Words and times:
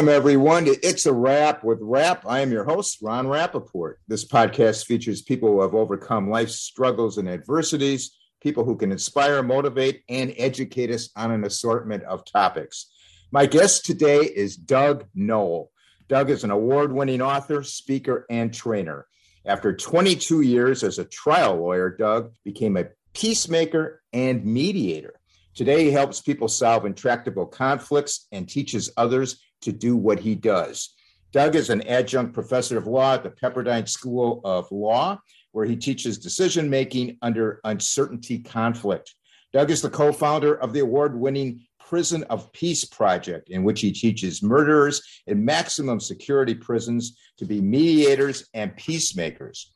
Welcome, 0.00 0.16
everyone. 0.16 0.64
to 0.64 0.70
It's 0.82 1.04
a 1.04 1.12
Wrap 1.12 1.62
with 1.62 1.78
Rap. 1.82 2.24
I 2.26 2.40
am 2.40 2.50
your 2.50 2.64
host, 2.64 3.00
Ron 3.02 3.26
Rappaport. 3.26 3.96
This 4.08 4.26
podcast 4.26 4.86
features 4.86 5.20
people 5.20 5.50
who 5.50 5.60
have 5.60 5.74
overcome 5.74 6.30
life's 6.30 6.58
struggles 6.58 7.18
and 7.18 7.28
adversities, 7.28 8.16
people 8.40 8.64
who 8.64 8.78
can 8.78 8.92
inspire, 8.92 9.42
motivate, 9.42 10.02
and 10.08 10.32
educate 10.38 10.90
us 10.90 11.10
on 11.16 11.32
an 11.32 11.44
assortment 11.44 12.02
of 12.04 12.24
topics. 12.24 12.86
My 13.30 13.44
guest 13.44 13.84
today 13.84 14.20
is 14.20 14.56
Doug 14.56 15.04
Noll. 15.14 15.70
Doug 16.08 16.30
is 16.30 16.44
an 16.44 16.50
award 16.50 16.94
winning 16.94 17.20
author, 17.20 17.62
speaker, 17.62 18.24
and 18.30 18.54
trainer. 18.54 19.06
After 19.44 19.76
22 19.76 20.40
years 20.40 20.82
as 20.82 20.98
a 20.98 21.04
trial 21.04 21.56
lawyer, 21.56 21.90
Doug 21.90 22.32
became 22.42 22.78
a 22.78 22.88
peacemaker 23.12 24.02
and 24.14 24.46
mediator. 24.46 25.20
Today, 25.54 25.84
he 25.84 25.90
helps 25.90 26.22
people 26.22 26.48
solve 26.48 26.86
intractable 26.86 27.44
conflicts 27.44 28.28
and 28.32 28.48
teaches 28.48 28.90
others 28.96 29.42
to 29.62 29.72
do 29.72 29.96
what 29.96 30.20
he 30.20 30.34
does. 30.34 30.94
Doug 31.32 31.54
is 31.54 31.70
an 31.70 31.82
adjunct 31.82 32.34
professor 32.34 32.76
of 32.76 32.86
law 32.86 33.14
at 33.14 33.22
the 33.22 33.30
Pepperdine 33.30 33.88
School 33.88 34.40
of 34.44 34.70
Law, 34.72 35.20
where 35.52 35.66
he 35.66 35.76
teaches 35.76 36.18
decision 36.18 36.68
making 36.68 37.18
under 37.22 37.60
uncertainty 37.64 38.38
conflict. 38.40 39.14
Doug 39.52 39.70
is 39.70 39.82
the 39.82 39.90
co 39.90 40.12
founder 40.12 40.54
of 40.54 40.72
the 40.72 40.80
award 40.80 41.18
winning 41.18 41.60
Prison 41.90 42.22
of 42.30 42.52
Peace 42.52 42.84
Project, 42.84 43.48
in 43.48 43.64
which 43.64 43.80
he 43.80 43.90
teaches 43.90 44.44
murderers 44.44 45.02
in 45.26 45.44
maximum 45.44 45.98
security 45.98 46.54
prisons 46.54 47.18
to 47.36 47.44
be 47.44 47.60
mediators 47.60 48.48
and 48.54 48.76
peacemakers. 48.76 49.72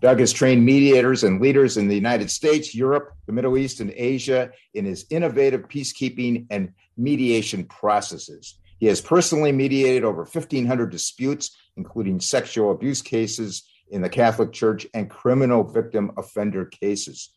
Doug 0.00 0.20
has 0.20 0.32
trained 0.32 0.64
mediators 0.64 1.24
and 1.24 1.42
leaders 1.42 1.76
in 1.76 1.88
the 1.88 1.94
United 1.94 2.30
States, 2.30 2.74
Europe, 2.74 3.12
the 3.26 3.32
Middle 3.32 3.58
East, 3.58 3.80
and 3.80 3.92
Asia 3.94 4.50
in 4.74 4.84
his 4.84 5.06
innovative 5.10 5.62
peacekeeping 5.68 6.46
and 6.50 6.72
mediation 6.96 7.64
processes. 7.64 8.58
He 8.78 8.86
has 8.86 9.00
personally 9.00 9.52
mediated 9.52 10.04
over 10.04 10.22
1,500 10.22 10.90
disputes, 10.90 11.56
including 11.76 12.20
sexual 12.20 12.70
abuse 12.70 13.02
cases 13.02 13.64
in 13.90 14.02
the 14.02 14.08
Catholic 14.08 14.52
Church 14.52 14.86
and 14.94 15.10
criminal 15.10 15.64
victim 15.64 16.12
offender 16.16 16.66
cases. 16.66 17.30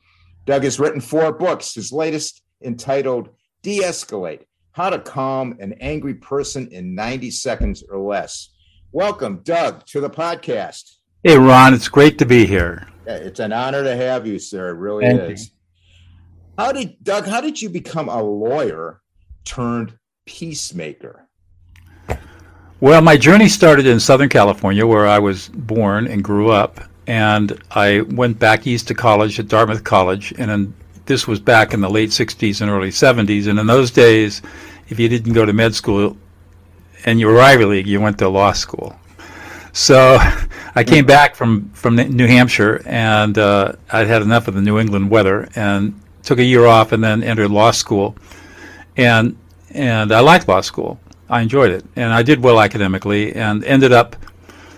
Doug 0.46 0.64
has 0.64 0.80
written 0.80 1.02
four 1.02 1.32
books, 1.32 1.74
his 1.74 1.92
latest 1.92 2.42
entitled 2.64 3.30
De 3.64 3.80
Escalate 3.80 4.44
How 4.72 4.90
to 4.90 5.00
Calm 5.00 5.56
an 5.60 5.74
Angry 5.74 6.16
Person 6.16 6.68
in 6.68 6.96
90 6.96 7.32
Seconds 7.32 7.84
or 7.90 7.98
Less. 7.98 8.50
Welcome, 8.92 9.42
Doug, 9.44 9.86
to 9.88 10.02
the 10.02 10.10
podcast. 10.10 10.98
Hey, 11.24 11.38
Ron, 11.38 11.74
it's 11.74 11.88
great 11.88 12.18
to 12.20 12.26
be 12.26 12.46
here. 12.46 12.88
It's 13.06 13.40
an 13.40 13.54
honor 13.54 13.84
to 13.84 13.96
have 13.96 14.28
you, 14.28 14.38
sir. 14.38 14.70
It 14.70 14.78
really 14.78 15.06
Thank 15.06 15.32
is. 15.32 15.46
you. 15.46 15.52
How 16.58 16.72
did, 16.72 17.04
Doug, 17.04 17.26
how 17.26 17.42
did 17.42 17.62
you 17.62 17.70
become 17.70 18.10
a 18.10 18.22
lawyer 18.22 19.02
turned 19.44 19.98
peacemaker? 20.26 21.28
Well, 22.82 23.04
my 23.04 23.16
journey 23.16 23.48
started 23.48 23.86
in 23.86 24.00
Southern 24.00 24.28
California, 24.28 24.88
where 24.88 25.06
I 25.06 25.20
was 25.20 25.50
born 25.50 26.08
and 26.08 26.24
grew 26.24 26.50
up. 26.50 26.82
And 27.06 27.62
I 27.70 28.02
went 28.02 28.40
back 28.40 28.66
east 28.66 28.88
to 28.88 28.96
college 28.96 29.40
at 29.40 29.48
Dartmouth 29.48 29.84
College. 29.84 30.34
And 30.40 30.50
in, 30.50 30.74
this 31.06 31.28
was 31.28 31.40
back 31.40 31.76
in 31.76 31.82
the 31.82 31.90
late 31.92 32.10
60s 32.10 32.60
and 32.60 32.72
early 32.72 32.90
70s. 32.90 33.48
And 33.48 33.60
in 33.60 33.68
those 33.68 33.92
days, 33.92 34.42
if 34.90 35.00
you 35.00 35.08
didn't 35.08 35.34
go 35.34 35.46
to 35.46 35.54
med 35.54 35.76
school 35.76 36.18
and 37.06 37.20
you 37.20 37.28
were 37.28 37.40
Ivy 37.40 37.66
League, 37.66 37.86
you 37.86 38.02
went 38.02 38.18
to 38.18 38.28
law 38.30 38.52
school. 38.52 38.96
So 39.74 40.18
I 40.76 40.84
came 40.84 41.06
back 41.06 41.36
from, 41.36 41.70
from 41.74 41.98
New 41.98 42.26
Hampshire 42.26 42.82
and 42.88 43.38
uh, 43.38 43.74
I'd 43.92 44.08
had 44.08 44.24
enough 44.24 44.48
of 44.48 44.56
the 44.56 44.62
New 44.62 44.80
England 44.80 45.12
weather 45.12 45.48
and 45.54 46.02
took 46.24 46.40
a 46.40 46.44
year 46.44 46.66
off 46.66 46.94
and 46.94 47.04
then 47.04 47.22
entered 47.22 47.52
law 47.52 47.70
school. 47.70 48.16
And, 48.98 49.38
and 49.70 50.12
I 50.12 50.22
liked 50.22 50.48
law 50.48 50.62
school. 50.62 51.00
I 51.32 51.42
enjoyed 51.42 51.72
it. 51.72 51.86
And 51.96 52.14
I 52.14 52.22
did 52.22 52.44
well 52.44 52.60
academically 52.60 53.34
and 53.34 53.64
ended 53.64 53.94
up 53.94 54.16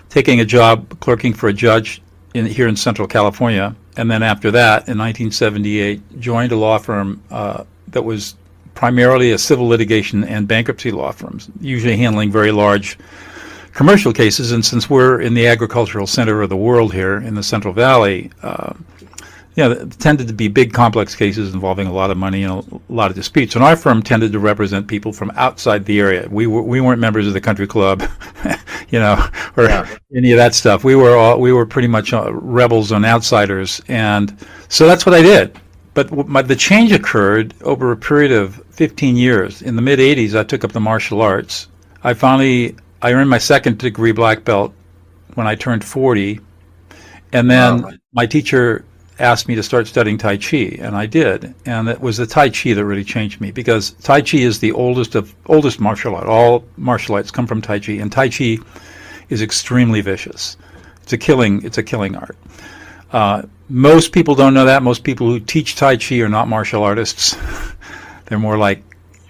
taking 0.08 0.40
a 0.40 0.44
job 0.44 0.98
clerking 1.00 1.34
for 1.34 1.48
a 1.48 1.52
judge 1.52 2.00
in, 2.32 2.46
here 2.46 2.68
in 2.68 2.76
Central 2.76 3.08
California. 3.08 3.74
And 3.96 4.10
then 4.10 4.22
after 4.22 4.50
that, 4.52 4.88
in 4.88 4.96
1978, 4.96 6.20
joined 6.20 6.52
a 6.52 6.56
law 6.56 6.78
firm 6.78 7.20
uh, 7.30 7.64
that 7.88 8.02
was 8.02 8.36
primarily 8.74 9.32
a 9.32 9.38
civil 9.38 9.66
litigation 9.66 10.24
and 10.24 10.48
bankruptcy 10.48 10.90
law 10.90 11.10
firms, 11.10 11.48
usually 11.60 11.96
handling 11.96 12.30
very 12.30 12.52
large 12.52 12.98
commercial 13.72 14.12
cases. 14.12 14.52
And 14.52 14.64
since 14.64 14.88
we're 14.88 15.20
in 15.20 15.34
the 15.34 15.48
agricultural 15.48 16.06
center 16.06 16.42
of 16.42 16.48
the 16.50 16.56
world 16.56 16.92
here 16.92 17.18
in 17.18 17.34
the 17.34 17.42
Central 17.42 17.74
Valley, 17.74 18.30
uh, 18.42 18.74
you 19.56 19.62
know, 19.62 19.86
tended 19.86 20.26
to 20.28 20.34
be 20.34 20.48
big 20.48 20.72
complex 20.72 21.14
cases 21.14 21.54
involving 21.54 21.86
a 21.86 21.92
lot 21.92 22.10
of 22.10 22.16
money 22.16 22.42
and 22.42 22.52
a 22.72 22.92
lot 22.92 23.10
of 23.10 23.16
disputes. 23.16 23.54
And 23.54 23.64
our 23.64 23.76
firm 23.76 24.02
tended 24.02 24.32
to 24.32 24.38
represent 24.40 24.88
people 24.88 25.12
from 25.12 25.30
outside 25.36 25.84
the 25.84 26.00
area. 26.00 26.26
We 26.30 26.46
were, 26.46 26.62
we 26.62 26.80
weren't 26.80 27.00
members 27.00 27.26
of 27.28 27.34
the 27.34 27.40
country 27.40 27.66
club, 27.66 28.02
you 28.90 28.98
know, 28.98 29.24
or 29.56 29.64
Yeah. 29.64 29.86
any 30.14 30.32
of 30.32 30.38
that 30.38 30.54
stuff. 30.54 30.82
We 30.82 30.96
were 30.96 31.16
all, 31.16 31.40
we 31.40 31.52
were 31.52 31.66
pretty 31.66 31.88
much 31.88 32.12
uh, 32.12 32.32
rebels 32.32 32.90
and 32.90 33.04
outsiders. 33.04 33.80
And 33.88 34.36
so 34.68 34.86
that's 34.88 35.06
what 35.06 35.14
I 35.14 35.22
did. 35.22 35.58
But 35.94 36.10
my, 36.28 36.42
the 36.42 36.56
change 36.56 36.90
occurred 36.90 37.54
over 37.62 37.92
a 37.92 37.96
period 37.96 38.32
of 38.32 38.56
15 38.70 39.16
years. 39.16 39.62
In 39.62 39.76
the 39.76 39.82
mid 39.82 40.00
80s, 40.00 40.36
I 40.36 40.42
took 40.42 40.64
up 40.64 40.72
the 40.72 40.80
martial 40.80 41.22
arts. 41.22 41.68
I 42.02 42.14
finally, 42.14 42.74
I 43.00 43.12
earned 43.12 43.30
my 43.30 43.38
second 43.38 43.78
degree 43.78 44.10
black 44.10 44.42
belt 44.44 44.74
when 45.34 45.46
I 45.46 45.54
turned 45.54 45.84
40. 45.84 46.40
And 47.32 47.48
then 47.48 47.82
Wow. 47.82 47.92
my 48.12 48.26
teacher 48.26 48.84
asked 49.18 49.46
me 49.48 49.54
to 49.54 49.62
start 49.62 49.86
studying 49.86 50.18
Tai 50.18 50.36
Chi, 50.38 50.76
and 50.80 50.96
I 50.96 51.06
did. 51.06 51.54
And 51.66 51.88
it 51.88 52.00
was 52.00 52.16
the 52.16 52.26
Tai 52.26 52.50
Chi 52.50 52.74
that 52.74 52.84
really 52.84 53.04
changed 53.04 53.40
me 53.40 53.50
because 53.50 53.90
Tai 54.02 54.22
Chi 54.22 54.38
is 54.38 54.58
the 54.58 54.72
oldest 54.72 55.14
of 55.14 55.34
oldest 55.46 55.80
martial 55.80 56.16
art. 56.16 56.26
All 56.26 56.64
martial 56.76 57.14
arts 57.14 57.30
come 57.30 57.46
from 57.46 57.62
Tai 57.62 57.78
Chi, 57.78 57.92
and 57.92 58.10
Tai 58.10 58.28
Chi 58.28 58.58
is 59.28 59.42
extremely 59.42 60.00
vicious. 60.00 60.56
It's 61.02 61.12
a 61.12 61.18
killing. 61.18 61.64
It's 61.64 61.78
a 61.78 61.82
killing 61.82 62.16
art. 62.16 62.36
Uh, 63.12 63.42
most 63.68 64.12
people 64.12 64.34
don't 64.34 64.54
know 64.54 64.64
that. 64.64 64.82
Most 64.82 65.04
people 65.04 65.28
who 65.28 65.38
teach 65.38 65.76
Tai 65.76 65.96
Chi 65.96 66.16
are 66.20 66.28
not 66.28 66.48
martial 66.48 66.82
artists. 66.82 67.36
They're 68.26 68.38
more 68.38 68.58
like 68.58 68.82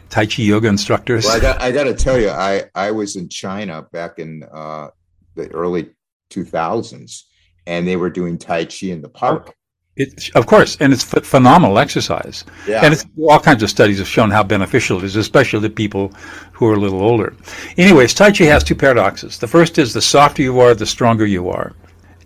Tai 0.08 0.26
Chi 0.26 0.42
yoga 0.42 0.68
instructors. 0.68 1.24
Well, 1.24 1.36
I 1.36 1.40
got, 1.40 1.60
I 1.60 1.72
got 1.72 1.84
to 1.84 1.94
tell 1.94 2.18
you, 2.18 2.30
I, 2.30 2.64
I 2.74 2.92
was 2.92 3.16
in 3.16 3.28
China 3.28 3.86
back 3.92 4.18
in 4.18 4.44
uh, 4.50 4.88
the 5.34 5.50
early 5.50 5.90
2000s, 6.30 7.22
and 7.66 7.86
they 7.86 7.96
were 7.96 8.10
doing 8.10 8.38
Tai 8.38 8.64
Chi 8.66 8.86
in 8.86 9.02
the 9.02 9.08
park. 9.08 9.54
It, 9.96 10.30
of 10.34 10.46
course, 10.46 10.76
and 10.80 10.92
it's 10.92 11.04
ph 11.04 11.24
phenomenal 11.24 11.78
exercise. 11.78 12.44
Yeah. 12.66 12.84
And 12.84 12.92
it's, 12.92 13.06
all 13.16 13.38
kinds 13.38 13.62
of 13.62 13.70
studies 13.70 13.98
have 13.98 14.08
shown 14.08 14.30
how 14.30 14.42
beneficial 14.42 14.98
it 14.98 15.04
is, 15.04 15.14
especially 15.14 15.68
to 15.68 15.74
people 15.74 16.12
who 16.52 16.66
are 16.66 16.74
a 16.74 16.80
little 16.80 17.00
older. 17.00 17.34
Anyways, 17.76 18.12
Tai 18.12 18.32
Chi 18.32 18.44
has 18.44 18.64
two 18.64 18.74
paradoxes. 18.74 19.38
The 19.38 19.46
first 19.46 19.78
is 19.78 19.92
the 19.92 20.02
softer 20.02 20.42
you 20.42 20.58
are, 20.58 20.74
the 20.74 20.86
stronger 20.86 21.26
you 21.26 21.48
are. 21.48 21.74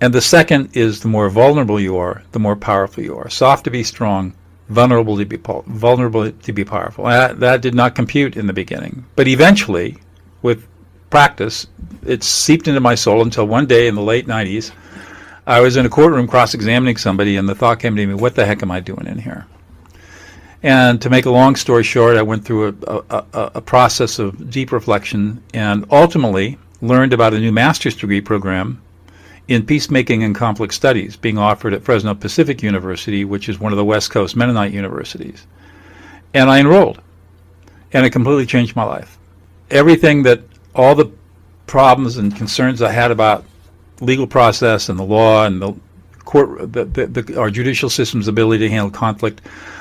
And 0.00 0.14
the 0.14 0.22
second 0.22 0.70
is 0.74 1.00
the 1.00 1.08
more 1.08 1.28
vulnerable 1.28 1.80
you 1.80 1.98
are, 1.98 2.22
the 2.32 2.38
more 2.38 2.56
powerful 2.56 3.02
you 3.02 3.16
are. 3.18 3.28
Soft 3.28 3.64
to 3.64 3.70
be 3.70 3.82
strong, 3.82 4.32
vulnerable 4.68 5.18
to 5.18 5.26
be 5.26 5.36
po- 5.36 5.64
vulnerable 5.66 6.30
to 6.30 6.52
be 6.52 6.64
powerful. 6.64 7.04
That, 7.04 7.40
that 7.40 7.60
did 7.60 7.74
not 7.74 7.94
compute 7.94 8.36
in 8.36 8.46
the 8.46 8.52
beginning, 8.52 9.04
but 9.16 9.28
eventually, 9.28 9.98
with 10.40 10.66
practice, 11.10 11.66
it 12.06 12.22
seeped 12.22 12.68
into 12.68 12.80
my 12.80 12.94
soul 12.94 13.22
until 13.22 13.46
one 13.46 13.66
day 13.66 13.88
in 13.88 13.94
the 13.94 14.02
late 14.02 14.26
'90s, 14.26 14.70
I 15.48 15.60
was 15.60 15.78
in 15.78 15.86
a 15.86 15.88
courtroom 15.88 16.28
cross-examining 16.28 16.98
somebody, 16.98 17.36
and 17.36 17.48
the 17.48 17.54
thought 17.54 17.80
came 17.80 17.96
to 17.96 18.06
me, 18.06 18.12
"What 18.12 18.34
the 18.34 18.44
heck 18.44 18.62
am 18.62 18.70
I 18.70 18.80
doing 18.80 19.06
in 19.06 19.18
here?" 19.18 19.46
And 20.62 21.00
to 21.00 21.08
make 21.08 21.24
a 21.24 21.30
long 21.30 21.56
story 21.56 21.84
short, 21.84 22.18
I 22.18 22.22
went 22.22 22.44
through 22.44 22.68
a, 22.68 22.74
a, 22.92 23.24
a, 23.32 23.50
a 23.54 23.60
process 23.62 24.18
of 24.18 24.50
deep 24.50 24.72
reflection 24.72 25.42
and 25.54 25.86
ultimately 25.90 26.58
learned 26.82 27.14
about 27.14 27.32
a 27.32 27.38
new 27.38 27.50
master's 27.50 27.96
degree 27.96 28.20
program 28.20 28.82
in 29.48 29.64
peacemaking 29.64 30.22
and 30.22 30.34
conflict 30.34 30.74
studies 30.74 31.16
being 31.16 31.38
offered 31.38 31.72
at 31.72 31.82
Fresno 31.82 32.14
Pacific 32.14 32.62
University, 32.62 33.24
which 33.24 33.48
is 33.48 33.58
one 33.58 33.72
of 33.72 33.78
the 33.78 33.84
West 33.84 34.10
Coast 34.10 34.36
Mennonite 34.36 34.72
universities. 34.72 35.46
And 36.34 36.50
I 36.50 36.60
enrolled, 36.60 37.00
and 37.94 38.04
it 38.04 38.10
completely 38.10 38.44
changed 38.44 38.76
my 38.76 38.84
life. 38.84 39.16
Everything 39.70 40.24
that 40.24 40.42
all 40.74 40.94
the 40.94 41.10
problems 41.66 42.18
and 42.18 42.36
concerns 42.36 42.82
I 42.82 42.92
had 42.92 43.10
about 43.10 43.44
legal 44.00 44.26
process 44.26 44.88
and 44.88 44.98
the 44.98 45.04
law 45.04 45.44
and 45.44 45.60
the 45.60 45.74
court, 46.24 46.72
the, 46.72 46.84
the, 46.84 47.06
the, 47.06 47.40
our 47.40 47.50
judicial 47.50 47.88
system's 47.88 48.28
ability 48.28 48.66
to 48.66 48.70
handle 48.70 48.90
conflict, 48.90 49.40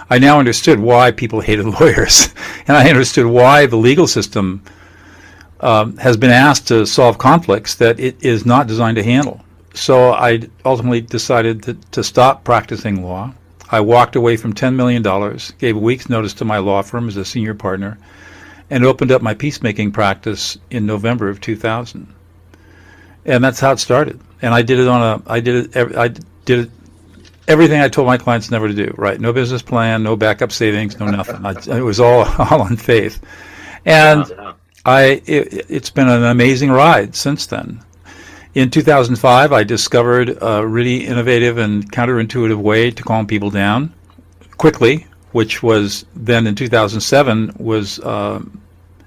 I 0.09 0.19
now 0.19 0.39
understood 0.39 0.79
why 0.79 1.11
people 1.11 1.41
hated 1.41 1.65
lawyers, 1.79 2.29
and 2.67 2.77
I 2.77 2.89
understood 2.89 3.25
why 3.25 3.65
the 3.65 3.75
legal 3.75 4.07
system 4.07 4.63
um, 5.59 5.97
has 5.97 6.17
been 6.17 6.31
asked 6.31 6.67
to 6.69 6.85
solve 6.85 7.17
conflicts 7.17 7.75
that 7.75 7.99
it 7.99 8.23
is 8.23 8.45
not 8.45 8.67
designed 8.67 8.97
to 8.97 9.03
handle. 9.03 9.43
So 9.73 10.11
I 10.11 10.41
ultimately 10.65 11.01
decided 11.01 11.63
to, 11.63 11.73
to 11.91 12.03
stop 12.03 12.43
practicing 12.43 13.03
law. 13.03 13.33
I 13.69 13.81
walked 13.81 14.15
away 14.15 14.37
from 14.37 14.53
$10 14.53 14.75
million, 14.75 15.03
gave 15.57 15.75
a 15.75 15.79
week's 15.79 16.09
notice 16.09 16.33
to 16.35 16.45
my 16.45 16.57
law 16.59 16.81
firm 16.81 17.09
as 17.09 17.17
a 17.17 17.25
senior 17.25 17.53
partner, 17.53 17.97
and 18.69 18.85
opened 18.85 19.11
up 19.11 19.21
my 19.21 19.33
peacemaking 19.33 19.91
practice 19.91 20.57
in 20.69 20.85
November 20.85 21.29
of 21.29 21.41
2000. 21.41 22.07
And 23.27 23.43
that's 23.43 23.59
how 23.59 23.71
it 23.73 23.79
started. 23.79 24.19
And 24.41 24.53
I 24.53 24.61
did 24.61 24.79
it 24.79 24.87
on 24.87 25.01
a, 25.01 25.31
I 25.31 25.39
did 25.39 25.75
it, 25.75 25.95
I 25.95 26.07
did 26.07 26.59
it, 26.59 26.71
everything 27.47 27.81
I 27.81 27.89
told 27.89 28.07
my 28.07 28.17
clients 28.17 28.49
never 28.49 28.67
to 28.67 28.73
do, 28.73 28.93
right? 28.97 29.19
No 29.19 29.33
business 29.33 29.61
plan, 29.61 30.01
no 30.01 30.15
backup 30.15 30.51
savings, 30.51 30.99
no 30.99 31.07
nothing. 31.07 31.45
I, 31.45 31.51
it 31.77 31.83
was 31.83 31.99
all, 31.99 32.25
all 32.39 32.61
on 32.61 32.77
faith. 32.77 33.19
And 33.85 34.25
I 34.85 35.21
it, 35.25 35.69
has 35.69 35.89
been 35.89 36.07
an 36.07 36.23
amazing 36.23 36.71
ride 36.71 37.15
since 37.15 37.45
then. 37.45 37.81
In 38.55 38.71
2005, 38.71 39.51
I 39.51 39.63
discovered 39.63 40.37
a 40.41 40.65
really 40.65 41.05
innovative 41.05 41.57
and 41.57 41.91
counterintuitive 41.91 42.57
way 42.57 42.89
to 42.89 43.03
calm 43.03 43.27
people 43.27 43.51
down 43.51 43.93
quickly, 44.57 45.05
which 45.33 45.61
was 45.61 46.05
then 46.15 46.47
in 46.47 46.55
2007 46.55 47.55
was 47.59 47.99
uh, 47.99 48.41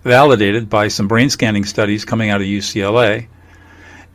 validated 0.04 0.68
by 0.68 0.88
some 0.88 1.08
brain 1.08 1.30
scanning 1.30 1.64
studies 1.64 2.04
coming 2.04 2.30
out 2.30 2.40
of 2.40 2.46
UCLA. 2.46 3.26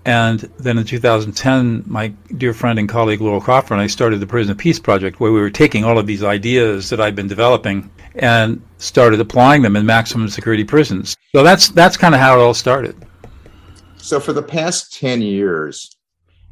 And 0.05 0.39
then 0.59 0.77
in 0.77 0.85
2010, 0.85 1.83
my 1.87 2.09
dear 2.37 2.53
friend 2.53 2.77
and 2.77 2.87
colleague 2.87 3.21
Laurel 3.21 3.41
Crawford 3.41 3.73
and 3.73 3.81
I 3.81 3.87
started 3.87 4.19
the 4.19 4.27
Prison 4.27 4.51
of 4.51 4.57
Peace 4.57 4.79
Project, 4.79 5.19
where 5.19 5.31
we 5.31 5.39
were 5.39 5.49
taking 5.49 5.83
all 5.83 5.97
of 5.97 6.05
these 6.05 6.23
ideas 6.23 6.89
that 6.91 7.01
I'd 7.01 7.15
been 7.15 7.27
developing 7.27 7.89
and 8.13 8.61
started 8.77 9.19
applying 9.19 9.63
them 9.63 9.75
in 9.75 9.85
maximum 9.85 10.29
security 10.29 10.63
prisons. 10.63 11.17
So 11.33 11.41
that's 11.41 11.69
that's 11.69 11.97
kind 11.97 12.13
of 12.13 12.21
how 12.21 12.39
it 12.39 12.43
all 12.43 12.53
started. 12.53 12.95
So 13.97 14.19
for 14.19 14.33
the 14.33 14.43
past 14.43 14.93
10 14.93 15.23
years, 15.23 15.97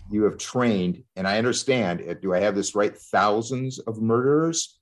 you 0.09 0.23
have 0.23 0.39
trained, 0.39 1.03
and 1.15 1.27
I 1.27 1.37
understand, 1.37 2.17
do 2.21 2.33
I 2.33 2.39
have 2.39 2.55
this 2.55 2.73
right? 2.73 2.97
Thousands 2.97 3.77
of 3.79 4.01
murderers? 4.01 4.79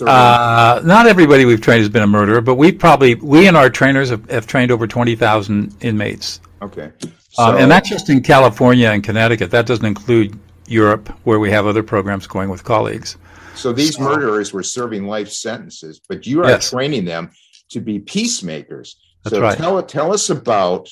Uh, 0.00 0.80
not 0.84 1.06
everybody 1.06 1.44
we've 1.44 1.60
trained 1.60 1.80
has 1.80 1.88
been 1.88 2.02
a 2.02 2.06
murderer, 2.06 2.40
but 2.40 2.54
we 2.54 2.72
probably, 2.72 3.16
we 3.16 3.46
and 3.48 3.56
our 3.56 3.68
trainers 3.68 4.08
have, 4.08 4.28
have 4.30 4.46
trained 4.46 4.70
over 4.70 4.86
20,000 4.86 5.76
inmates. 5.82 6.40
Okay. 6.62 6.92
So, 7.30 7.44
um, 7.44 7.56
and 7.56 7.70
that's 7.70 7.88
just 7.88 8.10
in 8.10 8.22
California 8.22 8.88
and 8.88 9.02
Connecticut. 9.02 9.50
That 9.52 9.66
doesn't 9.66 9.86
include 9.86 10.38
Europe, 10.66 11.08
where 11.24 11.38
we 11.38 11.50
have 11.50 11.66
other 11.66 11.82
programs 11.82 12.26
going 12.26 12.48
with 12.48 12.64
colleagues. 12.64 13.16
So 13.54 13.72
these 13.72 13.96
so, 13.96 14.02
murderers 14.02 14.52
were 14.52 14.62
serving 14.62 15.06
life 15.06 15.30
sentences, 15.30 16.00
but 16.08 16.26
you 16.26 16.42
are 16.42 16.48
yes. 16.48 16.70
training 16.70 17.04
them 17.04 17.30
to 17.70 17.80
be 17.80 17.98
peacemakers. 17.98 18.96
That's 19.22 19.36
so 19.36 19.42
right. 19.42 19.56
tell, 19.56 19.82
tell 19.82 20.12
us 20.12 20.30
about 20.30 20.88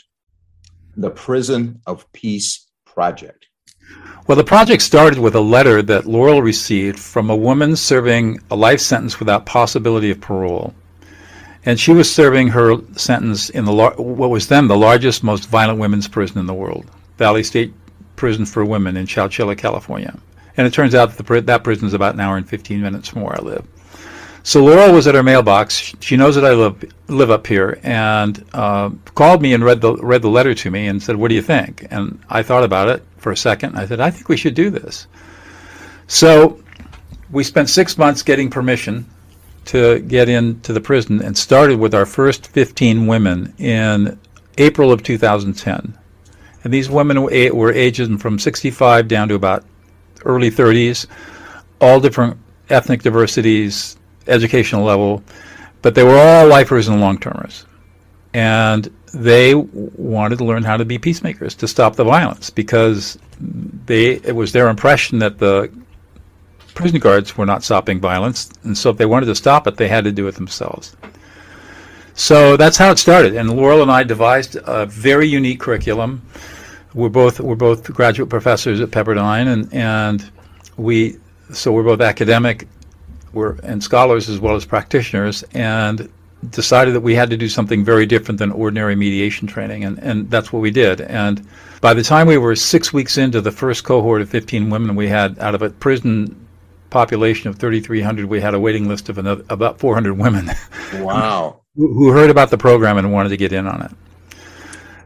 the 0.97 1.11
Prison 1.11 1.81
of 1.87 2.11
Peace 2.13 2.67
project. 2.85 3.47
Well, 4.27 4.37
the 4.37 4.45
project 4.45 4.83
started 4.83 5.19
with 5.19 5.35
a 5.35 5.41
letter 5.41 5.81
that 5.83 6.05
Laurel 6.05 6.43
received 6.43 6.99
from 6.99 7.31
a 7.31 7.37
woman 7.37 7.75
serving 7.77 8.41
a 8.51 8.57
life 8.57 8.81
sentence 8.81 9.19
without 9.19 9.47
possibility 9.47 10.11
of 10.11 10.21
parole. 10.21 10.75
And 11.65 11.79
she 11.79 11.93
was 11.93 12.13
serving 12.13 12.49
her 12.49 12.77
sentence 12.97 13.51
in 13.51 13.65
the 13.65 13.73
what 13.73 14.31
was 14.31 14.49
then 14.49 14.69
the 14.69 14.77
largest, 14.77 15.25
most 15.25 15.49
violent 15.49 15.79
women's 15.79 16.09
prison 16.09 16.39
in 16.39 16.47
the 16.47 16.55
world, 16.55 16.91
Valley 17.17 17.43
State 17.43 17.75
Prison 18.17 18.47
for 18.47 18.65
Women 18.65 18.97
in 18.97 19.07
Chowchilla, 19.07 19.57
California. 19.57 20.19
And 20.57 20.67
it 20.67 20.73
turns 20.73 20.95
out 20.95 21.17
that 21.17 21.25
the, 21.25 21.41
that 21.43 21.65
prison 21.65 21.87
is 21.87 21.95
about 21.95 22.15
an 22.15 22.21
hour 22.21 22.37
and 22.37 22.49
15 22.49 22.81
minutes 22.81 23.09
from 23.09 23.23
where 23.23 23.37
I 23.37 23.43
live. 23.43 23.67
So 24.43 24.65
Laurel 24.65 24.93
was 24.93 25.07
at 25.07 25.15
her 25.15 25.23
mailbox. 25.23 25.95
She 26.01 26.17
knows 26.17 26.35
that 26.35 26.45
I 26.45 26.53
live 26.53 26.85
live 27.09 27.31
up 27.31 27.47
here, 27.47 27.79
and 27.83 28.43
uh, 28.55 28.91
called 29.15 29.43
me 29.43 29.53
and 29.53 29.65
read 29.65 29.81
the 29.81 29.95
read 29.97 30.23
the 30.23 30.31
letter 30.31 30.55
to 30.55 30.71
me 30.71 30.87
and 30.87 31.03
said, 31.03 31.17
"What 31.17 31.29
do 31.29 31.35
you 31.35 31.43
think?" 31.43 31.87
And 31.91 32.19
I 32.31 32.43
thought 32.43 32.65
about 32.65 32.89
it 32.89 33.03
for 33.19 33.31
a 33.31 33.37
second. 33.37 33.77
I 33.77 33.87
said, 33.87 34.01
"I 34.01 34.11
think 34.11 34.29
we 34.29 34.37
should 34.37 34.55
do 34.55 34.71
this." 34.71 35.07
So 36.07 36.63
we 37.31 37.45
spent 37.45 37.69
six 37.69 37.99
months 37.99 38.23
getting 38.23 38.49
permission 38.49 39.07
to 39.67 40.01
get 40.01 40.29
into 40.29 40.73
the 40.73 40.81
prison, 40.81 41.23
and 41.23 41.37
started 41.37 41.79
with 41.79 41.95
our 41.95 42.07
first 42.07 42.49
15 42.49 43.07
women 43.07 43.55
in 43.59 44.19
April 44.57 44.93
of 44.93 45.03
2010. 45.03 45.99
And 46.65 46.73
these 46.73 46.91
women 46.91 47.23
were 47.23 47.73
aged 47.73 48.21
from 48.21 48.39
65 48.39 49.09
down 49.09 49.29
to 49.29 49.35
about 49.35 49.65
early 50.25 50.51
30s, 50.51 51.07
all 51.81 52.01
different 52.01 52.37
ethnic 52.71 53.03
diversities, 53.03 53.97
educational 54.27 54.85
level, 54.85 55.23
but 55.83 55.95
they 55.95 56.03
were 56.03 56.19
all 56.19 56.47
lifers 56.47 56.89
and 56.89 57.01
long 57.01 57.19
termers. 57.19 57.65
And 58.35 58.93
they 59.15 59.55
wanted 59.55 60.39
to 60.39 60.45
learn 60.45 60.65
how 60.65 60.77
to 60.77 60.85
be 60.85 60.99
peacemakers 60.99 61.55
to 61.57 61.69
stop 61.69 61.97
the 61.97 62.05
violence 62.05 62.51
because 62.51 63.19
they 63.41 64.15
it 64.17 64.35
was 64.35 64.53
their 64.53 64.69
impression 64.69 65.19
that 65.21 65.39
the 65.39 65.71
prison 66.79 67.01
guards 67.01 67.37
were 67.37 67.45
not 67.45 67.65
stopping 67.65 67.99
violence, 67.99 68.51
and 68.63 68.79
so 68.79 68.91
if 68.91 68.97
they 68.97 69.05
wanted 69.05 69.27
to 69.27 69.35
stop 69.35 69.67
it, 69.67 69.77
they 69.77 69.89
had 69.89 70.05
to 70.05 70.13
do 70.13 70.29
it 70.29 70.37
themselves. 70.37 70.97
So 72.15 72.57
that's 72.57 72.77
how 72.77 72.93
it 72.93 72.99
started, 72.99 73.35
and 73.35 73.51
Laurel 73.51 73.83
and 73.83 73.91
I 73.91 74.05
devised 74.05 74.57
a 74.65 74.87
very 74.87 75.27
unique 75.27 75.59
curriculum. 75.59 76.23
We're 76.95 77.09
both 77.09 77.41
we're 77.41 77.57
both 77.57 77.93
graduate 77.93 78.31
professors 78.31 78.81
at 78.81 78.91
Pepperdine, 78.93 79.49
and 79.49 79.75
and 79.75 80.31
we 80.77 81.19
so 81.53 81.73
we're 81.73 81.83
both 81.83 82.01
academic 82.01 82.69
were 83.33 83.59
and 83.65 83.83
scholars 83.83 84.29
as 84.29 84.39
well 84.39 84.55
as 84.55 84.65
practitioners, 84.65 85.43
and 85.55 86.09
decided 86.51 86.95
that 86.95 87.01
we 87.01 87.17
had 87.17 87.29
to 87.31 87.37
do 87.37 87.49
something 87.49 87.85
very 87.85 88.07
different 88.07 88.39
than 88.39 88.53
ordinary 88.53 88.95
mediation 88.95 89.49
training, 89.49 89.83
and, 89.83 89.99
and 89.99 90.31
that's 90.31 90.53
what 90.53 90.63
we 90.63 90.71
did. 90.71 91.01
And 91.01 91.45
by 91.81 91.93
the 91.93 92.05
time 92.05 92.29
we 92.29 92.39
were 92.39 92.55
six 92.55 92.93
weeks 92.93 93.19
into 93.19 93.41
the 93.41 93.51
first 93.51 93.83
cohort 93.83 94.23
of 94.23 94.29
15 94.29 94.71
women, 94.71 94.95
we 94.95 95.09
had 95.09 95.37
out 95.41 95.57
of 95.57 95.63
a 95.63 95.71
prison 95.71 96.37
population 96.91 97.49
of 97.49 97.57
3,300, 97.57 98.27
we 98.27 98.41
had 98.41 98.55
a 98.55 98.61
waiting 98.61 98.89
list 98.89 99.09
of 99.09 99.19
another, 99.19 99.45
about 99.49 99.79
400 99.79 100.15
women. 100.15 100.51
Wow. 100.95 101.61
who, 101.77 101.93
who 101.95 102.11
heard 102.11 102.31
about 102.31 102.51
the 102.51 102.59
program 102.59 102.99
and 102.99 103.13
wanted 103.13 103.31
to 103.31 103.37
get 103.37 103.53
in 103.53 103.67
on 103.67 103.83
it. 103.83 103.91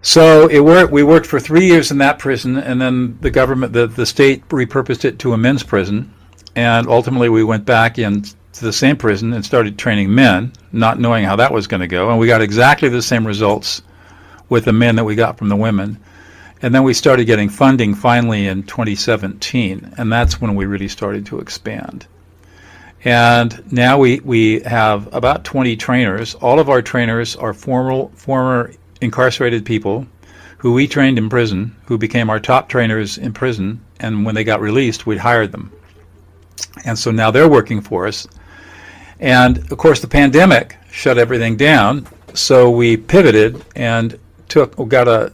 So 0.05 0.49
it 0.49 0.61
worked. 0.61 0.93
We 0.93 1.05
worked 1.05 1.27
for 1.27 1.39
three 1.39 1.67
years 1.67 1.93
in 1.93 1.99
that 1.99 2.19
prison, 2.19 2.57
and 2.57 2.81
then 2.81 3.19
the 3.21 3.31
government, 3.31 3.73
the, 3.73 3.87
the 3.87 4.07
state, 4.07 4.49
repurposed 4.49 5.05
it 5.05 5.21
to 5.21 5.33
a 5.33 5.39
men's 5.39 5.63
prison 5.63 6.13
and 6.55 6.89
ultimately 6.89 7.29
we 7.29 7.45
went 7.45 7.65
back 7.65 7.99
into 7.99 8.35
the 8.61 8.73
same 8.73 8.97
prison 8.97 9.33
and 9.33 9.45
started 9.45 9.79
training 9.79 10.15
men, 10.15 10.53
not 10.73 10.99
knowing 10.99 11.25
how 11.25 11.37
that 11.37 11.53
was 11.53 11.67
going 11.67 11.81
to 11.81 11.87
go. 11.87 12.11
And 12.11 12.19
we 12.19 12.27
got 12.27 12.43
exactly 12.43 12.89
the 12.89 13.03
same 13.03 13.27
results 13.27 13.83
with 14.49 14.65
the 14.65 14.73
men 14.73 14.97
that 14.97 15.05
we 15.05 15.15
got 15.15 15.39
from 15.39 15.49
the 15.49 15.57
women. 15.57 15.99
And 16.63 16.73
then 16.73 16.85
we 16.85 16.95
started 16.95 17.25
getting 17.25 17.49
funding 17.49 17.93
finally 17.95 18.47
in 18.47 18.63
2017, 18.63 19.95
and 19.99 20.13
that's 20.13 20.41
when 20.41 20.55
we 20.55 20.65
really 20.65 20.89
started 20.89 21.27
to 21.27 21.41
expand. 21.41 22.07
And 23.05 23.73
now 23.73 23.99
we, 23.99 24.21
we 24.21 24.61
have 24.61 25.13
about 25.13 25.45
20 25.45 25.77
trainers. 25.77 26.37
All 26.37 26.61
of 26.61 26.71
our 26.71 26.81
trainers 26.81 27.35
are 27.35 27.53
former, 27.53 28.09
former 28.15 28.73
incarcerated 29.01 29.65
people 29.65 30.07
who 30.59 30.73
we 30.73 30.87
trained 30.87 31.19
in 31.19 31.29
prison, 31.29 31.75
who 31.87 31.99
became 31.99 32.31
our 32.31 32.39
top 32.39 32.69
trainers 32.69 33.19
in 33.19 33.33
prison, 33.33 33.81
and 33.99 34.25
when 34.25 34.37
they 34.37 34.45
got 34.45 34.61
released, 34.61 35.05
we'd 35.05 35.19
hired 35.19 35.51
them. 35.51 35.73
And 36.85 36.97
so 36.97 37.11
now 37.11 37.33
they're 37.33 37.49
working 37.49 37.81
for 37.81 38.07
us. 38.07 38.29
And 39.19 39.59
of 39.73 39.79
course, 39.79 40.01
the 40.01 40.07
pandemic 40.07 40.77
shut 40.93 41.19
everything 41.19 41.57
down. 41.57 42.07
So 42.35 42.71
we 42.71 42.97
pivoted 42.97 43.65
and 43.75 44.17
took, 44.49 44.77
got 44.89 45.09
a, 45.09 45.33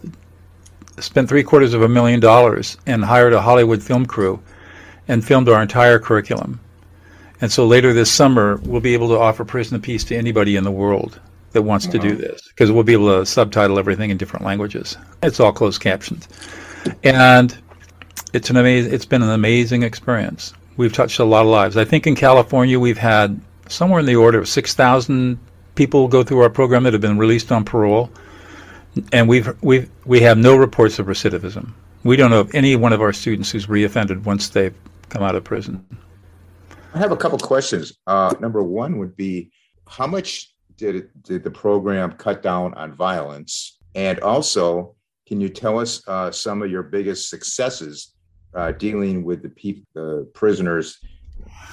spent 1.02 1.28
three 1.28 1.42
quarters 1.42 1.74
of 1.74 1.82
a 1.82 1.88
million 1.88 2.20
dollars 2.20 2.76
and 2.86 3.04
hired 3.04 3.32
a 3.32 3.40
Hollywood 3.40 3.82
film 3.82 4.06
crew 4.06 4.40
and 5.06 5.24
filmed 5.24 5.48
our 5.48 5.62
entire 5.62 5.98
curriculum. 5.98 6.60
And 7.40 7.50
so 7.50 7.66
later 7.66 7.92
this 7.92 8.10
summer, 8.10 8.56
we'll 8.64 8.80
be 8.80 8.94
able 8.94 9.08
to 9.08 9.18
offer 9.18 9.44
Prison 9.44 9.76
of 9.76 9.82
Peace 9.82 10.04
to 10.04 10.16
anybody 10.16 10.56
in 10.56 10.64
the 10.64 10.70
world 10.70 11.20
that 11.52 11.62
wants 11.62 11.86
to 11.86 11.98
do 11.98 12.08
uh-huh. 12.08 12.18
this 12.18 12.42
because 12.48 12.70
we'll 12.70 12.82
be 12.82 12.92
able 12.92 13.18
to 13.18 13.24
subtitle 13.24 13.78
everything 13.78 14.10
in 14.10 14.16
different 14.16 14.44
languages. 14.44 14.96
It's 15.22 15.40
all 15.40 15.52
closed 15.52 15.80
captioned. 15.80 16.26
And 17.04 17.56
it's 18.32 18.50
an 18.50 18.56
amazing, 18.56 18.92
it's 18.92 19.06
been 19.06 19.22
an 19.22 19.30
amazing 19.30 19.82
experience 19.82 20.52
we've 20.78 20.92
touched 20.92 21.18
a 21.18 21.24
lot 21.24 21.42
of 21.42 21.48
lives. 21.48 21.76
I 21.76 21.84
think 21.84 22.06
in 22.06 22.14
California 22.14 22.80
we've 22.80 22.96
had 22.96 23.38
somewhere 23.68 24.00
in 24.00 24.06
the 24.06 24.16
order 24.16 24.38
of 24.38 24.48
6,000 24.48 25.38
people 25.74 26.08
go 26.08 26.22
through 26.22 26.40
our 26.40 26.48
program 26.48 26.84
that 26.84 26.94
have 26.94 27.02
been 27.02 27.18
released 27.18 27.52
on 27.52 27.64
parole, 27.64 28.10
and 29.12 29.28
we've 29.28 29.48
we 29.62 29.88
we 30.04 30.20
have 30.20 30.38
no 30.38 30.56
reports 30.56 30.98
of 30.98 31.06
recidivism. 31.06 31.72
We 32.04 32.16
don't 32.16 32.30
know 32.30 32.40
of 32.40 32.54
any 32.54 32.76
one 32.76 32.92
of 32.92 33.00
our 33.00 33.12
students 33.12 33.50
who's 33.50 33.66
reoffended 33.66 34.24
once 34.24 34.48
they've 34.48 34.74
come 35.08 35.22
out 35.22 35.34
of 35.34 35.44
prison. 35.44 35.84
I 36.94 36.98
have 36.98 37.12
a 37.12 37.16
couple 37.16 37.38
questions. 37.38 37.98
Uh, 38.06 38.34
number 38.40 38.62
one 38.62 38.98
would 38.98 39.16
be, 39.16 39.50
how 39.86 40.06
much 40.06 40.54
did 40.76 40.96
it, 40.96 41.22
did 41.22 41.42
the 41.44 41.50
program 41.50 42.12
cut 42.12 42.42
down 42.42 42.72
on 42.74 42.92
violence, 42.92 43.78
and 43.94 44.20
also, 44.20 44.94
can 45.26 45.40
you 45.40 45.48
tell 45.48 45.78
us 45.78 46.06
uh, 46.08 46.30
some 46.30 46.62
of 46.62 46.70
your 46.70 46.82
biggest 46.82 47.28
successes 47.28 48.14
uh, 48.54 48.72
dealing 48.72 49.24
with 49.24 49.42
the, 49.42 49.50
pe- 49.50 49.82
the 49.94 50.30
prisoners, 50.34 50.98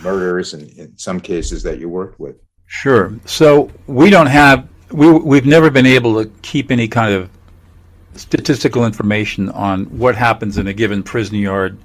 murderers, 0.01 0.53
and 0.53 0.69
in 0.71 0.97
some 0.97 1.19
cases 1.19 1.63
that 1.63 1.79
you 1.79 1.87
worked 1.87 2.19
with? 2.19 2.35
Sure. 2.65 3.13
So 3.25 3.69
we 3.87 4.09
don't 4.09 4.27
have 4.27 4.67
we 4.91 5.11
we've 5.11 5.45
never 5.45 5.69
been 5.69 5.85
able 5.85 6.23
to 6.23 6.29
keep 6.41 6.71
any 6.71 6.87
kind 6.87 7.13
of 7.13 7.29
statistical 8.15 8.85
information 8.85 9.49
on 9.49 9.85
what 9.85 10.15
happens 10.15 10.57
in 10.57 10.67
a 10.67 10.73
given 10.73 11.03
prison 11.03 11.35
yard 11.35 11.77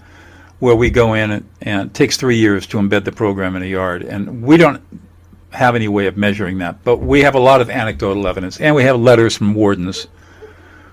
where 0.61 0.77
we 0.77 0.91
go 0.91 1.15
in 1.15 1.31
and, 1.31 1.49
and, 1.63 1.91
it 1.91 1.95
takes 1.95 2.17
three 2.17 2.37
years 2.37 2.67
to 2.67 2.77
embed 2.77 3.05
the 3.05 3.11
program 3.13 3.57
in 3.57 3.63
a 3.63 3.67
yard 3.67 4.03
and 4.03 4.43
we 4.43 4.57
don't 4.57 4.83
have 5.51 5.75
any 5.75 5.89
way 5.89 6.07
of 6.07 6.17
measuring 6.17 6.59
that 6.59 6.83
but 6.85 6.99
we 6.99 7.23
have 7.23 7.35
a 7.35 7.39
lot 7.39 7.61
of 7.61 7.69
anecdotal 7.69 8.27
evidence 8.27 8.61
and 8.61 8.75
we 8.75 8.85
have 8.85 9.01
letters 9.01 9.37
from 9.37 9.55
wardens 9.55 10.07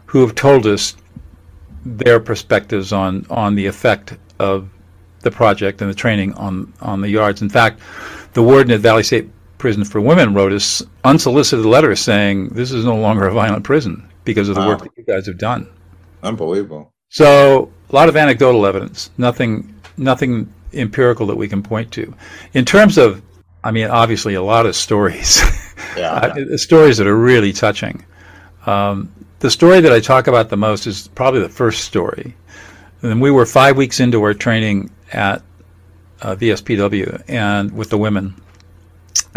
who 0.08 0.22
have 0.22 0.34
told 0.34 0.66
us 0.66 0.96
their 1.86 2.20
perspectives 2.20 2.92
on 2.92 3.26
on 3.30 3.56
the 3.56 3.66
effect 3.66 4.18
of 4.40 4.70
the 5.22 5.32
project 5.32 5.82
and 5.82 5.90
the 5.90 5.96
training 5.96 6.34
on 6.34 6.72
on 6.82 7.02
the 7.02 7.10
yards. 7.10 7.42
In 7.42 7.50
fact, 7.50 7.80
the 8.34 8.44
warden 8.44 8.72
at 8.72 8.80
Valley 8.82 9.04
State 9.04 9.30
Prison 9.58 9.84
for 9.84 10.02
Women 10.02 10.34
wrote 10.34 10.52
us 10.52 10.84
unsolicited 11.04 11.66
letter 11.66 11.96
saying 11.96 12.50
this 12.50 12.72
is 12.72 12.86
no 12.86 12.96
longer 12.96 13.28
a 13.28 13.34
violent 13.34 13.64
prison 13.64 14.08
because 14.24 14.50
of 14.50 14.56
the 14.56 14.62
wow. 14.62 14.70
work 14.70 14.84
that 14.84 14.92
you 14.98 15.04
guys 15.04 15.26
have 15.26 15.38
done. 15.38 15.68
Unbelievable. 16.24 16.94
So 17.10 17.72
a 17.90 17.96
lot 17.96 18.10
of 18.10 18.16
anecdotal 18.16 18.66
evidence, 18.66 19.10
nothing, 19.18 19.74
nothing 19.98 20.54
empirical 20.74 21.26
that 21.28 21.38
we 21.38 21.48
can 21.48 21.64
point 21.64 21.92
to. 21.94 22.14
In 22.54 22.66
terms 22.66 22.98
of, 22.98 23.22
I 23.64 23.72
mean, 23.72 23.88
obviously 23.88 24.36
a 24.36 24.42
lot 24.42 24.66
of 24.66 24.76
stories, 24.76 25.42
yeah. 25.98 26.12
uh, 26.54 26.58
stories 26.58 26.98
that 26.98 27.08
are 27.08 27.18
really 27.18 27.54
touching. 27.54 28.06
Um, 28.66 29.12
the 29.40 29.50
story 29.50 29.80
that 29.82 29.92
I 29.92 30.00
talk 30.00 30.28
about 30.28 30.50
the 30.50 30.58
most 30.58 30.88
is 30.88 31.08
probably 31.10 31.42
the 31.42 31.50
first 31.50 31.86
story. 31.86 32.36
And 33.02 33.22
we 33.22 33.32
were 33.32 33.46
five 33.46 33.78
weeks 33.78 34.00
into 34.00 34.22
our 34.24 34.34
training 34.34 34.90
at 35.14 35.42
uh, 36.22 36.36
VSPW 36.36 37.24
and 37.28 37.72
with 37.72 37.90
the 37.90 37.98
women. 37.98 38.36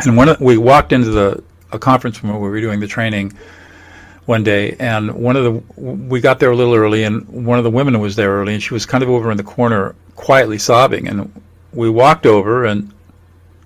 And 0.06 0.16
when 0.16 0.36
we 0.40 0.56
walked 0.56 0.92
into 0.92 1.10
the 1.10 1.42
a 1.72 1.78
conference 1.78 2.22
room 2.22 2.32
where 2.32 2.40
we 2.40 2.48
were 2.48 2.60
doing 2.60 2.80
the 2.80 2.86
training 2.86 3.32
one 4.26 4.42
day, 4.42 4.76
and 4.80 5.14
one 5.14 5.36
of 5.36 5.44
the 5.44 5.52
we 5.80 6.20
got 6.20 6.38
there 6.38 6.50
a 6.50 6.56
little 6.56 6.74
early, 6.74 7.04
and 7.04 7.26
one 7.28 7.58
of 7.58 7.64
the 7.64 7.70
women 7.70 8.00
was 8.00 8.16
there 8.16 8.30
early, 8.30 8.54
and 8.54 8.62
she 8.62 8.74
was 8.74 8.86
kind 8.86 9.02
of 9.02 9.10
over 9.10 9.30
in 9.30 9.36
the 9.36 9.42
corner, 9.42 9.94
quietly 10.16 10.58
sobbing. 10.58 11.08
And 11.08 11.32
we 11.72 11.88
walked 11.90 12.26
over, 12.26 12.64
and 12.64 12.92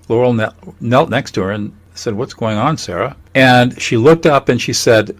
Laurel 0.09 0.35
knelt 0.81 1.11
next 1.11 1.33
to 1.33 1.43
her 1.43 1.51
and 1.51 1.75
said, 1.95 2.15
"What's 2.15 2.35
going 2.35 2.59
on, 2.59 2.77
Sarah?" 2.77 3.17
And 3.35 3.81
she 3.81 3.97
looked 3.97 4.27
up 4.27 4.49
and 4.49 4.61
she 4.61 4.73
said, 4.73 5.17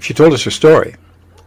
she 0.00 0.14
told 0.14 0.32
us 0.32 0.42
her 0.44 0.50
story, 0.50 0.96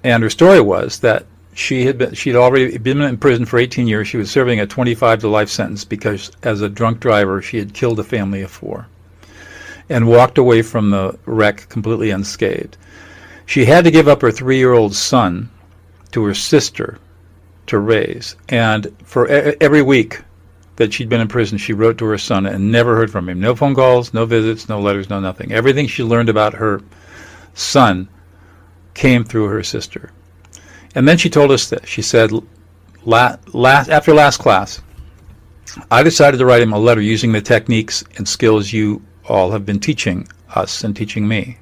and 0.04 0.24
her 0.24 0.30
story 0.30 0.62
was 0.62 1.00
that 1.00 1.26
she 1.56 1.86
had 1.86 1.98
been 1.98 2.14
she'd 2.14 2.36
already 2.36 2.78
been 2.78 3.02
in 3.02 3.18
prison 3.18 3.46
for 3.46 3.60
18 3.60 3.88
years. 3.88 4.08
She 4.08 4.18
was 4.18 4.32
serving 4.32 4.60
a 4.60 4.68
25 4.68 5.20
to 5.22 5.28
life 5.28 5.50
sentence 5.50 5.86
because 5.86 6.32
as 6.44 6.62
a 6.62 6.70
drunk 6.70 7.00
driver 7.00 7.42
she 7.42 7.58
had 7.58 7.74
killed 7.74 8.00
a 8.00 8.04
family 8.04 8.42
of 8.42 8.52
four 8.52 8.88
and 9.90 10.08
walked 10.08 10.38
away 10.38 10.62
from 10.62 10.90
the 10.90 11.18
wreck 11.26 11.68
completely 11.70 12.10
unscathed. 12.10 12.78
She 13.46 13.66
had 13.66 13.84
to 13.84 13.92
give 13.92 14.08
up 14.08 14.22
her 14.22 14.32
3-year-old 14.32 14.96
son 14.96 15.50
to 16.12 16.24
her 16.24 16.34
sister 16.34 17.00
to 17.68 17.80
raise 17.80 18.36
and 18.50 18.94
for 19.04 19.28
every 19.28 19.82
week 19.82 20.22
that 20.76 20.94
she'd 20.94 21.10
been 21.10 21.22
in 21.22 21.28
prison 21.28 21.58
she 21.58 21.74
wrote 21.74 21.98
to 22.00 22.06
her 22.06 22.18
son 22.18 22.46
and 22.46 22.72
never 22.72 22.96
heard 22.96 23.12
from 23.12 23.30
him. 23.30 23.40
No 23.40 23.56
phone 23.56 23.76
calls, 23.76 24.14
no 24.14 24.26
visits, 24.26 24.68
no 24.70 24.80
letters, 24.80 25.10
no 25.10 25.20
nothing. 25.20 25.52
Everything 25.52 25.88
she 25.88 26.04
learned 26.04 26.30
about 26.30 26.54
her 26.54 26.82
son 27.54 28.08
came 28.94 29.24
through 29.24 29.48
her 29.48 29.64
sister. 29.64 30.12
And 30.96 31.08
then 31.08 31.18
she 31.18 31.30
told 31.30 31.52
us 31.52 31.70
that 31.70 31.88
She 31.88 32.02
said, 32.02 32.32
last, 33.04 33.90
after 33.90 34.14
last 34.14 34.38
class, 34.38 34.82
I 35.90 36.04
decided 36.04 36.38
to 36.38 36.46
write 36.46 36.62
him 36.62 36.74
a 36.74 36.80
letter 36.80 37.02
using 37.02 37.32
the 37.32 37.42
techniques 37.42 38.04
and 38.18 38.28
skills 38.28 38.72
you 38.72 39.02
all 39.28 39.52
have 39.52 39.66
been 39.66 39.80
teaching 39.80 40.28
us 40.56 40.84
and 40.84 40.96
teaching 40.96 41.28
me. 41.28 41.58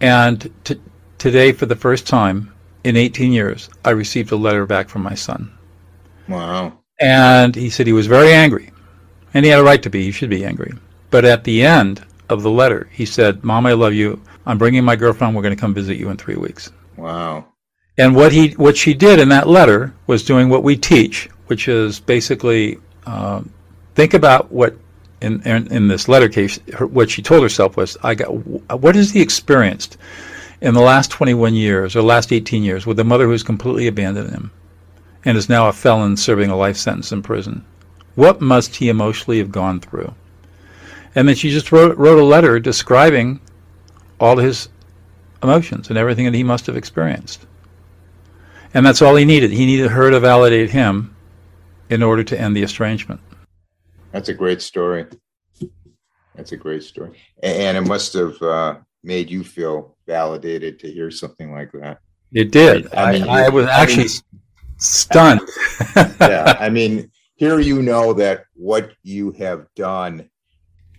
And 0.00 0.50
t- 0.64 0.80
today, 1.16 1.52
for 1.52 1.66
the 1.66 1.76
first 1.76 2.06
time 2.06 2.52
in 2.84 2.96
18 2.96 3.32
years, 3.32 3.70
I 3.84 3.90
received 3.90 4.32
a 4.32 4.36
letter 4.36 4.66
back 4.66 4.88
from 4.88 5.02
my 5.02 5.14
son. 5.14 5.52
Wow. 6.28 6.78
And 7.00 7.54
he 7.54 7.70
said 7.70 7.86
he 7.86 7.92
was 7.92 8.06
very 8.06 8.32
angry. 8.32 8.70
And 9.34 9.44
he 9.44 9.50
had 9.50 9.60
a 9.60 9.64
right 9.64 9.82
to 9.82 9.90
be. 9.90 10.04
He 10.04 10.12
should 10.12 10.30
be 10.30 10.44
angry. 10.44 10.72
But 11.10 11.24
at 11.24 11.44
the 11.44 11.64
end 11.64 12.04
of 12.28 12.42
the 12.42 12.50
letter, 12.50 12.88
he 12.92 13.06
said, 13.06 13.44
Mom, 13.44 13.66
I 13.66 13.72
love 13.72 13.94
you. 13.94 14.20
I'm 14.46 14.58
bringing 14.58 14.84
my 14.84 14.96
girlfriend. 14.96 15.34
We're 15.34 15.42
going 15.42 15.54
to 15.54 15.60
come 15.60 15.74
visit 15.74 15.96
you 15.96 16.10
in 16.10 16.16
three 16.16 16.36
weeks. 16.36 16.72
Wow. 16.96 17.46
And 17.98 18.14
what 18.14 18.32
he 18.32 18.50
what 18.50 18.76
she 18.76 18.94
did 18.94 19.18
in 19.18 19.28
that 19.30 19.48
letter 19.48 19.92
was 20.06 20.24
doing 20.24 20.48
what 20.48 20.62
we 20.62 20.76
teach, 20.76 21.28
which 21.48 21.66
is 21.66 21.98
basically 21.98 22.78
um, 23.06 23.52
think 23.96 24.14
about 24.14 24.52
what 24.52 24.76
in, 25.20 25.42
in, 25.42 25.66
in 25.72 25.88
this 25.88 26.08
letter 26.08 26.28
case 26.28 26.60
her, 26.74 26.86
what 26.86 27.10
she 27.10 27.22
told 27.22 27.42
herself 27.42 27.76
was 27.76 27.96
I 28.04 28.14
got 28.14 28.28
what 28.28 28.94
has 28.94 29.10
he 29.10 29.20
experienced 29.20 29.98
in 30.60 30.74
the 30.74 30.80
last 30.80 31.10
21 31.10 31.54
years 31.54 31.96
or 31.96 32.02
last 32.02 32.32
18 32.32 32.62
years 32.62 32.86
with 32.86 33.00
a 33.00 33.04
mother 33.04 33.26
who's 33.26 33.42
completely 33.42 33.88
abandoned 33.88 34.30
him 34.30 34.52
and 35.24 35.36
is 35.36 35.48
now 35.48 35.68
a 35.68 35.72
felon 35.72 36.16
serving 36.16 36.50
a 36.50 36.56
life 36.56 36.76
sentence 36.76 37.10
in 37.10 37.22
prison. 37.22 37.64
What 38.14 38.40
must 38.40 38.76
he 38.76 38.88
emotionally 38.88 39.38
have 39.38 39.52
gone 39.52 39.80
through? 39.80 40.14
And 41.14 41.28
then 41.28 41.34
she 41.34 41.50
just 41.50 41.72
wrote, 41.72 41.96
wrote 41.96 42.18
a 42.18 42.24
letter 42.24 42.60
describing 42.60 43.40
all 44.20 44.36
his 44.36 44.68
emotions 45.42 45.88
and 45.88 45.98
everything 45.98 46.24
that 46.26 46.34
he 46.34 46.44
must 46.44 46.66
have 46.66 46.76
experienced. 46.76 47.46
And 48.74 48.84
that's 48.84 49.02
all 49.02 49.16
he 49.16 49.24
needed. 49.24 49.50
He 49.50 49.66
needed 49.66 49.90
her 49.90 50.10
to 50.10 50.20
validate 50.20 50.70
him 50.70 51.14
in 51.90 52.02
order 52.02 52.22
to 52.24 52.38
end 52.38 52.56
the 52.56 52.62
estrangement. 52.62 53.20
That's 54.12 54.28
a 54.28 54.34
great 54.34 54.62
story. 54.62 55.06
That's 56.34 56.52
a 56.52 56.56
great 56.56 56.82
story. 56.82 57.18
And 57.42 57.76
it 57.76 57.86
must 57.86 58.12
have 58.12 58.40
uh, 58.42 58.76
made 59.02 59.30
you 59.30 59.42
feel 59.42 59.96
validated 60.06 60.78
to 60.80 60.90
hear 60.90 61.10
something 61.10 61.52
like 61.52 61.72
that. 61.72 61.98
It 62.32 62.52
did. 62.52 62.94
I, 62.94 63.12
mean, 63.12 63.22
I, 63.28 63.46
I 63.46 63.48
was 63.48 63.66
actually 63.66 64.04
I 64.04 64.08
mean, 64.08 64.40
stunned. 64.76 65.40
yeah. 66.20 66.56
I 66.60 66.68
mean, 66.70 67.10
here 67.36 67.58
you 67.60 67.82
know 67.82 68.12
that 68.14 68.44
what 68.54 68.92
you 69.02 69.32
have 69.32 69.66
done 69.74 70.28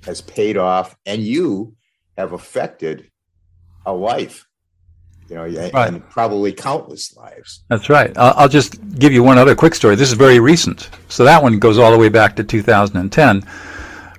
has 0.06 0.22
paid 0.22 0.58
off 0.58 0.96
and 1.06 1.22
you 1.22 1.76
have 2.18 2.34
affected 2.34 3.10
a 3.86 3.94
life 3.94 4.46
you 5.30 5.36
know, 5.36 5.46
and 5.46 5.74
right. 5.74 6.10
probably 6.10 6.52
countless 6.52 7.16
lives. 7.16 7.64
That's 7.68 7.90
right. 7.90 8.16
I'll, 8.18 8.34
I'll, 8.36 8.50
just 8.50 8.78
give 8.98 9.14
you 9.14 9.24
one 9.24 9.38
other 9.38 9.56
quick 9.56 9.76
story. 9.76 9.96
This 9.96 10.10
is 10.10 10.16
very 10.16 10.40
recent. 10.40 10.90
So 11.08 11.24
that 11.24 11.42
one 11.42 11.60
goes 11.60 11.78
all 11.78 11.92
the 11.92 11.98
way 11.98 12.10
back 12.10 12.36
to 12.38 12.44
2010. 12.44 13.48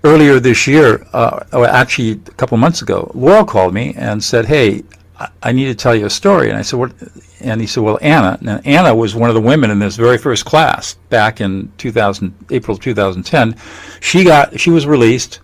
Earlier 0.02 0.40
this 0.40 0.66
year, 0.66 1.06
uh, 1.12 1.44
or 1.52 1.66
actually 1.66 2.12
a 2.12 2.16
couple 2.16 2.56
months 2.56 2.80
ago, 2.80 3.10
Laurel 3.14 3.44
called 3.44 3.74
me 3.74 3.92
and 3.96 4.22
said, 4.22 4.46
"Hey, 4.46 4.82
I, 5.18 5.28
I 5.42 5.52
need 5.52 5.66
to 5.66 5.74
tell 5.74 5.94
you 5.94 6.06
a 6.06 6.10
story." 6.10 6.48
And 6.48 6.56
I 6.56 6.62
said, 6.62 6.78
"What?" 6.78 6.94
And 7.40 7.60
he 7.60 7.66
said, 7.66 7.82
"Well, 7.82 7.98
Anna." 8.00 8.38
And 8.40 8.66
Anna 8.66 8.94
was 8.94 9.14
one 9.14 9.28
of 9.28 9.34
the 9.34 9.42
women 9.42 9.70
in 9.70 9.78
this 9.78 9.96
very 9.96 10.16
first 10.16 10.46
class 10.46 10.94
back 11.10 11.42
in 11.42 11.70
2000, 11.76 12.32
April 12.50 12.78
2010. 12.78 13.54
She 14.00 14.24
got, 14.24 14.58
she 14.58 14.70
was 14.70 14.86
released, 14.86 15.40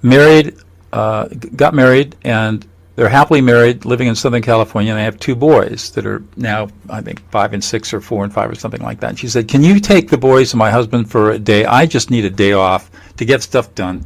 married, 0.00 0.56
uh, 0.94 1.28
got 1.56 1.74
married, 1.74 2.16
and 2.24 2.66
they're 2.98 3.08
happily 3.08 3.40
married, 3.40 3.84
living 3.84 4.08
in 4.08 4.16
Southern 4.16 4.42
California, 4.42 4.90
and 4.90 4.98
they 4.98 5.04
have 5.04 5.20
two 5.20 5.36
boys 5.36 5.92
that 5.92 6.04
are 6.04 6.20
now, 6.36 6.66
I 6.90 7.00
think, 7.00 7.22
five 7.30 7.52
and 7.52 7.62
six 7.62 7.94
or 7.94 8.00
four 8.00 8.24
and 8.24 8.34
five 8.34 8.50
or 8.50 8.56
something 8.56 8.82
like 8.82 8.98
that. 8.98 9.10
And 9.10 9.18
she 9.20 9.28
said, 9.28 9.46
Can 9.46 9.62
you 9.62 9.78
take 9.78 10.10
the 10.10 10.18
boys 10.18 10.52
and 10.52 10.58
my 10.58 10.72
husband 10.72 11.08
for 11.08 11.30
a 11.30 11.38
day? 11.38 11.64
I 11.64 11.86
just 11.86 12.10
need 12.10 12.24
a 12.24 12.30
day 12.30 12.54
off 12.54 12.90
to 13.16 13.24
get 13.24 13.40
stuff 13.44 13.72
done. 13.76 14.04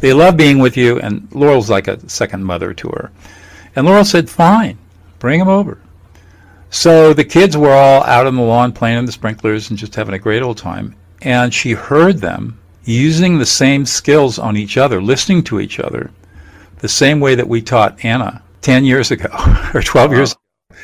They 0.00 0.14
love 0.14 0.38
being 0.38 0.60
with 0.60 0.78
you, 0.78 0.98
and 1.00 1.28
Laurel's 1.32 1.68
like 1.68 1.88
a 1.88 2.08
second 2.08 2.42
mother 2.42 2.72
to 2.72 2.88
her. 2.88 3.10
And 3.76 3.84
Laurel 3.84 4.02
said, 4.02 4.30
Fine, 4.30 4.78
bring 5.18 5.38
them 5.38 5.48
over. 5.48 5.76
So 6.70 7.12
the 7.12 7.24
kids 7.24 7.54
were 7.54 7.74
all 7.74 8.02
out 8.04 8.26
on 8.26 8.36
the 8.36 8.40
lawn 8.40 8.72
playing 8.72 8.96
in 8.96 9.04
the 9.04 9.12
sprinklers 9.12 9.68
and 9.68 9.78
just 9.78 9.94
having 9.94 10.14
a 10.14 10.18
great 10.18 10.42
old 10.42 10.56
time. 10.56 10.96
And 11.20 11.52
she 11.52 11.72
heard 11.72 12.16
them 12.16 12.58
using 12.84 13.36
the 13.36 13.44
same 13.44 13.84
skills 13.84 14.38
on 14.38 14.56
each 14.56 14.78
other, 14.78 15.02
listening 15.02 15.42
to 15.44 15.60
each 15.60 15.78
other 15.78 16.10
the 16.82 16.88
same 16.88 17.20
way 17.20 17.36
that 17.36 17.48
we 17.48 17.62
taught 17.62 18.04
Anna 18.04 18.42
10 18.60 18.84
years 18.84 19.10
ago 19.10 19.28
or 19.74 19.80
12 19.80 20.10
wow. 20.10 20.16
years 20.16 20.32
ago. 20.32 20.78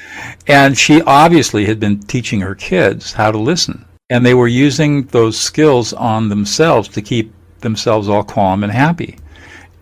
And 0.46 0.78
she 0.78 1.02
obviously 1.02 1.66
had 1.66 1.78
been 1.78 2.00
teaching 2.00 2.40
her 2.40 2.54
kids 2.54 3.12
how 3.12 3.30
to 3.32 3.38
listen. 3.38 3.84
And 4.08 4.24
they 4.24 4.32
were 4.32 4.48
using 4.48 5.02
those 5.08 5.38
skills 5.38 5.92
on 5.92 6.30
themselves 6.30 6.88
to 6.90 7.02
keep 7.02 7.34
themselves 7.60 8.08
all 8.08 8.22
calm 8.22 8.62
and 8.62 8.72
happy. 8.72 9.18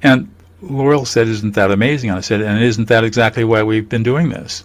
And 0.03 0.29
Laurel 0.63 1.05
said, 1.05 1.29
Isn't 1.29 1.55
that 1.55 1.71
amazing? 1.71 2.11
And 2.11 2.19
I 2.19 2.23
said, 2.23 2.41
And 2.41 2.61
isn't 2.61 2.89
that 2.89 3.05
exactly 3.05 3.45
why 3.45 3.63
we've 3.63 3.89
been 3.89 4.03
doing 4.03 4.31
this? 4.31 4.65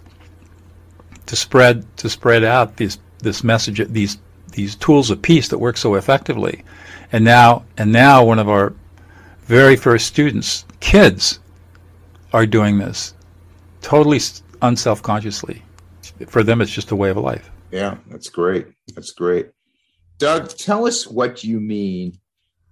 To 1.27 1.35
spread 1.35 1.85
to 1.97 2.09
spread 2.09 2.43
out 2.43 2.77
these 2.77 2.97
this 3.19 3.43
message 3.43 3.85
these 3.89 4.17
these 4.53 4.75
tools 4.75 5.11
of 5.11 5.21
peace 5.21 5.49
that 5.49 5.59
work 5.59 5.77
so 5.77 5.95
effectively. 5.95 6.63
And 7.11 7.23
now 7.23 7.65
and 7.77 7.91
now 7.91 8.23
one 8.23 8.39
of 8.39 8.49
our 8.49 8.73
very 9.45 9.75
first 9.75 10.07
students, 10.07 10.65
kids, 10.81 11.39
are 12.33 12.45
doing 12.45 12.77
this 12.77 13.13
totally 13.81 14.19
unself 14.61 15.01
consciously. 15.01 15.61
For 16.27 16.43
them, 16.43 16.61
it's 16.61 16.71
just 16.71 16.91
a 16.91 16.95
way 16.95 17.09
of 17.09 17.17
life. 17.17 17.49
Yeah, 17.71 17.97
that's 18.09 18.29
great. 18.29 18.67
That's 18.95 19.11
great. 19.11 19.49
Doug, 20.17 20.49
tell 20.49 20.85
us 20.85 21.07
what 21.07 21.43
you 21.43 21.59
mean 21.59 22.19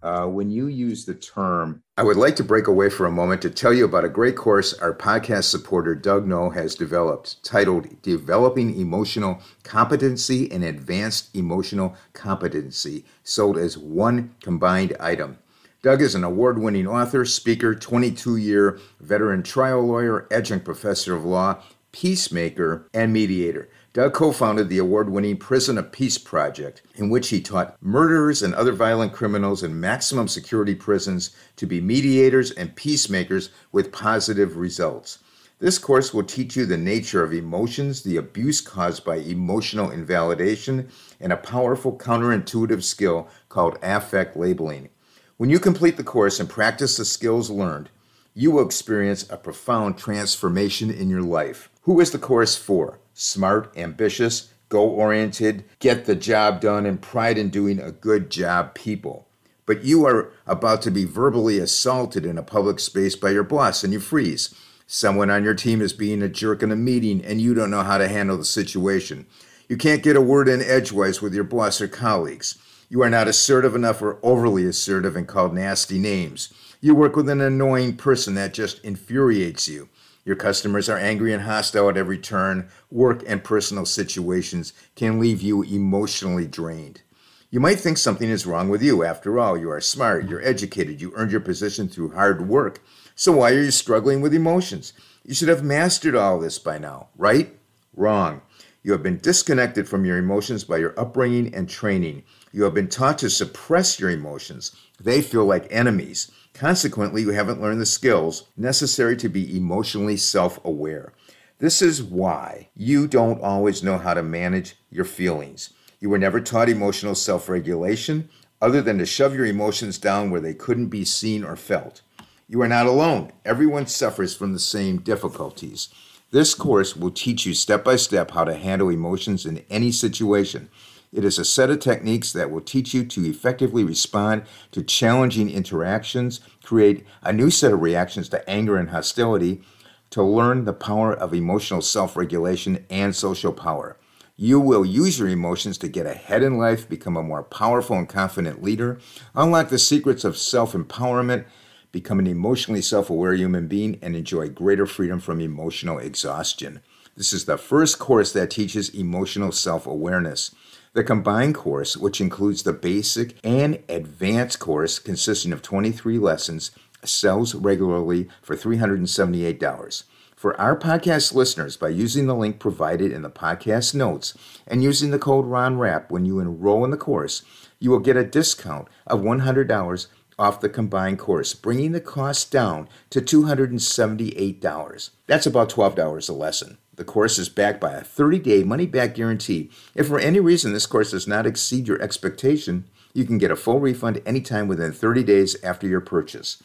uh, 0.03 0.25
when 0.25 0.49
you 0.51 0.67
use 0.67 1.05
the 1.05 1.15
term. 1.15 1.81
I 1.97 2.03
would 2.03 2.15
like 2.15 2.35
to 2.37 2.43
break 2.43 2.67
away 2.67 2.89
for 2.89 3.05
a 3.05 3.11
moment 3.11 3.41
to 3.41 3.49
tell 3.49 3.73
you 3.73 3.85
about 3.85 4.05
a 4.05 4.09
great 4.09 4.35
course 4.35 4.73
our 4.73 4.93
podcast 4.93 5.45
supporter, 5.45 5.95
Doug 5.95 6.27
Noll, 6.27 6.51
has 6.51 6.75
developed 6.75 7.43
titled 7.43 8.01
Developing 8.01 8.79
Emotional 8.79 9.41
Competency 9.63 10.49
and 10.51 10.63
Advanced 10.63 11.35
Emotional 11.35 11.95
Competency, 12.13 13.03
sold 13.23 13.57
as 13.57 13.77
one 13.77 14.35
combined 14.41 14.95
item. 14.99 15.39
Doug 15.81 16.01
is 16.01 16.13
an 16.13 16.25
award 16.25 16.59
winning 16.59 16.87
author, 16.87 17.23
speaker, 17.23 17.73
22 17.73 18.35
year 18.35 18.77
veteran 18.99 19.41
trial 19.41 19.81
lawyer, 19.81 20.27
adjunct 20.29 20.65
professor 20.65 21.15
of 21.15 21.23
law, 21.23 21.63
peacemaker, 21.93 22.85
and 22.93 23.13
mediator. 23.13 23.69
Doug 23.93 24.13
co 24.13 24.33
founded 24.33 24.67
the 24.67 24.77
award 24.77 25.09
winning 25.09 25.37
Prison 25.37 25.77
of 25.77 25.93
Peace 25.93 26.17
Project, 26.17 26.81
in 26.95 27.09
which 27.09 27.29
he 27.29 27.39
taught 27.39 27.77
murderers 27.81 28.43
and 28.43 28.53
other 28.53 28.73
violent 28.73 29.13
criminals 29.13 29.63
in 29.63 29.79
maximum 29.79 30.27
security 30.27 30.75
prisons 30.75 31.33
to 31.55 31.65
be 31.65 31.79
mediators 31.79 32.51
and 32.51 32.75
peacemakers 32.75 33.49
with 33.71 33.93
positive 33.93 34.57
results. 34.57 35.19
This 35.59 35.77
course 35.77 36.13
will 36.13 36.25
teach 36.25 36.57
you 36.57 36.65
the 36.65 36.77
nature 36.77 37.23
of 37.23 37.31
emotions, 37.31 38.03
the 38.03 38.17
abuse 38.17 38.59
caused 38.59 39.05
by 39.05 39.15
emotional 39.15 39.91
invalidation, 39.91 40.89
and 41.21 41.31
a 41.31 41.37
powerful 41.37 41.97
counterintuitive 41.97 42.83
skill 42.83 43.29
called 43.47 43.79
affect 43.81 44.35
labeling. 44.35 44.89
When 45.39 45.49
you 45.49 45.57
complete 45.57 45.95
the 45.95 46.03
course 46.03 46.37
and 46.41 46.49
practice 46.49 46.97
the 46.97 47.05
skills 47.05 47.49
learned, 47.49 47.89
you 48.33 48.51
will 48.51 48.65
experience 48.65 49.25
a 49.29 49.37
profound 49.37 49.97
transformation 49.97 50.91
in 50.91 51.09
your 51.09 51.21
life. 51.21 51.69
Who 51.83 52.01
is 52.01 52.11
the 52.11 52.19
course 52.19 52.57
for? 52.57 52.99
Smart, 53.13 53.71
ambitious, 53.77 54.51
go 54.67 54.81
oriented, 54.81 55.63
get 55.79 56.03
the 56.03 56.15
job 56.15 56.59
done, 56.59 56.85
and 56.85 57.01
pride 57.01 57.37
in 57.37 57.47
doing 57.47 57.79
a 57.79 57.89
good 57.89 58.29
job 58.29 58.73
people. 58.73 59.29
But 59.65 59.85
you 59.85 60.05
are 60.05 60.29
about 60.45 60.81
to 60.81 60.91
be 60.91 61.05
verbally 61.05 61.57
assaulted 61.57 62.25
in 62.25 62.37
a 62.37 62.43
public 62.43 62.81
space 62.81 63.15
by 63.15 63.29
your 63.29 63.43
boss 63.43 63.81
and 63.81 63.93
you 63.93 64.01
freeze. 64.01 64.53
Someone 64.87 65.29
on 65.29 65.45
your 65.45 65.55
team 65.55 65.81
is 65.81 65.93
being 65.93 66.21
a 66.21 66.27
jerk 66.27 66.61
in 66.61 66.69
a 66.73 66.75
meeting 66.75 67.23
and 67.23 67.39
you 67.39 67.53
don't 67.53 67.71
know 67.71 67.83
how 67.83 67.97
to 67.97 68.09
handle 68.09 68.35
the 68.35 68.43
situation. 68.43 69.25
You 69.69 69.77
can't 69.77 70.03
get 70.03 70.17
a 70.17 70.21
word 70.21 70.49
in 70.49 70.61
edgewise 70.61 71.21
with 71.21 71.33
your 71.33 71.45
boss 71.45 71.79
or 71.79 71.87
colleagues. 71.87 72.57
You 72.91 73.03
are 73.03 73.09
not 73.09 73.27
assertive 73.27 73.75
enough 73.75 74.01
or 74.01 74.17
overly 74.23 74.65
assertive 74.65 75.15
and 75.15 75.27
called 75.27 75.53
nasty 75.53 75.99
names. 75.99 76.51
You 76.81 76.95
work 76.95 77.15
with 77.15 77.29
an 77.29 77.39
annoying 77.39 77.97
person 77.97 78.33
that 78.33 78.51
just 78.53 78.83
infuriates 78.83 79.67
you. 79.67 79.89
Your 80.25 80.35
customers 80.35 80.89
are 80.89 80.97
angry 80.97 81.31
and 81.31 81.43
hostile 81.43 81.87
at 81.89 81.97
every 81.97 82.17
turn. 82.17 82.67
Work 82.89 83.23
and 83.27 83.43
personal 83.43 83.85
situations 83.85 84.73
can 84.95 85.19
leave 85.19 85.41
you 85.41 85.61
emotionally 85.61 86.47
drained. 86.47 87.03
You 87.51 87.59
might 87.59 87.79
think 87.79 87.99
something 87.99 88.29
is 88.29 88.47
wrong 88.47 88.69
with 88.69 88.81
you. 88.81 89.03
After 89.03 89.37
all, 89.37 89.55
you 89.55 89.69
are 89.69 89.81
smart, 89.81 90.27
you're 90.27 90.43
educated, 90.43 90.99
you 90.99 91.11
earned 91.15 91.31
your 91.31 91.41
position 91.41 91.89
through 91.89 92.13
hard 92.13 92.47
work. 92.47 92.81
So 93.13 93.33
why 93.33 93.51
are 93.51 93.61
you 93.61 93.71
struggling 93.71 94.21
with 94.21 94.33
emotions? 94.33 94.93
You 95.23 95.35
should 95.35 95.49
have 95.49 95.63
mastered 95.63 96.15
all 96.15 96.39
this 96.39 96.57
by 96.57 96.79
now, 96.79 97.09
right? 97.15 97.55
Wrong. 97.93 98.41
You 98.81 98.93
have 98.93 99.03
been 99.03 99.17
disconnected 99.17 99.89
from 99.89 100.05
your 100.05 100.17
emotions 100.17 100.63
by 100.63 100.77
your 100.77 100.97
upbringing 100.97 101.53
and 101.53 101.67
training. 101.67 102.23
You 102.51 102.63
have 102.63 102.73
been 102.73 102.87
taught 102.87 103.17
to 103.19 103.29
suppress 103.29 103.99
your 103.99 104.09
emotions. 104.09 104.75
They 104.99 105.21
feel 105.21 105.45
like 105.45 105.67
enemies. 105.69 106.31
Consequently, 106.53 107.21
you 107.21 107.29
haven't 107.29 107.61
learned 107.61 107.79
the 107.79 107.85
skills 107.85 108.45
necessary 108.57 109.15
to 109.17 109.29
be 109.29 109.55
emotionally 109.55 110.17
self 110.17 110.63
aware. 110.65 111.13
This 111.59 111.81
is 111.81 112.01
why 112.01 112.69
you 112.75 113.07
don't 113.07 113.41
always 113.41 113.83
know 113.83 113.97
how 113.97 114.13
to 114.13 114.23
manage 114.23 114.75
your 114.89 115.05
feelings. 115.05 115.71
You 115.99 116.09
were 116.09 116.17
never 116.17 116.39
taught 116.39 116.69
emotional 116.69 117.15
self 117.15 117.49
regulation 117.49 118.29
other 118.61 118.81
than 118.81 118.97
to 118.97 119.05
shove 119.05 119.35
your 119.35 119.45
emotions 119.45 119.97
down 119.97 120.31
where 120.31 120.41
they 120.41 120.53
couldn't 120.53 120.87
be 120.87 121.05
seen 121.05 121.43
or 121.43 121.55
felt. 121.55 122.01
You 122.47 122.61
are 122.61 122.67
not 122.67 122.87
alone. 122.87 123.31
Everyone 123.45 123.85
suffers 123.85 124.35
from 124.35 124.53
the 124.53 124.59
same 124.59 124.99
difficulties. 124.99 125.89
This 126.31 126.53
course 126.53 126.95
will 126.95 127.11
teach 127.11 127.45
you 127.45 127.53
step 127.53 127.83
by 127.83 127.95
step 127.95 128.31
how 128.31 128.43
to 128.43 128.55
handle 128.55 128.89
emotions 128.89 129.45
in 129.45 129.63
any 129.69 129.91
situation. 129.91 130.69
It 131.11 131.25
is 131.25 131.39
a 131.39 131.45
set 131.45 131.71
of 131.71 131.79
techniques 131.79 132.31
that 132.33 132.51
will 132.51 132.61
teach 132.61 132.93
you 132.93 133.03
to 133.03 133.25
effectively 133.27 133.83
respond 133.83 134.43
to 134.71 134.83
challenging 134.83 135.49
interactions, 135.49 136.39
create 136.63 137.03
a 137.23 137.33
new 137.33 137.49
set 137.49 137.73
of 137.73 137.81
reactions 137.81 138.29
to 138.29 138.47
anger 138.47 138.77
and 138.77 138.89
hostility, 138.89 139.63
to 140.11 140.21
learn 140.23 140.65
the 140.65 140.73
power 140.73 141.13
of 141.13 141.33
emotional 141.33 141.81
self 141.81 142.15
regulation 142.15 142.85
and 142.89 143.15
social 143.15 143.51
power. 143.51 143.97
You 144.35 144.59
will 144.59 144.85
use 144.85 145.19
your 145.19 145.27
emotions 145.27 145.77
to 145.79 145.87
get 145.87 146.05
ahead 146.05 146.43
in 146.43 146.57
life, 146.57 146.87
become 146.87 147.17
a 147.17 147.23
more 147.23 147.43
powerful 147.43 147.97
and 147.97 148.07
confident 148.07 148.63
leader, 148.63 148.99
unlock 149.35 149.69
the 149.69 149.79
secrets 149.79 150.23
of 150.23 150.37
self 150.37 150.73
empowerment, 150.73 151.45
become 151.91 152.19
an 152.19 152.27
emotionally 152.27 152.81
self 152.81 153.09
aware 153.09 153.33
human 153.33 153.67
being, 153.67 153.97
and 154.01 154.15
enjoy 154.15 154.47
greater 154.47 154.85
freedom 154.85 155.19
from 155.19 155.41
emotional 155.41 155.97
exhaustion. 155.97 156.81
This 157.17 157.33
is 157.33 157.45
the 157.45 157.57
first 157.57 157.99
course 157.99 158.31
that 158.33 158.51
teaches 158.51 158.89
emotional 158.89 159.51
self 159.51 159.85
awareness. 159.85 160.55
The 160.93 161.03
combined 161.03 161.53
course, 161.53 161.95
which 161.95 162.19
includes 162.19 162.63
the 162.63 162.73
basic 162.73 163.35
and 163.43 163.83
advanced 163.87 164.59
course 164.59 164.97
consisting 164.97 165.53
of 165.53 165.61
23 165.61 166.17
lessons, 166.17 166.71
sells 167.03 167.53
regularly 167.53 168.27
for 168.41 168.55
$378. 168.55 170.03
For 170.35 170.59
our 170.59 170.77
podcast 170.77 171.33
listeners, 171.35 171.77
by 171.77 171.89
using 171.89 172.25
the 172.25 172.35
link 172.35 172.59
provided 172.59 173.11
in 173.11 173.21
the 173.21 173.29
podcast 173.29 173.93
notes 173.93 174.33
and 174.65 174.81
using 174.81 175.11
the 175.11 175.19
code 175.19 175.45
RONRAP 175.45 176.09
when 176.09 176.25
you 176.25 176.39
enroll 176.39 176.83
in 176.85 176.91
the 176.91 176.97
course, 176.97 177.43
you 177.77 177.91
will 177.91 177.99
get 177.99 178.17
a 178.17 178.23
discount 178.23 178.87
of 179.05 179.19
$100 179.19 180.07
off 180.39 180.61
the 180.61 180.69
combined 180.69 181.19
course, 181.19 181.53
bringing 181.53 181.91
the 181.91 182.01
cost 182.01 182.51
down 182.51 182.87
to 183.09 183.21
$278. 183.21 185.09
That's 185.27 185.45
about 185.45 185.69
$12 185.69 186.29
a 186.29 186.33
lesson. 186.33 186.77
The 186.99 187.05
course 187.05 187.39
is 187.39 187.47
backed 187.47 187.79
by 187.79 187.93
a 187.93 188.03
30 188.03 188.39
day 188.39 188.63
money 188.65 188.85
back 188.85 189.15
guarantee. 189.15 189.69
If 189.95 190.07
for 190.07 190.19
any 190.19 190.41
reason 190.41 190.73
this 190.73 190.85
course 190.85 191.11
does 191.11 191.29
not 191.29 191.45
exceed 191.45 191.87
your 191.87 192.01
expectation, 192.01 192.89
you 193.13 193.23
can 193.23 193.37
get 193.37 193.51
a 193.51 193.55
full 193.55 193.79
refund 193.79 194.21
anytime 194.25 194.67
within 194.67 194.91
30 194.91 195.23
days 195.23 195.55
after 195.63 195.87
your 195.87 196.01
purchase. 196.01 196.61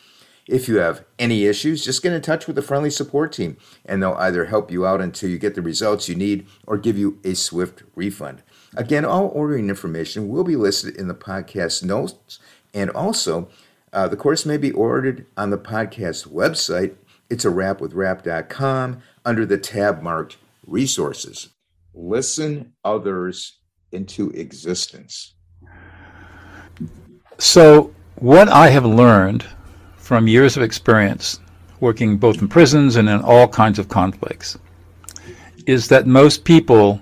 If 0.48 0.66
you 0.66 0.78
have 0.78 1.04
any 1.20 1.44
issues, 1.44 1.84
just 1.84 2.02
get 2.02 2.12
in 2.12 2.20
touch 2.20 2.48
with 2.48 2.56
the 2.56 2.62
friendly 2.62 2.90
support 2.90 3.30
team 3.30 3.58
and 3.86 4.02
they'll 4.02 4.14
either 4.14 4.46
help 4.46 4.72
you 4.72 4.84
out 4.84 5.00
until 5.00 5.30
you 5.30 5.38
get 5.38 5.54
the 5.54 5.62
results 5.62 6.08
you 6.08 6.16
need 6.16 6.48
or 6.66 6.78
give 6.78 6.98
you 6.98 7.20
a 7.22 7.34
swift 7.34 7.84
refund. 7.94 8.42
Again, 8.76 9.04
all 9.04 9.28
ordering 9.28 9.68
information 9.68 10.28
will 10.28 10.42
be 10.42 10.56
listed 10.56 10.96
in 10.96 11.06
the 11.06 11.14
podcast 11.14 11.84
notes 11.84 12.40
and 12.74 12.90
also 12.90 13.48
uh, 13.92 14.08
the 14.08 14.16
course 14.16 14.44
may 14.44 14.56
be 14.56 14.72
ordered 14.72 15.26
on 15.36 15.50
the 15.50 15.58
podcast 15.58 16.26
website. 16.26 16.96
It's 17.30 17.44
a 17.44 17.50
wrap 17.50 17.80
with 17.80 17.92
rap.com 17.92 19.00
under 19.24 19.46
the 19.46 19.58
tab 19.58 20.02
marked 20.02 20.36
resources. 20.66 21.48
Listen 21.94 22.72
others 22.84 23.58
into 23.92 24.30
existence. 24.30 25.34
So, 27.38 27.94
what 28.16 28.48
I 28.48 28.68
have 28.68 28.84
learned 28.84 29.44
from 29.96 30.28
years 30.28 30.56
of 30.56 30.62
experience 30.62 31.40
working 31.80 32.16
both 32.16 32.40
in 32.40 32.48
prisons 32.48 32.96
and 32.96 33.08
in 33.08 33.20
all 33.22 33.48
kinds 33.48 33.78
of 33.78 33.88
conflicts 33.88 34.58
is 35.66 35.88
that 35.88 36.06
most 36.06 36.44
people 36.44 37.00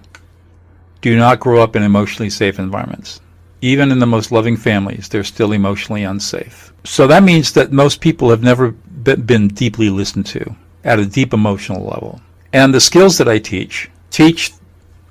do 1.01 1.17
not 1.17 1.41
grow 1.41 1.63
up 1.63 1.77
in 1.77 1.83
emotionally 1.83 2.31
safe 2.31 2.59
environments. 2.59 3.21
Even 3.61 3.93
in 3.93 3.99
the 3.99 4.07
most 4.07 4.33
loving 4.33 4.57
families, 4.57 5.09
they're 5.09 5.25
still 5.25 5.53
emotionally 5.53 6.05
unsafe. 6.05 6.73
So 6.85 7.07
that 7.07 7.23
means 7.23 7.53
that 7.53 7.73
most 7.73 8.01
people 8.01 8.31
have 8.31 8.43
never 8.43 8.71
been 8.71 9.49
deeply 9.49 9.91
listened 9.91 10.27
to 10.27 10.57
at 10.85 10.99
a 10.99 11.07
deep 11.07 11.33
emotional 11.33 11.85
level. 11.85 12.21
And 12.53 12.73
the 12.73 12.81
skills 12.81 13.19
that 13.19 13.29
I 13.29 13.39
teach 13.39 13.91
teach 14.11 14.53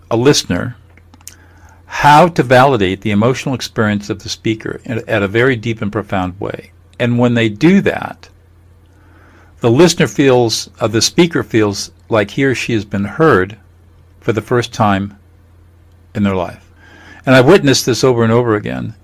a 0.09 0.17
listener 0.17 0.75
how 1.85 2.27
to 2.27 2.43
validate 2.43 3.01
the 3.01 3.11
emotional 3.11 3.55
experience 3.55 4.09
of 4.09 4.23
the 4.23 4.29
speaker 4.29 4.81
at 4.85 5.23
a 5.23 5.27
very 5.27 5.55
deep 5.55 5.81
and 5.81 5.91
profound 5.91 6.39
way. 6.39 6.71
And 6.99 7.19
when 7.19 7.33
they 7.33 7.49
do 7.49 7.81
that, 7.81 8.29
the 9.59 9.69
listener 9.69 10.07
feels, 10.07 10.69
uh, 10.79 10.87
the 10.87 11.01
speaker 11.01 11.43
feels 11.43 11.91
like 12.09 12.31
he 12.31 12.45
or 12.45 12.55
she 12.55 12.73
has 12.73 12.85
been 12.85 13.03
heard 13.03 13.57
for 14.19 14.33
the 14.33 14.41
first 14.41 14.73
time 14.73 15.17
in 16.15 16.23
their 16.23 16.35
life. 16.35 16.71
And 17.25 17.35
I've 17.35 17.45
witnessed 17.45 17.85
this 17.85 18.03
over 18.03 18.23
and 18.23 18.31
over 18.31 18.55
again. 18.55 18.95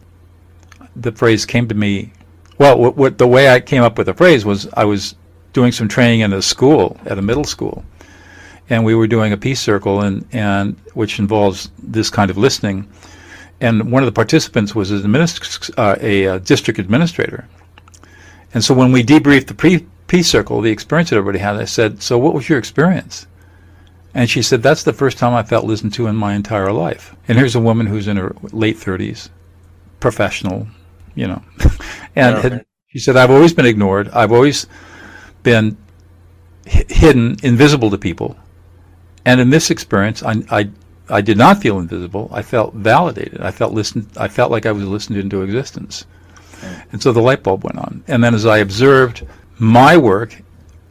The 0.95 1.11
phrase 1.11 1.45
came 1.45 1.67
to 1.67 1.75
me. 1.75 2.13
Well, 2.57 2.79
what, 2.79 2.97
what 2.97 3.17
the 3.17 3.27
way 3.27 3.49
I 3.49 3.59
came 3.59 3.83
up 3.83 3.97
with 3.97 4.07
the 4.07 4.13
phrase 4.13 4.45
was 4.45 4.67
I 4.73 4.85
was 4.85 5.15
doing 5.57 5.71
some 5.71 5.87
training 5.87 6.19
in 6.19 6.33
a 6.33 6.41
school 6.41 6.99
at 7.07 7.17
a 7.17 7.21
middle 7.29 7.43
school, 7.43 7.83
and 8.69 8.85
we 8.85 8.93
were 8.93 9.07
doing 9.07 9.33
a 9.33 9.37
peace 9.37 9.59
circle, 9.59 10.01
and 10.01 10.23
and 10.31 10.77
which 10.93 11.17
involves 11.17 11.71
this 11.81 12.11
kind 12.11 12.29
of 12.29 12.37
listening. 12.37 12.87
And 13.59 13.91
one 13.91 14.03
of 14.03 14.07
the 14.07 14.19
participants 14.23 14.75
was 14.75 14.91
an 14.91 15.01
administ- 15.01 15.73
uh, 15.79 15.95
a, 15.99 16.25
a, 16.25 16.39
district 16.39 16.79
administrator. 16.79 17.47
And 18.53 18.63
so 18.63 18.75
when 18.75 18.91
we 18.91 19.03
debriefed 19.03 19.47
the 19.47 19.55
pre- 19.55 19.87
peace 20.05 20.29
circle, 20.29 20.61
the 20.61 20.69
experience 20.69 21.09
that 21.09 21.15
everybody 21.15 21.39
had, 21.39 21.55
I 21.55 21.65
said, 21.65 22.03
"So 22.03 22.19
what 22.19 22.35
was 22.35 22.47
your 22.49 22.59
experience?" 22.59 23.25
And 24.13 24.29
she 24.29 24.41
said, 24.41 24.61
That's 24.61 24.83
the 24.83 24.93
first 24.93 25.17
time 25.17 25.33
I 25.33 25.43
felt 25.43 25.65
listened 25.65 25.93
to 25.93 26.07
in 26.07 26.15
my 26.15 26.33
entire 26.33 26.71
life. 26.71 27.15
And 27.27 27.37
here's 27.37 27.55
a 27.55 27.59
woman 27.69 27.87
who's 27.87 28.07
in 28.07 28.17
her 28.17 28.35
late 28.51 28.77
30s, 28.77 29.29
professional, 29.99 30.67
you 31.15 31.27
know. 31.27 31.41
and 32.15 32.35
yeah. 32.35 32.41
had, 32.41 32.65
she 32.87 32.99
said, 32.99 33.15
I've 33.15 33.31
always 33.31 33.53
been 33.53 33.67
ignored. 33.67 34.09
I've 34.09 34.31
always 34.31 34.65
been 35.47 35.77
h- 36.65 36.91
hidden, 36.91 37.37
invisible 37.41 37.89
to 37.89 37.97
people. 37.97 38.35
And 39.23 39.39
in 39.39 39.49
this 39.49 39.71
experience, 39.71 40.21
I, 40.21 40.33
I, 40.51 40.69
I 41.09 41.21
did 41.21 41.37
not 41.37 41.61
feel 41.61 41.79
invisible. 41.79 42.29
I 42.33 42.41
felt 42.41 42.73
validated. 42.73 43.39
I 43.39 43.51
felt 43.51 43.71
listened. 43.71 44.09
I 44.17 44.27
felt 44.27 44.51
like 44.51 44.65
I 44.65 44.73
was 44.73 44.83
listened 44.83 45.17
into 45.17 45.43
existence. 45.43 46.05
Mm. 46.59 46.83
And 46.91 47.01
so 47.01 47.13
the 47.13 47.21
light 47.21 47.43
bulb 47.43 47.63
went 47.63 47.77
on. 47.77 48.03
And 48.09 48.21
then 48.21 48.35
as 48.35 48.45
I 48.45 48.57
observed 48.57 49.25
my 49.57 49.95
work 49.95 50.35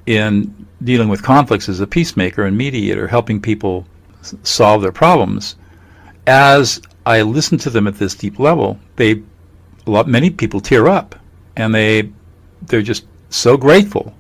in 0.06 0.66
dealing 0.82 1.10
with 1.10 1.22
conflicts 1.22 1.68
as 1.68 1.80
a 1.80 1.86
peacemaker 1.86 2.46
and 2.46 2.56
mediator, 2.56 3.06
helping 3.06 3.42
people 3.42 3.86
solve 4.42 4.80
their 4.80 4.92
problems, 5.04 5.56
as 6.26 6.80
I 7.04 7.20
listened 7.20 7.60
to 7.60 7.70
them 7.70 7.86
at 7.86 7.96
this 7.96 8.14
deep 8.14 8.38
level, 8.38 8.78
they 8.96 9.22
a 9.86 9.90
lot 9.90 10.08
many 10.08 10.30
people 10.30 10.60
tear 10.60 10.88
up 10.88 11.14
and 11.56 11.74
they 11.74 12.10
they're 12.62 12.88
just 12.92 13.04
so 13.28 13.56
grateful 13.56 14.15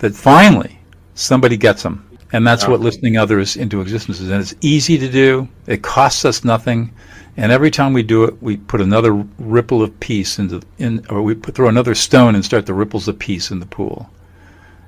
that 0.00 0.14
finally 0.14 0.78
somebody 1.14 1.56
gets 1.56 1.82
them. 1.82 2.06
And 2.32 2.46
that's 2.46 2.68
what 2.68 2.80
listening 2.80 3.16
others 3.16 3.56
into 3.56 3.80
existence 3.80 4.20
is. 4.20 4.30
And 4.30 4.40
it's 4.40 4.54
easy 4.60 4.96
to 4.98 5.10
do. 5.10 5.48
It 5.66 5.82
costs 5.82 6.24
us 6.24 6.44
nothing. 6.44 6.94
And 7.36 7.50
every 7.50 7.70
time 7.70 7.92
we 7.92 8.02
do 8.02 8.24
it, 8.24 8.40
we 8.40 8.56
put 8.56 8.80
another 8.80 9.12
ripple 9.38 9.82
of 9.82 9.98
peace 9.98 10.38
into 10.38 10.62
in, 10.78 11.04
or 11.10 11.22
we 11.22 11.34
put, 11.34 11.54
throw 11.54 11.68
another 11.68 11.94
stone 11.94 12.34
and 12.34 12.44
start 12.44 12.66
the 12.66 12.74
ripples 12.74 13.08
of 13.08 13.18
peace 13.18 13.50
in 13.50 13.58
the 13.58 13.66
pool. 13.66 14.08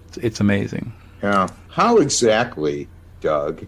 It's, 0.08 0.18
it's 0.18 0.40
amazing. 0.40 0.92
Yeah. 1.22 1.48
How 1.68 1.96
exactly, 1.96 2.88
Doug, 3.20 3.66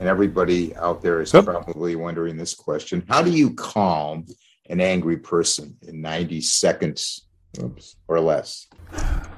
and 0.00 0.08
everybody 0.08 0.74
out 0.76 1.02
there 1.02 1.20
is 1.20 1.32
probably 1.32 1.96
wondering 1.96 2.36
this 2.36 2.54
question: 2.54 3.04
How 3.08 3.22
do 3.22 3.30
you 3.30 3.54
calm 3.54 4.26
an 4.70 4.80
angry 4.80 5.16
person 5.16 5.76
in 5.86 6.00
90 6.00 6.40
seconds 6.40 7.26
oops, 7.62 7.96
or 8.08 8.20
less? 8.20 8.66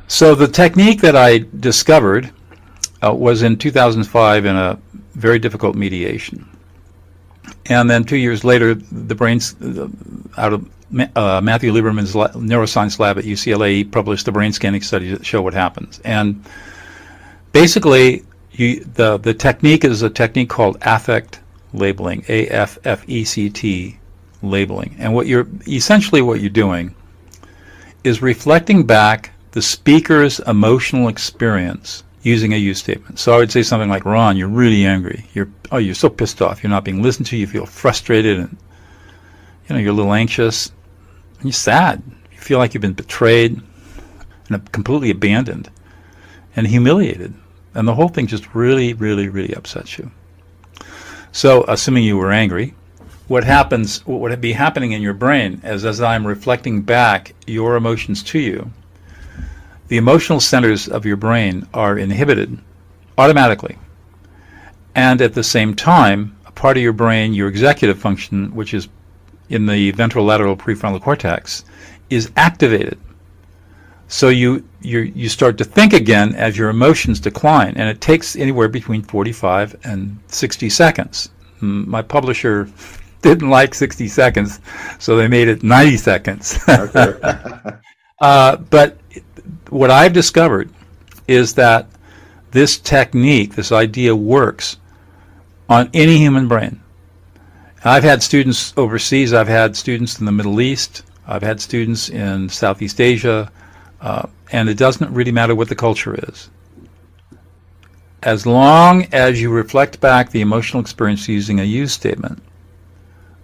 So 0.09 0.35
the 0.35 0.49
technique 0.49 1.03
that 1.03 1.15
I 1.15 1.45
discovered 1.61 2.33
uh, 3.05 3.15
was 3.15 3.43
in 3.43 3.59
2005 3.59 4.45
in 4.47 4.57
a 4.57 4.79
very 5.15 5.39
difficult 5.39 5.77
mediation. 5.77 6.49
And 7.67 7.89
then 7.91 8.05
two 8.05 8.17
years 8.17 8.43
later, 8.43 8.75
the 8.75 9.15
brains 9.15 9.55
out 10.39 10.55
of 10.55 10.69
uh, 11.15 11.41
Matthew 11.43 11.73
Lieberman's 11.73 12.15
la- 12.15 12.29
neuroscience 12.29 12.99
lab 12.99 13.19
at 13.19 13.25
UCLA 13.25 13.91
published 13.91 14.25
the 14.25 14.33
brain 14.33 14.51
scanning 14.53 14.81
study 14.81 15.11
that 15.11 15.27
show 15.27 15.43
what 15.43 15.53
happens. 15.53 16.01
And 16.05 16.43
basically, 17.53 18.25
you, 18.53 18.85
the 18.85 19.19
the 19.19 19.35
technique 19.35 19.85
is 19.85 20.01
a 20.01 20.09
technique 20.09 20.49
called 20.49 20.79
affect 20.81 21.41
labeling, 21.75 22.25
A 22.29 22.49
F 22.49 22.79
F 22.85 23.07
E 23.07 23.25
C 23.25 23.51
T 23.51 23.99
labeling. 24.43 24.97
And 24.99 25.15
what 25.15 25.27
you're 25.27 25.47
essentially 25.67 26.23
what 26.23 26.41
you're 26.41 26.49
doing 26.49 26.95
is 28.05 28.23
reflecting 28.23 28.87
back 28.87 29.33
the 29.53 29.63
speaker's 29.63 30.41
emotional 30.41 31.09
experience 31.09 32.03
using 32.23 32.53
a 32.53 32.57
you 32.57 32.75
statement. 32.75 33.19
So 33.19 33.33
I 33.33 33.39
would 33.39 33.53
say 33.53 33.63
something 33.63 33.89
like, 33.89 34.05
Ron, 34.05 34.37
you're 34.37 34.49
really 34.49 34.85
angry. 34.85 35.25
You're 35.35 35.49
oh, 35.73 35.79
you're 35.79 35.95
so 35.95 36.09
pissed 36.09 36.43
off. 36.43 36.63
You're 36.63 36.71
not 36.71 36.85
being 36.85 37.03
listened 37.03 37.27
to. 37.27 37.37
You 37.37 37.47
feel 37.47 37.67
frustrated 37.67 38.39
and 38.39 38.57
you 39.69 39.75
know, 39.75 39.81
you're 39.81 39.93
a 39.93 39.97
little 39.97 40.15
anxious. 40.15 40.73
And 41.37 41.45
you're 41.45 41.53
sad. 41.53 42.03
You 42.33 42.39
feel 42.39 42.59
like 42.59 42.75
you've 42.75 42.81
been 42.81 42.93
betrayed 42.93 43.61
and 44.49 44.73
completely 44.73 45.11
abandoned 45.11 45.71
and 46.57 46.67
humiliated. 46.67 47.35
And 47.75 47.87
the 47.87 47.95
whole 47.95 48.09
thing 48.09 48.27
just 48.27 48.55
really, 48.55 48.95
really, 48.95 49.29
really 49.29 49.55
upsets 49.55 49.99
you. 49.99 50.11
So, 51.33 51.65
assuming 51.69 52.05
you 52.05 52.17
were 52.17 52.33
angry, 52.33 52.75
what 53.29 53.45
happens, 53.45 54.05
what 54.07 54.21
would 54.21 54.41
be 54.41 54.53
happening 54.53 54.93
in 54.93 55.03
your 55.03 55.13
brain 55.13 55.61
is 55.63 55.85
as 55.85 56.01
I'm 56.01 56.27
reflecting 56.27 56.81
back 56.83 57.35
your 57.47 57.77
emotions 57.77 58.23
to 58.25 58.39
you, 58.39 58.71
the 59.89 59.97
emotional 59.97 60.41
centers 60.41 60.89
of 60.89 61.05
your 61.05 61.17
brain 61.17 61.67
are 61.75 61.99
inhibited 61.99 62.59
automatically. 63.17 63.77
And 64.95 65.21
at 65.21 65.35
the 65.35 65.45
same 65.45 65.75
time, 65.75 66.37
a 66.47 66.53
part 66.53 66.77
of 66.77 66.83
your 66.83 66.93
brain, 66.93 67.35
your 67.35 67.49
executive 67.49 67.99
function, 67.99 68.55
which 68.55 68.75
is 68.75 68.89
in 69.49 69.67
the 69.67 69.93
ventrolateral 69.93 70.57
prefrontal 70.57 71.01
cortex, 71.01 71.65
is 72.11 72.31
activated. 72.37 72.99
So 74.09 74.31
you, 74.31 74.67
you, 74.81 75.01
you 75.01 75.29
start 75.29 75.59
to 75.59 75.65
think 75.65 75.93
again 75.93 76.35
as 76.35 76.57
your 76.57 76.71
emotions 76.71 77.21
decline, 77.21 77.75
and 77.77 77.89
it 77.89 78.01
takes 78.01 78.37
anywhere 78.37 78.69
between 78.69 79.03
45 79.03 79.77
and 79.85 80.19
60 80.29 80.71
seconds. 80.71 81.31
My 81.61 82.03
publisher 82.03 82.69
didn't 83.23 83.51
like 83.51 83.75
60 83.75 84.09
seconds, 84.09 84.61
so 84.99 85.17
they 85.17 85.29
made 85.29 85.49
it 85.49 85.63
90 85.63 85.97
seconds. 85.97 86.59
uh, 88.21 88.57
but 88.57 88.99
what 89.71 89.91
I've 89.91 90.13
discovered 90.13 90.71
is 91.27 91.55
that 91.55 91.87
this 92.51 92.79
technique, 92.79 93.55
this 93.55 93.73
idea 93.73 94.15
works 94.17 94.79
on 95.69 95.91
any 95.93 96.17
human 96.19 96.49
brain. 96.49 96.81
I've 97.85 98.03
had 98.03 98.23
students 98.23 98.73
overseas, 98.77 99.33
I've 99.33 99.49
had 99.49 99.77
students 99.77 100.19
in 100.19 100.27
the 100.27 100.33
Middle 100.33 100.61
East, 100.61 101.03
I've 101.27 101.43
had 101.43 101.61
students 101.61 102.09
in 102.09 102.49
Southeast 102.49 103.01
Asia, 103.01 103.53
uh, 104.01 104.27
and 104.51 104.69
it 104.69 104.79
doesn't 104.79 105.13
really 105.13 105.33
matter 105.33 105.55
what 105.55 105.69
the 105.69 105.75
culture 105.75 106.15
is. 106.29 106.51
As 108.23 108.47
long 108.47 109.07
as 109.13 109.41
you 109.41 109.51
reflect 109.51 110.01
back 110.01 110.31
the 110.31 110.41
emotional 110.41 110.81
experience 110.81 111.29
using 111.29 111.61
a 111.61 111.65
you 111.65 111.87
statement, 111.87 112.43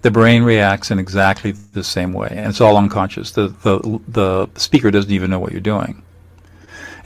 the 0.03 0.11
brain 0.11 0.43
reacts 0.43 0.91
in 0.91 0.99
exactly 0.99 1.53
the 1.53 1.85
same 1.85 2.13
way, 2.13 2.29
and 2.31 2.49
it's 2.49 2.61
all 2.61 2.77
unconscious. 2.77 3.31
The, 3.31 3.49
the, 3.63 4.01
the 4.09 4.49
speaker 4.57 4.91
doesn't 4.91 5.13
even 5.13 5.31
know 5.31 5.39
what 5.39 5.53
you're 5.53 5.61
doing. 5.61 6.04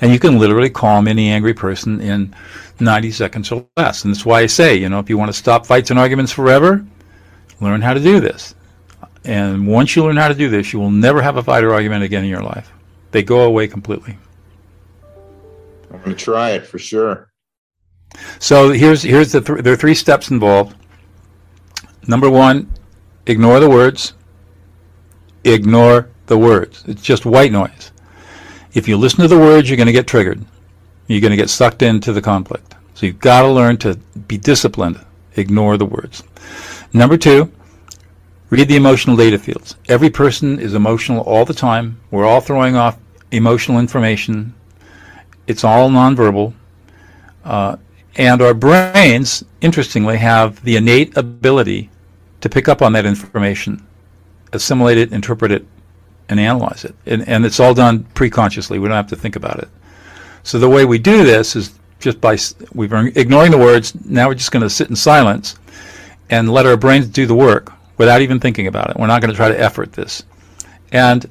And 0.01 0.13
you 0.13 0.19
can 0.19 0.39
literally 0.39 0.71
calm 0.71 1.09
any 1.09 1.29
angry 1.29 1.55
person 1.55 2.01
in 2.01 2.35
90 2.81 3.11
seconds 3.11 3.51
or 3.51 3.67
less. 3.77 4.05
And 4.05 4.15
that's 4.15 4.25
why 4.25 4.41
I 4.41 4.47
say, 4.47 4.77
you 4.77 4.89
know, 4.89 5.01
if 5.01 5.11
you 5.11 5.19
want 5.19 5.31
to 5.31 5.37
stop 5.37 5.67
fights 5.67 5.91
and 5.91 5.99
arguments 5.99 6.33
forever, 6.33 6.85
learn 7.61 7.81
how 7.81 7.95
to 7.95 8.01
do 8.01 8.21
this. 8.21 8.55
And 9.25 9.67
once 9.67 9.97
you 9.97 10.05
learn 10.05 10.17
how 10.17 10.29
to 10.29 10.35
do 10.35 10.49
this, 10.49 10.73
you 10.73 10.79
will 10.79 10.91
never 10.91 11.21
have 11.21 11.37
a 11.37 11.43
fight 11.43 11.65
or 11.65 11.75
argument 11.75 12.05
again 12.05 12.25
in 12.25 12.31
your 12.31 12.43
life. 12.43 12.73
They 13.11 13.23
go 13.23 13.43
away 13.45 13.67
completely. 13.67 14.17
I'm 15.93 16.01
going 16.01 16.17
to 16.17 16.25
try 16.25 16.51
it 16.51 16.67
for 16.67 16.79
sure. 16.79 17.33
So 18.39 18.71
here's 18.71 19.03
here's 19.03 19.33
the 19.33 19.41
th- 19.41 19.61
there 19.61 19.73
are 19.73 19.77
three 19.77 19.95
steps 19.95 20.31
involved. 20.31 20.77
Number 22.07 22.31
one, 22.31 22.73
ignore 23.27 23.61
the 23.61 23.69
words. 23.69 24.15
Ignore 25.45 26.09
the 26.27 26.39
words. 26.39 26.85
It's 26.87 27.03
just 27.03 27.27
white 27.27 27.53
noise. 27.53 27.93
If 28.75 28.87
you 28.87 28.97
listen 28.97 29.23
to 29.23 29.29
the 29.29 29.39
words, 29.39 29.69
you're 29.69 29.77
going 29.77 29.87
to 29.87 29.93
get 29.93 30.07
triggered. 30.07 30.45
You're 31.07 31.21
going 31.21 31.31
to 31.31 31.37
get 31.37 31.51
sucked 31.51 31.83
into 31.83 32.13
the 32.13 32.23
conflict. 32.23 32.75
So 32.95 33.07
you've 33.07 33.19
got 33.19 33.43
to 33.43 33.49
learn 33.49 33.77
to 33.79 33.95
be 34.27 34.39
disciplined. 34.39 35.01
Ignore 35.37 35.77
the 35.79 35.87
words. 35.87 36.23
Number 36.93 37.17
two, 37.17 37.51
read 38.51 38.69
the 38.69 38.77
emotional 38.77 39.17
data 39.17 39.39
fields. 39.39 39.77
Every 39.89 40.11
person 40.11 40.59
is 40.59 40.75
emotional 40.75 41.23
all 41.23 41.45
the 41.45 41.55
time. 41.55 42.01
We're 42.11 42.27
all 42.27 42.41
throwing 42.41 42.77
off 42.77 42.99
emotional 43.31 43.79
information. 43.79 44.55
It's 45.47 45.65
all 45.65 45.89
nonverbal. 45.91 46.53
Uh, 47.45 47.77
and 48.17 48.43
our 48.43 48.53
brains, 48.53 49.45
interestingly, 49.61 50.19
have 50.19 50.63
the 50.65 50.77
innate 50.77 51.17
ability 51.17 51.89
to 52.41 52.49
pick 52.49 52.69
up 52.69 52.83
on 52.83 52.93
that 52.93 53.07
information, 53.07 53.87
assimilate 54.53 54.99
it, 54.99 55.13
interpret 55.13 55.53
it, 55.53 55.65
and 56.29 56.39
analyze 56.39 56.85
it. 56.85 56.95
And, 57.07 57.27
and 57.29 57.45
it's 57.45 57.61
all 57.61 57.75
done 57.75 58.05
pre-consciously. 58.15 58.79
We 58.79 58.89
don't 58.89 58.97
have 58.97 59.09
to 59.09 59.17
think 59.17 59.37
about 59.37 59.59
it. 59.59 59.69
So 60.43 60.59
the 60.59 60.69
way 60.69 60.85
we 60.85 60.99
do 60.99 61.25
this 61.25 61.57
is 61.57 61.79
just 62.01 62.21
by 62.21 62.39
we've 62.75 62.93
ignoring 62.93 63.51
the 63.51 63.59
words. 63.59 63.95
Now 64.05 64.29
we're 64.29 64.35
just 64.35 64.53
going 64.53 64.63
to 64.63 64.71
sit 64.71 64.89
in 64.89 64.97
silence 64.97 65.57
and 66.31 66.53
let 66.53 66.67
our 66.67 66.77
brains 66.77 67.07
do 67.07 67.27
the 67.27 67.35
work 67.35 67.73
without 67.97 68.21
even 68.21 68.39
thinking 68.39 68.67
about 68.67 68.91
it. 68.91 68.97
We're 68.97 69.07
not 69.07 69.21
going 69.21 69.31
to 69.31 69.37
try 69.37 69.49
to 69.49 69.61
effort 69.61 69.93
this. 69.93 70.23
And 70.93 71.29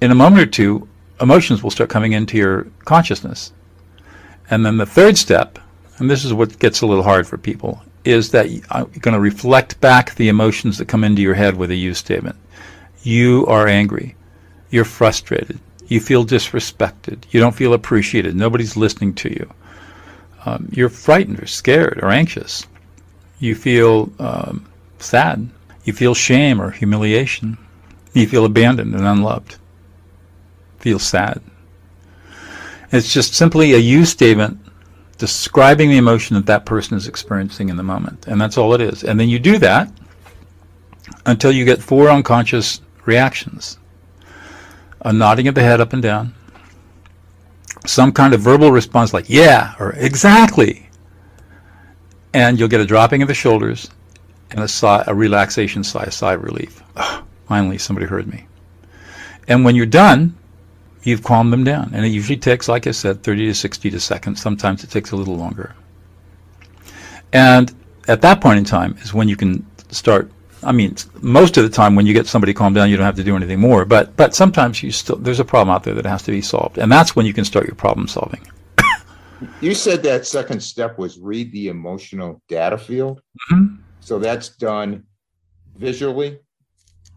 in 0.00 0.10
a 0.10 0.14
moment 0.14 0.42
or 0.42 0.46
two, 0.46 0.88
emotions 1.20 1.62
will 1.62 1.70
start 1.70 1.90
coming 1.90 2.12
into 2.12 2.36
your 2.36 2.66
consciousness. 2.84 3.52
And 4.50 4.64
then 4.64 4.76
the 4.76 4.86
third 4.86 5.16
step, 5.16 5.58
and 5.98 6.10
this 6.10 6.24
is 6.24 6.32
what 6.32 6.58
gets 6.58 6.80
a 6.80 6.86
little 6.86 7.04
hard 7.04 7.26
for 7.26 7.38
people, 7.38 7.82
is 8.04 8.30
that 8.30 8.46
uh, 8.70 8.86
you're 8.92 9.00
going 9.00 9.14
to 9.14 9.20
reflect 9.20 9.80
back 9.80 10.14
the 10.14 10.28
emotions 10.28 10.78
that 10.78 10.86
come 10.86 11.04
into 11.04 11.20
your 11.20 11.34
head 11.34 11.56
with 11.56 11.70
a 11.70 11.74
use 11.74 11.98
statement. 11.98 12.36
You 13.08 13.46
are 13.46 13.66
angry. 13.66 14.16
You're 14.68 14.84
frustrated. 14.84 15.58
You 15.86 15.98
feel 15.98 16.26
disrespected. 16.26 17.24
You 17.30 17.40
don't 17.40 17.54
feel 17.54 17.72
appreciated. 17.72 18.36
Nobody's 18.36 18.76
listening 18.76 19.14
to 19.14 19.30
you. 19.30 19.50
Um, 20.44 20.68
you're 20.72 20.90
frightened 20.90 21.42
or 21.42 21.46
scared 21.46 22.00
or 22.02 22.10
anxious. 22.10 22.66
You 23.38 23.54
feel 23.54 24.12
um, 24.18 24.70
sad. 24.98 25.48
You 25.84 25.94
feel 25.94 26.12
shame 26.12 26.60
or 26.60 26.70
humiliation. 26.70 27.56
You 28.12 28.26
feel 28.26 28.44
abandoned 28.44 28.94
and 28.94 29.06
unloved. 29.06 29.56
Feel 30.78 30.98
sad. 30.98 31.40
It's 32.92 33.10
just 33.10 33.32
simply 33.32 33.72
a 33.72 33.78
you 33.78 34.04
statement 34.04 34.60
describing 35.16 35.88
the 35.88 35.96
emotion 35.96 36.36
that 36.36 36.44
that 36.44 36.66
person 36.66 36.94
is 36.94 37.08
experiencing 37.08 37.70
in 37.70 37.78
the 37.78 37.82
moment. 37.82 38.26
And 38.26 38.38
that's 38.38 38.58
all 38.58 38.74
it 38.74 38.82
is. 38.82 39.02
And 39.02 39.18
then 39.18 39.30
you 39.30 39.38
do 39.38 39.56
that 39.60 39.90
until 41.24 41.50
you 41.50 41.64
get 41.64 41.82
four 41.82 42.10
unconscious 42.10 42.82
reactions 43.08 43.78
a 45.02 45.12
nodding 45.12 45.48
of 45.48 45.54
the 45.54 45.62
head 45.62 45.80
up 45.80 45.92
and 45.92 46.02
down, 46.02 46.34
some 47.86 48.12
kind 48.12 48.34
of 48.34 48.40
verbal 48.40 48.70
response 48.70 49.12
like, 49.12 49.28
yeah, 49.28 49.74
or 49.78 49.92
exactly. 49.92 50.88
And 52.34 52.58
you'll 52.58 52.68
get 52.68 52.80
a 52.80 52.86
dropping 52.86 53.22
of 53.22 53.28
the 53.28 53.34
shoulders 53.34 53.90
and 54.50 54.60
a, 54.60 54.68
sigh, 54.68 55.04
a 55.06 55.14
relaxation 55.14 55.84
sigh, 55.84 56.04
a 56.04 56.10
sigh 56.10 56.34
of 56.34 56.42
relief. 56.42 56.82
Finally, 57.48 57.78
somebody 57.78 58.06
heard 58.06 58.26
me. 58.26 58.46
And 59.46 59.64
when 59.64 59.74
you're 59.74 59.86
done, 59.86 60.36
you've 61.02 61.22
calmed 61.22 61.52
them 61.52 61.64
down. 61.64 61.92
And 61.94 62.04
it 62.04 62.08
usually 62.08 62.36
takes, 62.36 62.68
like 62.68 62.86
I 62.86 62.90
said, 62.90 63.22
30 63.22 63.46
to 63.46 63.54
60 63.54 63.90
to 63.90 64.00
seconds. 64.00 64.42
Sometimes 64.42 64.84
it 64.84 64.90
takes 64.90 65.12
a 65.12 65.16
little 65.16 65.36
longer. 65.36 65.74
And 67.32 67.72
at 68.08 68.20
that 68.22 68.40
point 68.40 68.58
in 68.58 68.64
time 68.64 68.96
is 69.00 69.14
when 69.14 69.28
you 69.28 69.36
can 69.36 69.64
start. 69.90 70.30
I 70.62 70.72
mean, 70.72 70.96
most 71.20 71.56
of 71.56 71.62
the 71.64 71.70
time 71.70 71.94
when 71.94 72.06
you 72.06 72.12
get 72.12 72.26
somebody 72.26 72.52
calmed 72.52 72.74
down, 72.74 72.90
you 72.90 72.96
don't 72.96 73.06
have 73.06 73.16
to 73.16 73.24
do 73.24 73.36
anything 73.36 73.60
more. 73.60 73.84
But 73.84 74.16
but 74.16 74.34
sometimes 74.34 74.82
you 74.82 74.90
still 74.90 75.16
there's 75.16 75.40
a 75.40 75.44
problem 75.44 75.74
out 75.74 75.84
there 75.84 75.94
that 75.94 76.06
has 76.06 76.22
to 76.24 76.30
be 76.30 76.42
solved, 76.42 76.78
and 76.78 76.90
that's 76.90 77.14
when 77.14 77.26
you 77.26 77.32
can 77.32 77.44
start 77.44 77.66
your 77.66 77.76
problem 77.76 78.08
solving. 78.08 78.46
You 79.60 79.72
said 79.72 80.02
that 80.02 80.26
second 80.26 80.60
step 80.60 80.98
was 80.98 81.16
read 81.16 81.52
the 81.52 81.68
emotional 81.68 82.42
data 82.48 82.76
field. 82.76 83.22
Mhm. 83.52 83.78
So 84.00 84.18
that's 84.18 84.48
done 84.48 85.04
visually. 85.76 86.40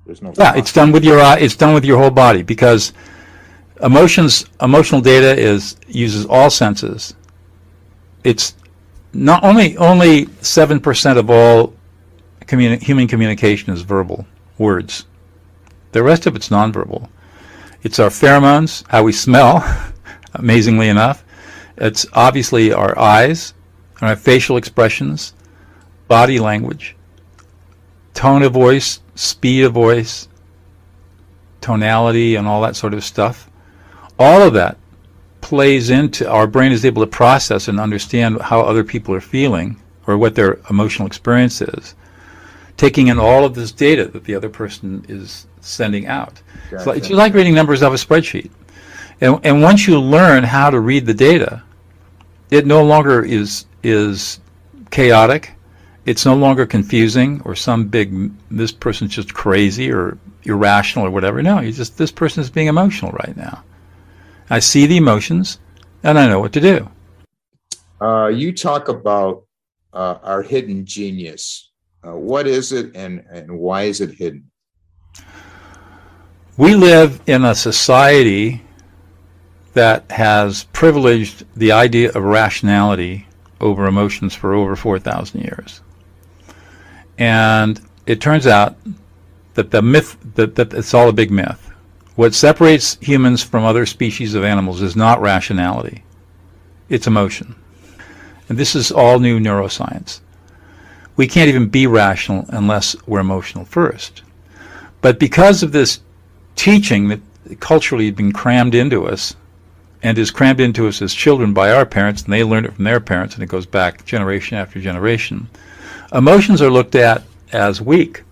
There's 0.05 0.21
no. 0.21 0.31
Yeah, 0.37 0.55
it's 0.55 0.71
done 0.71 0.91
with 0.91 1.03
your 1.03 1.19
eye. 1.19 1.39
It's 1.39 1.55
done 1.55 1.73
with 1.73 1.83
your 1.83 1.97
whole 1.97 2.11
body 2.11 2.43
because 2.43 2.93
emotions, 3.81 4.45
emotional 4.61 5.01
data 5.01 5.35
is 5.35 5.77
uses 5.87 6.27
all 6.27 6.51
senses. 6.51 7.15
It's 8.23 8.55
not 9.13 9.43
only 9.43 9.75
only 9.77 10.27
seven 10.41 10.79
percent 10.79 11.17
of 11.17 11.31
all 11.31 11.73
communi- 12.51 12.81
human 12.81 13.07
communication 13.07 13.73
is 13.73 13.81
verbal 13.81 14.25
words. 14.57 15.05
The 15.93 16.03
rest 16.03 16.25
of 16.25 16.35
it's 16.35 16.49
nonverbal. 16.49 17.09
It's 17.83 17.99
our 17.99 18.09
pheromones, 18.09 18.83
how 18.89 19.03
we 19.03 19.11
smell. 19.13 19.63
amazingly 20.33 20.89
enough, 20.89 21.23
it's 21.77 22.05
obviously 22.13 22.73
our 22.73 22.97
eyes, 22.97 23.53
our 24.01 24.15
facial 24.15 24.57
expressions, 24.57 25.33
body 26.07 26.39
language, 26.39 26.95
tone 28.13 28.43
of 28.43 28.53
voice, 28.53 28.99
speed 29.15 29.63
of 29.63 29.73
voice, 29.73 30.27
tonality, 31.59 32.35
and 32.35 32.47
all 32.47 32.61
that 32.61 32.75
sort 32.75 32.93
of 32.93 33.03
stuff. 33.03 33.49
All 34.17 34.41
of 34.41 34.53
that 34.53 34.77
plays 35.41 35.89
into 35.89 36.29
our 36.29 36.47
brain 36.47 36.71
is 36.71 36.85
able 36.85 37.03
to 37.03 37.07
process 37.07 37.67
and 37.67 37.79
understand 37.79 38.41
how 38.41 38.61
other 38.61 38.83
people 38.83 39.13
are 39.15 39.21
feeling 39.21 39.81
or 40.07 40.17
what 40.17 40.35
their 40.35 40.59
emotional 40.69 41.07
experience 41.07 41.61
is, 41.61 41.95
taking 42.81 43.09
in 43.09 43.19
all 43.19 43.45
of 43.45 43.53
this 43.53 43.71
data 43.71 44.07
that 44.07 44.23
the 44.23 44.33
other 44.33 44.49
person 44.49 45.05
is 45.07 45.45
sending 45.59 46.07
out. 46.07 46.41
It's, 46.71 46.87
like, 46.87 46.97
it's 46.97 47.09
Gotcha. 47.09 47.15
like 47.15 47.33
reading 47.35 47.53
numbers 47.53 47.83
off 47.83 47.93
a 47.93 47.95
spreadsheet. 47.95 48.49
And, 49.21 49.39
and 49.43 49.61
once 49.61 49.85
you 49.85 50.01
learn 50.01 50.43
how 50.43 50.71
to 50.71 50.79
read 50.79 51.05
the 51.05 51.13
data, 51.13 51.61
it 52.49 52.65
no 52.65 52.83
longer 52.83 53.23
is 53.23 53.65
is 53.83 54.39
chaotic. 54.89 55.53
It's 56.07 56.25
no 56.25 56.35
longer 56.35 56.65
confusing 56.65 57.39
or 57.45 57.53
some 57.55 57.87
big 57.87 58.31
this 58.49 58.71
person's 58.71 59.13
just 59.13 59.31
crazy 59.31 59.91
or 59.91 60.17
irrational 60.45 61.05
or 61.05 61.11
whatever. 61.11 61.43
No, 61.43 61.59
you 61.59 61.71
just 61.71 61.99
this 61.99 62.11
person 62.11 62.41
is 62.41 62.49
being 62.49 62.65
emotional 62.65 63.11
right 63.11 63.37
now. 63.37 63.63
I 64.49 64.57
see 64.57 64.87
the 64.87 64.97
emotions 64.97 65.59
and 66.01 66.17
I 66.17 66.27
know 66.27 66.39
what 66.39 66.53
to 66.53 66.61
do. 66.61 66.89
Uh, 68.01 68.29
you 68.29 68.51
talk 68.51 68.87
about 68.87 69.45
uh, 69.93 70.17
our 70.23 70.41
hidden 70.41 70.83
genius. 70.83 71.70
Uh, 72.03 72.15
what 72.15 72.47
is 72.47 72.71
it, 72.71 72.95
and 72.95 73.23
and 73.29 73.51
why 73.59 73.83
is 73.83 74.01
it 74.01 74.11
hidden? 74.11 74.49
We 76.57 76.75
live 76.75 77.21
in 77.27 77.45
a 77.45 77.55
society 77.55 78.61
that 79.73 80.09
has 80.11 80.65
privileged 80.65 81.45
the 81.55 81.71
idea 81.71 82.11
of 82.11 82.23
rationality 82.23 83.27
over 83.61 83.85
emotions 83.85 84.35
for 84.35 84.53
over 84.53 84.75
4,000 84.75 85.41
years. 85.41 85.81
And 87.17 87.79
it 88.05 88.19
turns 88.19 88.47
out 88.47 88.75
that 89.53 89.71
the 89.71 89.81
myth, 89.81 90.17
that, 90.35 90.55
that 90.55 90.73
it's 90.73 90.93
all 90.93 91.09
a 91.09 91.13
big 91.13 91.31
myth. 91.31 91.71
What 92.15 92.33
separates 92.33 92.97
humans 93.01 93.41
from 93.43 93.63
other 93.63 93.85
species 93.85 94.35
of 94.35 94.43
animals 94.43 94.81
is 94.81 94.95
not 94.95 95.21
rationality, 95.21 96.03
it's 96.89 97.07
emotion. 97.07 97.55
And 98.49 98.57
this 98.57 98.75
is 98.75 98.91
all 98.91 99.19
new 99.19 99.39
neuroscience. 99.39 100.19
We 101.21 101.27
can't 101.27 101.49
even 101.49 101.67
be 101.67 101.85
rational 101.85 102.45
unless 102.49 102.95
we're 103.05 103.19
emotional 103.19 103.63
first. 103.63 104.23
But 105.01 105.19
because 105.19 105.61
of 105.61 105.71
this 105.71 105.99
teaching 106.55 107.09
that 107.09 107.19
culturally 107.59 108.07
had 108.07 108.15
been 108.15 108.31
crammed 108.31 108.73
into 108.73 109.05
us 109.05 109.35
and 110.01 110.17
is 110.17 110.31
crammed 110.31 110.59
into 110.59 110.87
us 110.87 110.99
as 110.99 111.13
children 111.13 111.53
by 111.53 111.73
our 111.73 111.85
parents, 111.85 112.23
and 112.23 112.33
they 112.33 112.43
learned 112.43 112.65
it 112.65 112.73
from 112.73 112.85
their 112.85 112.99
parents, 112.99 113.35
and 113.35 113.43
it 113.43 113.49
goes 113.49 113.67
back 113.67 114.03
generation 114.03 114.57
after 114.57 114.81
generation. 114.81 115.47
Emotions 116.11 116.59
are 116.59 116.71
looked 116.71 116.95
at 116.95 117.21
as 117.51 117.79
weak 117.79 118.23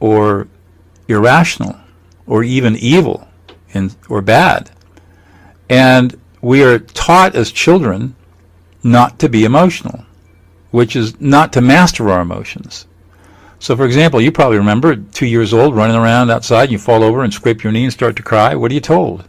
or 0.00 0.48
irrational 1.08 1.76
or 2.26 2.42
even 2.42 2.74
evil 2.76 3.28
and, 3.74 3.94
or 4.08 4.22
bad. 4.22 4.70
And 5.68 6.18
we 6.40 6.62
are 6.64 6.78
taught 6.78 7.34
as 7.34 7.52
children 7.52 8.16
not 8.82 9.18
to 9.18 9.28
be 9.28 9.44
emotional, 9.44 10.06
which 10.70 10.96
is 10.96 11.20
not 11.20 11.52
to 11.52 11.60
master 11.60 12.10
our 12.10 12.20
emotions. 12.20 12.86
So, 13.58 13.76
for 13.76 13.84
example, 13.84 14.20
you 14.20 14.32
probably 14.32 14.56
remember 14.56 14.96
two 14.96 15.26
years 15.26 15.52
old 15.52 15.76
running 15.76 15.96
around 15.96 16.30
outside, 16.30 16.64
and 16.64 16.72
you 16.72 16.78
fall 16.78 17.02
over 17.02 17.22
and 17.22 17.32
scrape 17.32 17.62
your 17.62 17.72
knee 17.72 17.84
and 17.84 17.92
start 17.92 18.16
to 18.16 18.22
cry. 18.22 18.54
What 18.54 18.70
are 18.70 18.74
you 18.74 18.80
told? 18.80 19.28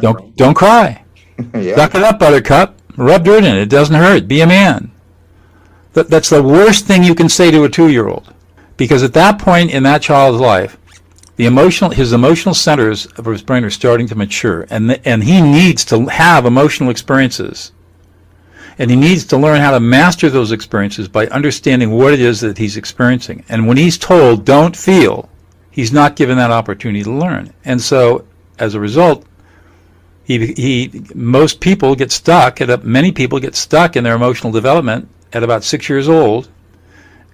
Don't 0.00 0.36
don't 0.36 0.54
cry. 0.54 1.04
yeah. 1.54 1.74
Suck 1.74 1.94
it 1.94 2.02
up, 2.02 2.18
Buttercup. 2.18 2.76
Rub 2.96 3.24
dirt 3.24 3.44
in 3.44 3.56
it. 3.56 3.62
It 3.62 3.68
doesn't 3.68 3.94
hurt. 3.94 4.28
Be 4.28 4.40
a 4.40 4.46
man. 4.46 4.90
That, 5.92 6.08
that's 6.08 6.30
the 6.30 6.42
worst 6.42 6.86
thing 6.86 7.02
you 7.02 7.14
can 7.14 7.28
say 7.28 7.50
to 7.50 7.64
a 7.64 7.68
two-year-old, 7.68 8.32
because 8.76 9.02
at 9.02 9.12
that 9.14 9.40
point 9.40 9.72
in 9.72 9.82
that 9.82 10.02
child's 10.02 10.40
life, 10.40 10.78
the 11.36 11.46
emotional 11.46 11.90
his 11.90 12.12
emotional 12.12 12.54
centers 12.54 13.06
of 13.06 13.24
his 13.24 13.42
brain 13.42 13.64
are 13.64 13.70
starting 13.70 14.06
to 14.08 14.14
mature, 14.14 14.66
and 14.70 14.90
the, 14.90 15.08
and 15.08 15.24
he 15.24 15.40
needs 15.40 15.84
to 15.86 16.06
have 16.06 16.46
emotional 16.46 16.90
experiences, 16.90 17.72
and 18.80 18.90
he 18.90 18.96
needs 18.96 19.26
to 19.26 19.36
learn 19.36 19.60
how 19.60 19.72
to 19.72 19.78
master 19.78 20.30
those 20.30 20.50
experiences 20.50 21.06
by 21.06 21.26
understanding 21.26 21.90
what 21.90 22.14
it 22.14 22.20
is 22.20 22.40
that 22.40 22.56
he's 22.56 22.78
experiencing. 22.78 23.44
And 23.48 23.68
when 23.68 23.76
he's 23.76 23.98
told, 23.98 24.46
"Don't 24.46 24.74
feel," 24.74 25.28
he's 25.70 25.92
not 25.92 26.16
given 26.16 26.38
that 26.38 26.50
opportunity 26.50 27.04
to 27.04 27.12
learn, 27.12 27.52
and 27.64 27.80
so 27.80 28.24
as 28.58 28.74
a 28.74 28.80
result, 28.80 29.24
he, 30.24 30.54
he 30.54 31.02
most 31.14 31.60
people 31.60 31.94
get 31.94 32.10
stuck 32.10 32.60
at 32.60 32.70
a, 32.70 32.78
many 32.78 33.12
people 33.12 33.38
get 33.38 33.54
stuck 33.54 33.96
in 33.96 34.04
their 34.04 34.16
emotional 34.16 34.50
development 34.50 35.08
at 35.32 35.42
about 35.42 35.62
six 35.62 35.88
years 35.88 36.08
old. 36.08 36.48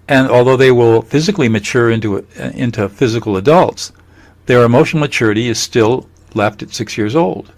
And 0.09 0.29
although 0.31 0.57
they 0.57 0.71
will 0.71 1.03
physically 1.03 1.49
mature 1.49 1.91
into 1.91 2.25
into 2.37 2.89
physical 2.89 3.37
adults 3.37 3.93
their 4.47 4.63
emotional 4.63 5.01
maturity 5.01 5.49
is 5.49 5.59
still 5.59 6.09
left 6.35 6.63
at 6.63 6.73
six 6.73 6.97
years 6.97 7.17
old 7.17 7.53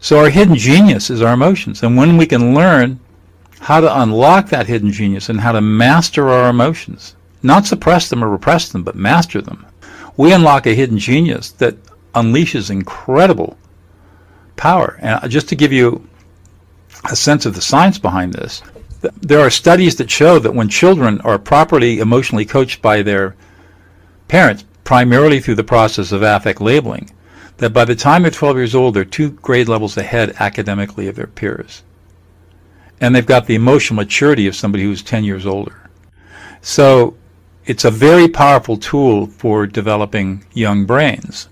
so 0.00 0.18
our 0.18 0.30
hidden 0.30 0.56
genius 0.56 1.10
is 1.10 1.22
our 1.22 1.34
emotions 1.34 1.82
and 1.82 1.96
when 1.96 2.16
we 2.16 2.26
can 2.26 2.54
learn 2.54 2.98
how 3.60 3.80
to 3.80 4.00
unlock 4.02 4.48
that 4.48 4.66
hidden 4.66 4.90
genius 4.92 5.28
and 5.28 5.40
how 5.40 5.52
to 5.52 5.60
master 5.60 6.28
our 6.28 6.48
emotions 6.48 7.16
not 7.42 7.66
suppress 7.66 8.08
them 8.08 8.22
or 8.22 8.28
repress 8.28 8.70
them 8.70 8.82
but 8.82 8.94
master 8.94 9.40
them 9.40 9.66
we 10.16 10.32
unlock 10.32 10.66
a 10.66 10.74
hidden 10.74 10.98
genius 10.98 11.52
that 11.52 11.76
unleashes 12.14 12.70
incredible 12.70 13.56
power. 14.56 14.98
And 15.00 15.30
just 15.30 15.48
to 15.48 15.54
give 15.54 15.72
you 15.72 16.06
a 17.10 17.16
sense 17.16 17.46
of 17.46 17.54
the 17.54 17.62
science 17.62 17.98
behind 17.98 18.34
this, 18.34 18.62
there 19.22 19.40
are 19.40 19.50
studies 19.50 19.96
that 19.96 20.10
show 20.10 20.38
that 20.40 20.54
when 20.54 20.68
children 20.68 21.20
are 21.22 21.38
properly 21.38 22.00
emotionally 22.00 22.44
coached 22.44 22.82
by 22.82 23.02
their 23.02 23.36
parents, 24.26 24.64
primarily 24.82 25.40
through 25.40 25.54
the 25.54 25.64
process 25.64 26.12
of 26.12 26.22
affect 26.22 26.60
labeling, 26.60 27.08
that 27.58 27.70
by 27.70 27.84
the 27.84 27.94
time 27.94 28.22
they're 28.22 28.30
12 28.30 28.56
years 28.56 28.74
old, 28.74 28.94
they're 28.94 29.04
two 29.04 29.30
grade 29.30 29.68
levels 29.68 29.96
ahead 29.96 30.34
academically 30.40 31.08
of 31.08 31.16
their 31.16 31.26
peers. 31.26 31.82
And 33.00 33.14
they've 33.14 33.26
got 33.26 33.46
the 33.46 33.54
emotional 33.54 33.96
maturity 33.96 34.46
of 34.46 34.56
somebody 34.56 34.84
who's 34.84 35.02
10 35.02 35.24
years 35.24 35.46
older. 35.46 35.88
So 36.62 37.16
it's 37.66 37.84
a 37.84 37.90
very 37.90 38.28
powerful 38.28 38.76
tool 38.76 39.26
for 39.26 39.66
developing 39.66 40.44
young 40.52 40.86
brains. 40.86 41.48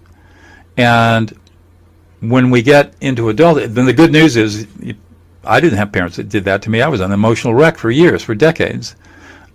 And 0.77 1.39
when 2.21 2.51
we 2.51 2.63
get 2.63 2.95
into 3.01 3.29
adulthood, 3.29 3.75
then 3.75 3.87
the 3.87 3.93
good 3.93 4.13
news 4.13 4.37
is 4.37 4.67
I 5.45 5.61
didn't 5.61 5.79
have 5.79 5.93
parents 5.93 6.17
that 6.17 6.29
did 6.29 6.45
that 6.45 6.63
to 6.63 6.71
me. 6.71 6.83
I 6.83 6.89
was 6.89 7.01
an 7.01 7.13
emotional 7.13 7.55
wreck 7.55 7.79
for 7.79 7.91
years, 7.91 8.23
for 8.23 8.35
decades. 8.35 8.97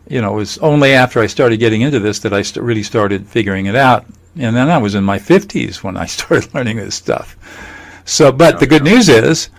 You 0.07 0.21
know, 0.21 0.33
it 0.33 0.37
was 0.37 0.57
only 0.59 0.93
after 0.93 1.19
I 1.19 1.27
started 1.27 1.57
getting 1.57 1.81
into 1.81 1.99
this 1.99 2.19
that 2.19 2.33
I 2.33 2.41
st- 2.41 2.63
really 2.63 2.83
started 2.83 3.27
figuring 3.27 3.65
it 3.65 3.75
out. 3.75 4.05
And 4.36 4.56
then 4.56 4.70
I 4.70 4.78
was 4.78 4.96
in 4.96 5.04
my 5.04 5.20
50s 5.20 5.84
when 5.84 5.98
I 5.98 6.06
started 6.17 6.54
learning 6.54 6.78
this 6.78 6.96
stuff. 6.96 7.38
So, 8.06 8.32
but 8.32 8.60
the 8.60 8.67
good 8.67 8.84
news 8.84 9.10
is, 9.10 9.50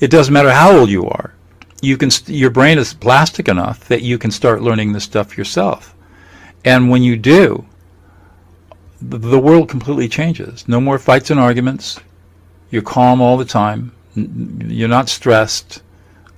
it 0.00 0.10
doesn't 0.10 0.34
matter 0.34 0.50
how 0.50 0.76
old 0.76 0.90
you 0.90 1.06
are. 1.06 1.34
You 1.80 1.96
can 1.96 2.10
st- 2.10 2.36
your 2.36 2.50
brain 2.50 2.78
is 2.78 2.94
plastic 2.94 3.48
enough 3.48 3.86
that 3.88 4.02
you 4.02 4.18
can 4.18 4.30
start 4.30 4.62
learning 4.62 4.92
this 4.92 5.04
stuff 5.04 5.36
yourself. 5.36 5.94
And 6.64 6.90
when 6.90 7.02
you 7.02 7.16
do, 7.16 7.64
the, 9.00 9.18
the 9.18 9.38
world 9.38 9.68
completely 9.68 10.08
changes. 10.08 10.66
No 10.68 10.80
more 10.80 10.98
fights 10.98 11.30
and 11.30 11.40
arguments. 11.40 12.00
You're 12.70 12.82
calm 12.82 13.20
all 13.20 13.36
the 13.36 13.44
time. 13.44 13.92
You're 14.14 14.88
not 14.88 15.08
stressed. 15.08 15.82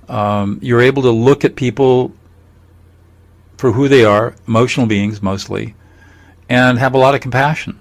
Um, 0.07 0.59
you're 0.61 0.81
able 0.81 1.01
to 1.03 1.11
look 1.11 1.45
at 1.45 1.55
people 1.55 2.13
for 3.57 3.71
who 3.71 3.87
they 3.87 4.03
are, 4.03 4.35
emotional 4.47 4.85
beings 4.85 5.21
mostly, 5.21 5.75
and 6.49 6.77
have 6.77 6.93
a 6.93 6.97
lot 6.97 7.15
of 7.15 7.21
compassion. 7.21 7.79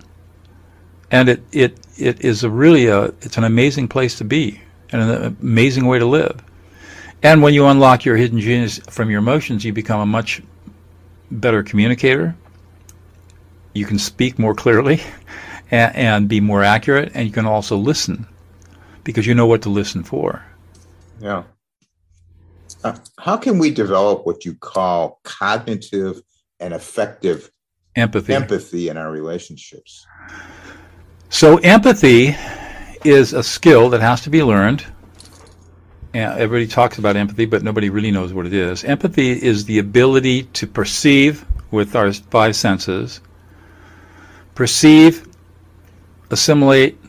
And 1.15 1.29
it, 1.29 1.43
it, 1.53 1.79
it 1.97 2.25
is 2.25 2.43
a 2.43 2.51
really 2.51 2.89
a, 2.89 3.05
it's 3.23 3.37
an 3.37 3.45
amazing 3.45 3.87
place 3.87 4.19
to 4.19 4.25
be 4.25 4.61
and 4.91 5.01
an 5.01 5.37
amazing 5.41 5.87
way 5.87 6.01
to 6.01 6.07
live. 6.07 6.43
And 7.23 7.41
when 7.41 7.55
you 7.55 7.67
unlock 7.67 8.05
your 8.05 8.17
hidden 8.17 8.41
genius 8.41 8.81
from 8.91 9.11
your 9.11 9.21
emotions, 9.21 9.65
you 9.65 9.73
become 9.73 10.01
a 10.01 10.07
much 10.07 10.43
better 11.31 11.63
communicator. 11.63 12.35
You 13.75 13.87
can 13.87 14.01
speak 14.01 14.41
more 14.41 14.57
clearly 14.57 15.03
and, 15.71 15.95
and 15.95 16.29
be 16.29 16.41
more 16.41 16.65
accurate, 16.65 17.13
and 17.15 17.29
you 17.29 17.33
can 17.33 17.47
also 17.47 17.77
listen 17.77 18.27
because 19.05 19.25
you 19.25 19.37
know 19.37 19.47
what 19.47 19.63
to 19.63 19.69
listen 19.69 20.03
for. 20.03 20.45
Yeah. 21.21 21.45
Uh, 22.83 22.97
how 23.21 23.37
can 23.37 23.61
we 23.61 23.71
develop 23.71 24.27
what 24.27 24.45
you 24.45 24.55
call 24.57 25.21
cognitive 25.23 26.23
and 26.59 26.75
affective 26.75 27.53
empathy 27.95 28.35
empathy 28.35 28.89
in 28.89 28.97
our 28.97 29.13
relationships? 29.13 30.05
So 31.35 31.57
empathy 31.59 32.37
is 33.05 33.33
a 33.33 33.43
skill 33.43 33.91
that 33.91 34.01
has 34.01 34.21
to 34.21 34.31
be 34.31 34.45
learned. 34.45 34.87
Everybody 36.15 36.69
talks 36.69 36.99
about 36.99 37.17
empathy, 37.17 37.45
but 37.45 37.65
nobody 37.65 37.91
really 37.91 38.13
knows 38.13 38.33
what 38.33 38.47
it 38.47 38.53
is. 38.53 38.85
Empathy 38.85 39.43
is 39.43 39.65
the 39.65 39.81
ability 39.81 40.45
to 40.45 40.69
perceive 40.69 41.45
with 41.73 41.97
our 41.97 42.13
five 42.13 42.55
senses, 42.55 43.21
perceive, 44.55 45.27
assimilate, 46.31 47.01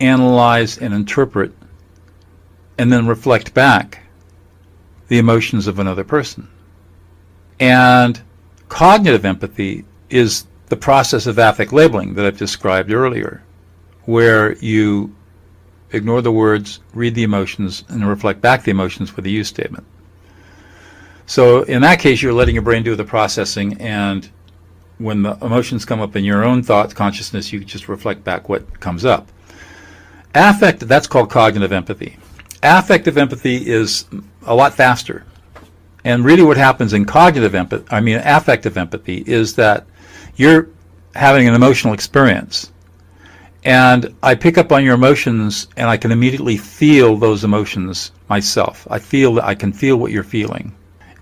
analyze, 0.00 0.78
and 0.78 0.94
interpret, 0.94 1.52
and 2.78 2.90
then 2.90 3.06
reflect 3.06 3.52
back 3.52 4.00
the 5.08 5.18
emotions 5.18 5.66
of 5.66 5.78
another 5.78 6.04
person. 6.04 6.48
And 7.60 8.18
cognitive 8.70 9.26
empathy 9.26 9.84
is 10.08 10.46
the 10.68 10.76
process 10.76 11.26
of 11.26 11.36
affect 11.36 11.70
labeling 11.70 12.14
that 12.14 12.24
I've 12.24 12.38
described 12.38 12.90
earlier, 12.90 13.42
where 14.08 14.56
you 14.56 15.14
ignore 15.92 16.22
the 16.22 16.32
words, 16.32 16.80
read 16.94 17.14
the 17.14 17.24
emotions, 17.24 17.84
and 17.90 18.08
reflect 18.08 18.40
back 18.40 18.64
the 18.64 18.70
emotions 18.70 19.14
with 19.14 19.26
a 19.26 19.28
use 19.28 19.48
statement. 19.48 19.84
So 21.26 21.64
in 21.64 21.82
that 21.82 22.00
case, 22.00 22.22
you're 22.22 22.32
letting 22.32 22.54
your 22.54 22.62
brain 22.62 22.82
do 22.82 22.96
the 22.96 23.04
processing, 23.04 23.78
and 23.82 24.26
when 24.96 25.20
the 25.24 25.36
emotions 25.42 25.84
come 25.84 26.00
up 26.00 26.16
in 26.16 26.24
your 26.24 26.42
own 26.42 26.62
thought 26.62 26.94
consciousness, 26.94 27.52
you 27.52 27.62
just 27.62 27.86
reflect 27.86 28.24
back 28.24 28.48
what 28.48 28.80
comes 28.80 29.04
up. 29.04 29.28
Affect, 30.34 30.88
that's 30.88 31.06
called 31.06 31.28
cognitive 31.28 31.70
empathy. 31.70 32.16
Affective 32.62 33.18
empathy 33.18 33.56
is 33.68 34.06
a 34.46 34.54
lot 34.54 34.72
faster. 34.72 35.26
And 36.02 36.24
really 36.24 36.42
what 36.42 36.56
happens 36.56 36.94
in 36.94 37.04
cognitive 37.04 37.54
empathy, 37.54 37.86
I 37.90 38.00
mean 38.00 38.16
affective 38.24 38.78
empathy, 38.78 39.22
is 39.26 39.54
that 39.56 39.86
you're 40.36 40.70
having 41.14 41.46
an 41.46 41.52
emotional 41.52 41.92
experience 41.92 42.72
and 43.64 44.14
I 44.22 44.34
pick 44.34 44.56
up 44.56 44.72
on 44.72 44.84
your 44.84 44.94
emotions 44.94 45.68
and 45.76 45.88
I 45.88 45.96
can 45.96 46.12
immediately 46.12 46.56
feel 46.56 47.16
those 47.16 47.44
emotions 47.44 48.12
myself. 48.28 48.86
I 48.90 48.98
feel 48.98 49.34
that 49.34 49.44
I 49.44 49.54
can 49.54 49.72
feel 49.72 49.96
what 49.96 50.12
you're 50.12 50.22
feeling. 50.22 50.74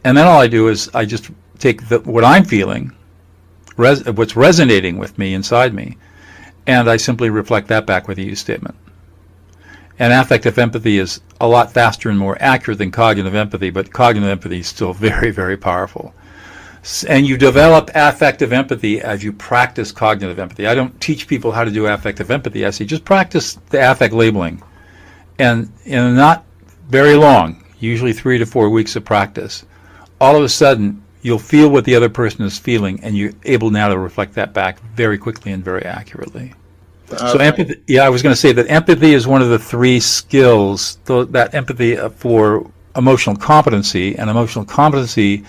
And 0.04 0.16
then 0.16 0.26
all 0.26 0.40
I 0.40 0.46
do 0.46 0.68
is 0.68 0.90
I 0.94 1.04
just 1.04 1.30
take 1.58 1.88
the, 1.88 2.00
what 2.00 2.24
I'm 2.24 2.44
feeling, 2.44 2.92
res, 3.76 4.04
what's 4.04 4.36
resonating 4.36 4.98
with 4.98 5.18
me 5.18 5.34
inside 5.34 5.74
me, 5.74 5.96
and 6.66 6.88
I 6.88 6.96
simply 6.96 7.30
reflect 7.30 7.68
that 7.68 7.86
back 7.86 8.06
with 8.06 8.18
a 8.18 8.34
statement. 8.34 8.76
And 9.98 10.12
affective 10.12 10.58
empathy 10.58 10.98
is 10.98 11.20
a 11.40 11.48
lot 11.48 11.72
faster 11.72 12.10
and 12.10 12.18
more 12.18 12.36
accurate 12.38 12.78
than 12.78 12.90
cognitive 12.90 13.34
empathy, 13.34 13.70
but 13.70 13.92
cognitive 13.92 14.28
empathy 14.28 14.60
is 14.60 14.66
still 14.66 14.92
very, 15.08 15.30
very 15.30 15.56
powerful 15.56 16.14
and 17.08 17.26
you 17.26 17.36
develop 17.36 17.90
affective 17.94 18.52
empathy 18.52 19.00
as 19.00 19.24
you 19.24 19.32
practice 19.32 19.90
cognitive 19.90 20.38
empathy. 20.38 20.66
I 20.66 20.74
don't 20.74 20.98
teach 21.00 21.26
people 21.26 21.50
how 21.50 21.64
to 21.64 21.70
do 21.70 21.86
affective 21.86 22.30
empathy. 22.30 22.64
I 22.64 22.70
say 22.70 22.84
just 22.84 23.04
practice 23.04 23.54
the 23.70 23.90
affect 23.90 24.14
labeling, 24.14 24.62
and 25.38 25.72
in 25.84 26.14
not 26.14 26.44
very 26.88 27.14
long, 27.14 27.64
usually 27.80 28.12
three 28.12 28.38
to 28.38 28.46
four 28.46 28.70
weeks 28.70 28.94
of 28.96 29.04
practice, 29.04 29.64
all 30.20 30.36
of 30.36 30.42
a 30.42 30.48
sudden 30.48 31.02
you'll 31.22 31.38
feel 31.40 31.68
what 31.68 31.84
the 31.84 31.96
other 31.96 32.08
person 32.08 32.44
is 32.44 32.58
feeling, 32.58 33.00
and 33.02 33.16
you're 33.16 33.32
able 33.44 33.70
now 33.70 33.88
to 33.88 33.98
reflect 33.98 34.34
that 34.34 34.52
back 34.52 34.80
very 34.94 35.18
quickly 35.18 35.52
and 35.52 35.64
very 35.64 35.84
accurately. 35.84 36.54
Okay. 37.12 37.16
So 37.32 37.38
empathy. 37.38 37.82
Yeah, 37.86 38.02
I 38.02 38.08
was 38.08 38.22
going 38.22 38.32
to 38.32 38.40
say 38.40 38.52
that 38.52 38.70
empathy 38.70 39.12
is 39.12 39.26
one 39.26 39.42
of 39.42 39.48
the 39.48 39.58
three 39.58 39.98
skills. 40.00 40.98
That 41.06 41.50
empathy 41.52 41.98
uh, 41.98 42.10
for 42.10 42.70
emotional 42.94 43.36
competency, 43.36 44.16
and 44.16 44.30
emotional 44.30 44.64
competency 44.64 45.44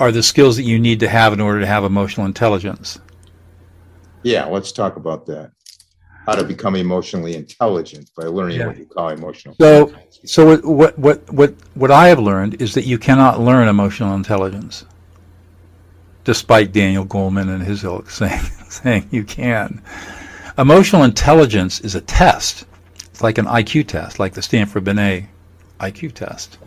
are 0.00 0.10
the 0.10 0.22
skills 0.22 0.56
that 0.56 0.62
you 0.62 0.78
need 0.78 0.98
to 1.00 1.08
have 1.08 1.32
in 1.34 1.40
order 1.40 1.60
to 1.60 1.66
have 1.66 1.84
emotional 1.84 2.26
intelligence. 2.26 2.98
Yeah, 4.22 4.46
let's 4.46 4.72
talk 4.72 4.96
about 4.96 5.26
that. 5.26 5.52
How 6.26 6.34
to 6.34 6.44
become 6.44 6.74
emotionally 6.74 7.36
intelligent 7.36 8.10
by 8.16 8.24
learning 8.24 8.60
yeah. 8.60 8.66
what 8.66 8.78
you 8.78 8.86
call 8.86 9.10
emotional. 9.10 9.54
So, 9.60 9.94
so 10.24 10.58
what 10.58 10.98
what 10.98 11.30
what 11.32 11.54
what 11.74 11.90
I 11.90 12.08
have 12.08 12.18
learned 12.18 12.60
is 12.60 12.74
that 12.74 12.84
you 12.84 12.98
cannot 12.98 13.40
learn 13.40 13.68
emotional 13.68 14.14
intelligence, 14.14 14.84
despite 16.24 16.72
Daniel 16.72 17.04
Goleman 17.04 17.48
and 17.54 17.62
his 17.62 17.84
ilk 17.84 18.10
saying 18.20 18.40
saying 18.68 19.08
you 19.10 19.24
can. 19.24 19.82
Emotional 20.58 21.04
intelligence 21.04 21.80
is 21.80 21.94
a 21.94 22.00
test. 22.00 22.64
It's 23.06 23.22
like 23.22 23.38
an 23.38 23.46
IQ 23.46 23.88
test, 23.88 24.18
like 24.18 24.34
the 24.34 24.42
Stanford 24.42 24.84
Binet 24.84 25.24
IQ 25.78 26.12
test. 26.14 26.58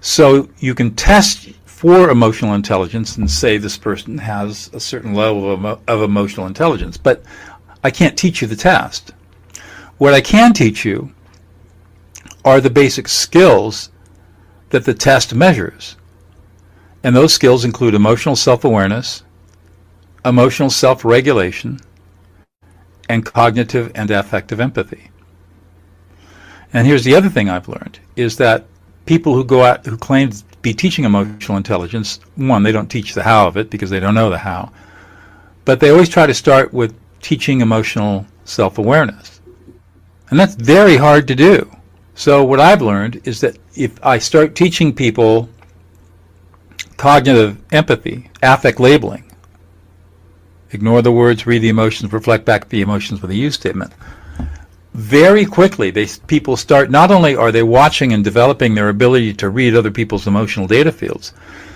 So 0.00 0.48
you 0.58 0.74
can 0.74 0.94
test 0.94 1.48
for 1.82 2.10
emotional 2.10 2.54
intelligence 2.54 3.16
and 3.16 3.28
say 3.28 3.58
this 3.58 3.76
person 3.76 4.16
has 4.16 4.70
a 4.72 4.78
certain 4.78 5.14
level 5.14 5.52
of, 5.52 5.80
of 5.88 6.00
emotional 6.00 6.46
intelligence, 6.46 6.96
but 6.96 7.24
I 7.82 7.90
can't 7.90 8.16
teach 8.16 8.40
you 8.40 8.46
the 8.46 8.54
test. 8.54 9.10
What 9.98 10.14
I 10.14 10.20
can 10.20 10.52
teach 10.52 10.84
you 10.84 11.12
are 12.44 12.60
the 12.60 12.70
basic 12.70 13.08
skills 13.08 13.90
that 14.70 14.84
the 14.84 14.94
test 14.94 15.34
measures. 15.34 15.96
And 17.02 17.16
those 17.16 17.34
skills 17.34 17.64
include 17.64 17.94
emotional 17.94 18.36
self 18.36 18.64
awareness, 18.64 19.24
emotional 20.24 20.70
self 20.70 21.04
regulation, 21.04 21.80
and 23.08 23.26
cognitive 23.26 23.90
and 23.96 24.08
affective 24.12 24.60
empathy. 24.60 25.10
And 26.72 26.86
here's 26.86 27.02
the 27.02 27.16
other 27.16 27.28
thing 27.28 27.50
I've 27.50 27.66
learned 27.66 27.98
is 28.14 28.36
that 28.36 28.66
people 29.04 29.34
who 29.34 29.42
go 29.42 29.64
out 29.64 29.84
who 29.84 29.96
claim 29.96 30.30
be 30.62 30.72
teaching 30.72 31.04
emotional 31.04 31.56
intelligence. 31.56 32.20
One, 32.36 32.62
they 32.62 32.72
don't 32.72 32.88
teach 32.88 33.14
the 33.14 33.22
how 33.22 33.48
of 33.48 33.56
it 33.56 33.68
because 33.68 33.90
they 33.90 34.00
don't 34.00 34.14
know 34.14 34.30
the 34.30 34.38
how. 34.38 34.72
But 35.64 35.80
they 35.80 35.90
always 35.90 36.08
try 36.08 36.26
to 36.26 36.34
start 36.34 36.72
with 36.72 36.94
teaching 37.20 37.60
emotional 37.60 38.26
self 38.44 38.78
awareness. 38.78 39.40
And 40.30 40.38
that's 40.38 40.54
very 40.54 40.96
hard 40.96 41.28
to 41.28 41.34
do. 41.34 41.70
So, 42.14 42.44
what 42.44 42.60
I've 42.60 42.82
learned 42.82 43.20
is 43.24 43.40
that 43.40 43.58
if 43.74 43.92
I 44.04 44.18
start 44.18 44.54
teaching 44.54 44.94
people 44.94 45.48
cognitive 46.96 47.58
empathy, 47.72 48.30
affect 48.42 48.80
labeling, 48.80 49.24
ignore 50.70 51.02
the 51.02 51.12
words, 51.12 51.46
read 51.46 51.62
the 51.62 51.68
emotions, 51.68 52.12
reflect 52.12 52.44
back 52.44 52.68
the 52.68 52.82
emotions 52.82 53.20
with 53.20 53.30
a 53.30 53.36
use 53.36 53.54
statement 53.54 53.92
very 54.94 55.44
quickly 55.46 55.90
they 55.90 56.06
people 56.26 56.56
start 56.56 56.90
not 56.90 57.10
only 57.10 57.34
are 57.34 57.50
they 57.50 57.62
watching 57.62 58.12
and 58.12 58.22
developing 58.22 58.74
their 58.74 58.90
ability 58.90 59.32
to 59.32 59.48
read 59.48 59.74
other 59.74 59.90
people's 59.90 60.26
emotional 60.26 60.66
data 60.66 60.92
fields 60.92 61.32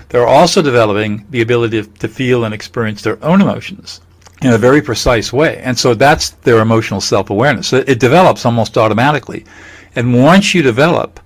they're 0.09 0.27
also 0.27 0.61
developing 0.61 1.25
the 1.31 1.41
ability 1.41 1.81
to, 1.81 1.89
to 1.99 2.07
feel 2.07 2.45
and 2.45 2.53
experience 2.53 3.01
their 3.01 3.23
own 3.23 3.41
emotions 3.41 4.01
in 4.41 4.53
a 4.53 4.57
very 4.57 4.81
precise 4.81 5.33
way. 5.33 5.57
And 5.57 5.77
so 5.77 5.93
that's 5.93 6.29
their 6.29 6.59
emotional 6.59 7.01
self-awareness. 7.01 7.67
So 7.67 7.83
it 7.87 7.99
develops 7.99 8.45
almost 8.45 8.77
automatically. 8.77 9.45
And 9.95 10.23
once 10.23 10.53
you 10.53 10.61
develop 10.61 11.19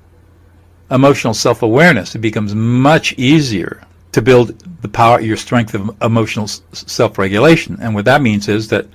emotional 0.89 1.33
self-awareness 1.33 2.15
it 2.15 2.19
becomes 2.19 2.53
much 2.53 3.13
easier 3.13 3.81
to 4.11 4.21
build 4.21 4.59
the 4.81 4.89
power 4.89 5.21
your 5.21 5.37
strength 5.37 5.73
of 5.73 5.95
emotional 6.01 6.47
self-regulation. 6.47 7.77
And 7.81 7.95
what 7.95 8.05
that 8.05 8.21
means 8.21 8.49
is 8.49 8.67
that 8.69 8.87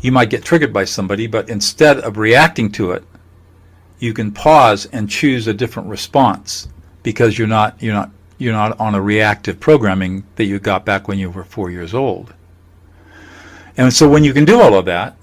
you 0.00 0.12
might 0.12 0.30
get 0.30 0.44
triggered 0.44 0.72
by 0.72 0.84
somebody, 0.84 1.26
but 1.26 1.48
instead 1.48 1.98
of 1.98 2.18
reacting 2.18 2.70
to 2.72 2.92
it, 2.92 3.04
you 3.98 4.12
can 4.12 4.32
pause 4.32 4.86
and 4.86 5.10
choose 5.10 5.46
a 5.46 5.54
different 5.54 5.88
response 5.88 6.68
because 7.02 7.38
you're 7.38 7.48
not 7.48 7.80
you're 7.82 7.94
not 7.94 8.10
you're 8.38 8.52
not 8.52 8.78
on 8.78 8.94
a 8.94 9.00
reactive 9.00 9.58
programming 9.58 10.24
that 10.36 10.44
you 10.44 10.58
got 10.58 10.84
back 10.84 11.08
when 11.08 11.18
you 11.18 11.30
were 11.30 11.44
four 11.44 11.70
years 11.70 11.94
old. 11.94 12.32
And 13.76 13.92
so 13.92 14.08
when 14.08 14.24
you 14.24 14.32
can 14.32 14.44
do 14.44 14.60
all 14.60 14.74
of 14.74 14.84
that, 14.86 15.16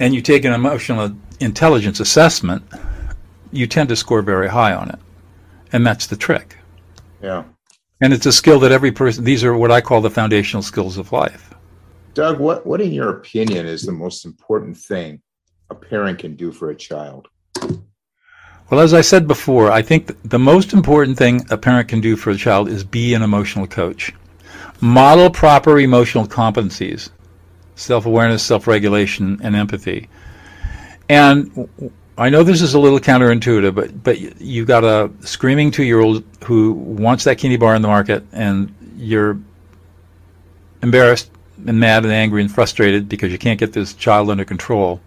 and 0.00 0.14
you 0.14 0.20
take 0.20 0.44
an 0.44 0.52
emotional 0.52 1.14
intelligence 1.40 2.00
assessment, 2.00 2.62
you 3.52 3.66
tend 3.66 3.88
to 3.88 3.96
score 3.96 4.22
very 4.22 4.48
high 4.48 4.74
on 4.74 4.90
it, 4.90 4.98
and 5.72 5.86
that's 5.86 6.06
the 6.06 6.16
trick. 6.16 6.56
Yeah. 7.22 7.44
And 8.00 8.12
it's 8.12 8.26
a 8.26 8.32
skill 8.32 8.58
that 8.60 8.72
every 8.72 8.92
person. 8.92 9.24
These 9.24 9.44
are 9.44 9.56
what 9.56 9.70
I 9.70 9.80
call 9.80 10.00
the 10.00 10.10
foundational 10.10 10.62
skills 10.62 10.98
of 10.98 11.12
life. 11.12 11.43
Doug, 12.14 12.38
what, 12.38 12.64
what 12.64 12.80
in 12.80 12.92
your 12.92 13.10
opinion 13.10 13.66
is 13.66 13.82
the 13.82 13.92
most 13.92 14.24
important 14.24 14.76
thing 14.76 15.20
a 15.68 15.74
parent 15.74 16.20
can 16.20 16.36
do 16.36 16.52
for 16.52 16.70
a 16.70 16.74
child? 16.74 17.26
Well, 18.70 18.80
as 18.80 18.94
I 18.94 19.00
said 19.00 19.26
before, 19.26 19.70
I 19.70 19.82
think 19.82 20.12
the 20.22 20.38
most 20.38 20.72
important 20.72 21.18
thing 21.18 21.44
a 21.50 21.58
parent 21.58 21.88
can 21.88 22.00
do 22.00 22.16
for 22.16 22.30
a 22.30 22.36
child 22.36 22.68
is 22.68 22.84
be 22.84 23.14
an 23.14 23.22
emotional 23.22 23.66
coach. 23.66 24.12
Model 24.80 25.28
proper 25.28 25.80
emotional 25.80 26.26
competencies, 26.26 27.10
self 27.74 28.06
awareness, 28.06 28.42
self 28.42 28.66
regulation, 28.66 29.40
and 29.42 29.56
empathy. 29.56 30.08
And 31.08 31.68
I 32.16 32.30
know 32.30 32.42
this 32.42 32.62
is 32.62 32.74
a 32.74 32.78
little 32.78 33.00
counterintuitive, 33.00 33.74
but 33.74 34.02
but 34.02 34.40
you've 34.40 34.66
got 34.66 34.84
a 34.84 35.10
screaming 35.20 35.70
two-year-old 35.70 36.24
who 36.44 36.72
wants 36.72 37.24
that 37.24 37.38
candy 37.38 37.56
bar 37.56 37.74
in 37.74 37.82
the 37.82 37.88
market, 37.88 38.24
and 38.32 38.74
you're 38.96 39.38
embarrassed 40.82 41.30
and 41.66 41.78
mad 41.78 42.04
and 42.04 42.12
angry 42.12 42.42
and 42.42 42.50
frustrated 42.52 43.08
because 43.08 43.32
you 43.32 43.38
can't 43.38 43.60
get 43.60 43.72
this 43.72 43.94
child 43.94 44.30
under 44.30 44.44
control. 44.44 45.00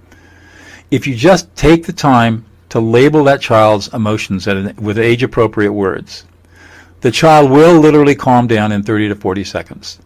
If 0.91 1.07
you 1.07 1.15
just 1.15 1.53
take 1.55 1.85
the 1.85 1.93
time 1.93 2.45
to 2.69 2.79
label 2.79 3.23
that 3.25 3.41
child's 3.41 3.93
emotions 3.93 4.47
an, 4.47 4.75
with 4.77 4.97
age-appropriate 4.97 5.71
words, 5.71 6.25
the 7.01 7.11
child 7.11 7.51
will 7.51 7.79
literally 7.79 8.15
calm 8.15 8.47
down 8.47 8.71
in 8.71 8.83
30 8.83 9.09
to 9.09 9.15
40 9.15 9.43
seconds 9.43 9.99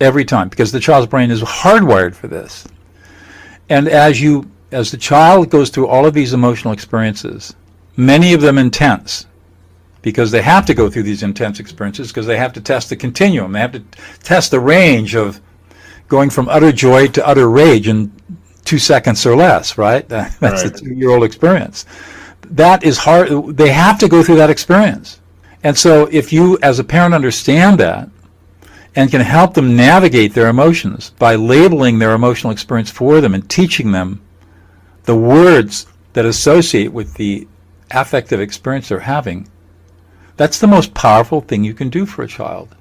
every 0.00 0.24
time 0.24 0.48
because 0.48 0.72
the 0.72 0.80
child's 0.80 1.06
brain 1.06 1.30
is 1.30 1.42
hardwired 1.42 2.14
for 2.14 2.28
this. 2.28 2.66
And 3.68 3.88
as 3.88 4.20
you 4.20 4.50
as 4.72 4.90
the 4.90 4.96
child 4.96 5.50
goes 5.50 5.70
through 5.70 5.86
all 5.86 6.06
of 6.06 6.14
these 6.14 6.32
emotional 6.32 6.72
experiences, 6.72 7.54
many 7.96 8.32
of 8.32 8.40
them 8.40 8.56
intense, 8.56 9.26
because 10.00 10.30
they 10.30 10.42
have 10.42 10.66
to 10.66 10.74
go 10.74 10.90
through 10.90 11.02
these 11.04 11.22
intense 11.22 11.60
experiences 11.60 12.08
because 12.08 12.26
they 12.26 12.38
have 12.38 12.52
to 12.54 12.60
test 12.60 12.88
the 12.88 12.96
continuum. 12.96 13.52
They 13.52 13.60
have 13.60 13.72
to 13.72 13.84
test 14.22 14.50
the 14.50 14.60
range 14.60 15.14
of 15.14 15.40
going 16.12 16.28
from 16.28 16.46
utter 16.50 16.70
joy 16.70 17.08
to 17.08 17.26
utter 17.26 17.48
rage 17.48 17.88
in 17.88 18.12
two 18.66 18.78
seconds 18.78 19.24
or 19.24 19.34
less, 19.34 19.78
right? 19.78 20.06
That's 20.10 20.38
right. 20.42 20.66
a 20.66 20.70
two-year-old 20.70 21.24
experience. 21.24 21.86
That 22.50 22.84
is 22.84 22.98
hard. 22.98 23.56
They 23.56 23.70
have 23.70 23.98
to 24.00 24.08
go 24.08 24.22
through 24.22 24.36
that 24.36 24.50
experience. 24.50 25.20
And 25.64 25.76
so 25.76 26.10
if 26.12 26.30
you, 26.30 26.58
as 26.62 26.78
a 26.78 26.84
parent, 26.84 27.14
understand 27.14 27.80
that 27.80 28.10
and 28.94 29.10
can 29.10 29.22
help 29.22 29.54
them 29.54 29.74
navigate 29.74 30.34
their 30.34 30.48
emotions 30.48 31.12
by 31.18 31.34
labeling 31.34 31.98
their 31.98 32.12
emotional 32.12 32.52
experience 32.52 32.90
for 32.90 33.22
them 33.22 33.32
and 33.32 33.48
teaching 33.48 33.92
them 33.92 34.20
the 35.04 35.16
words 35.16 35.86
that 36.12 36.26
associate 36.26 36.92
with 36.92 37.14
the 37.14 37.48
affective 37.90 38.38
experience 38.38 38.90
they're 38.90 39.00
having, 39.00 39.48
that's 40.36 40.58
the 40.58 40.66
most 40.66 40.92
powerful 40.92 41.40
thing 41.40 41.64
you 41.64 41.72
can 41.72 41.88
do 41.88 42.04
for 42.04 42.22
a 42.22 42.28
child. 42.28 42.76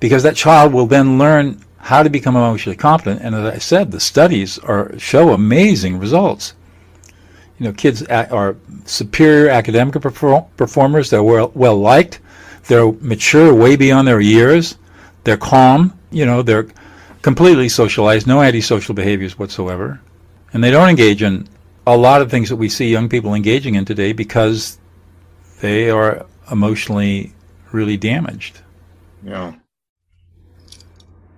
Because 0.00 0.24
that 0.24 0.34
child 0.34 0.72
will 0.72 0.86
then 0.86 1.16
learn 1.16 1.62
how 1.86 2.02
to 2.02 2.10
become 2.10 2.36
emotionally 2.36 2.76
competent. 2.76 3.22
And 3.22 3.34
as 3.34 3.54
I 3.54 3.58
said, 3.58 3.90
the 3.90 4.00
studies 4.00 4.58
are 4.58 4.98
show 4.98 5.32
amazing 5.32 5.98
results. 5.98 6.54
You 7.58 7.66
know, 7.66 7.72
kids 7.72 8.02
are 8.02 8.56
superior 8.84 9.48
academic 9.48 9.94
performers. 9.94 11.10
They're 11.10 11.22
well, 11.22 11.50
well 11.54 11.76
liked. 11.76 12.20
They're 12.68 12.92
mature 12.92 13.54
way 13.54 13.76
beyond 13.76 14.06
their 14.06 14.20
years. 14.20 14.76
They're 15.24 15.36
calm. 15.36 15.98
You 16.10 16.26
know, 16.26 16.42
they're 16.42 16.68
completely 17.22 17.68
socialized, 17.68 18.26
no 18.26 18.42
antisocial 18.42 18.94
behaviors 18.94 19.38
whatsoever 19.38 20.00
and 20.56 20.64
they 20.64 20.70
don't 20.70 20.88
engage 20.88 21.22
in 21.22 21.46
a 21.86 21.94
lot 21.96 22.22
of 22.22 22.30
things 22.30 22.48
that 22.48 22.56
we 22.56 22.68
see 22.70 22.88
young 22.88 23.10
people 23.10 23.34
engaging 23.34 23.74
in 23.74 23.84
today 23.84 24.14
because 24.14 24.78
they 25.60 25.90
are 25.90 26.24
emotionally 26.50 27.34
really 27.72 27.98
damaged. 27.98 28.60
Yeah. 29.22 29.52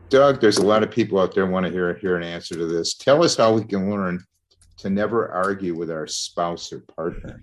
Doug, 0.09 0.41
there's 0.41 0.59
a 0.59 0.67
lot 0.67 0.83
of 0.83 0.91
people 0.91 1.19
out 1.19 1.35
there 1.35 1.47
want 1.47 1.67
to 1.67 1.73
hear 1.73 1.95
hear 1.95 2.17
an 2.17 2.23
answer 2.23 2.55
to 2.55 2.67
this. 2.67 2.95
Tell 2.95 3.23
us 3.23 3.37
how 3.37 3.53
we 3.53 3.65
can 3.65 3.91
learn 3.91 4.25
to 4.79 4.91
never 4.91 5.29
argue 5.29 5.75
with 5.75 5.91
our 5.91 6.07
spouse 6.07 6.73
or 6.73 6.81
partner. 6.81 7.43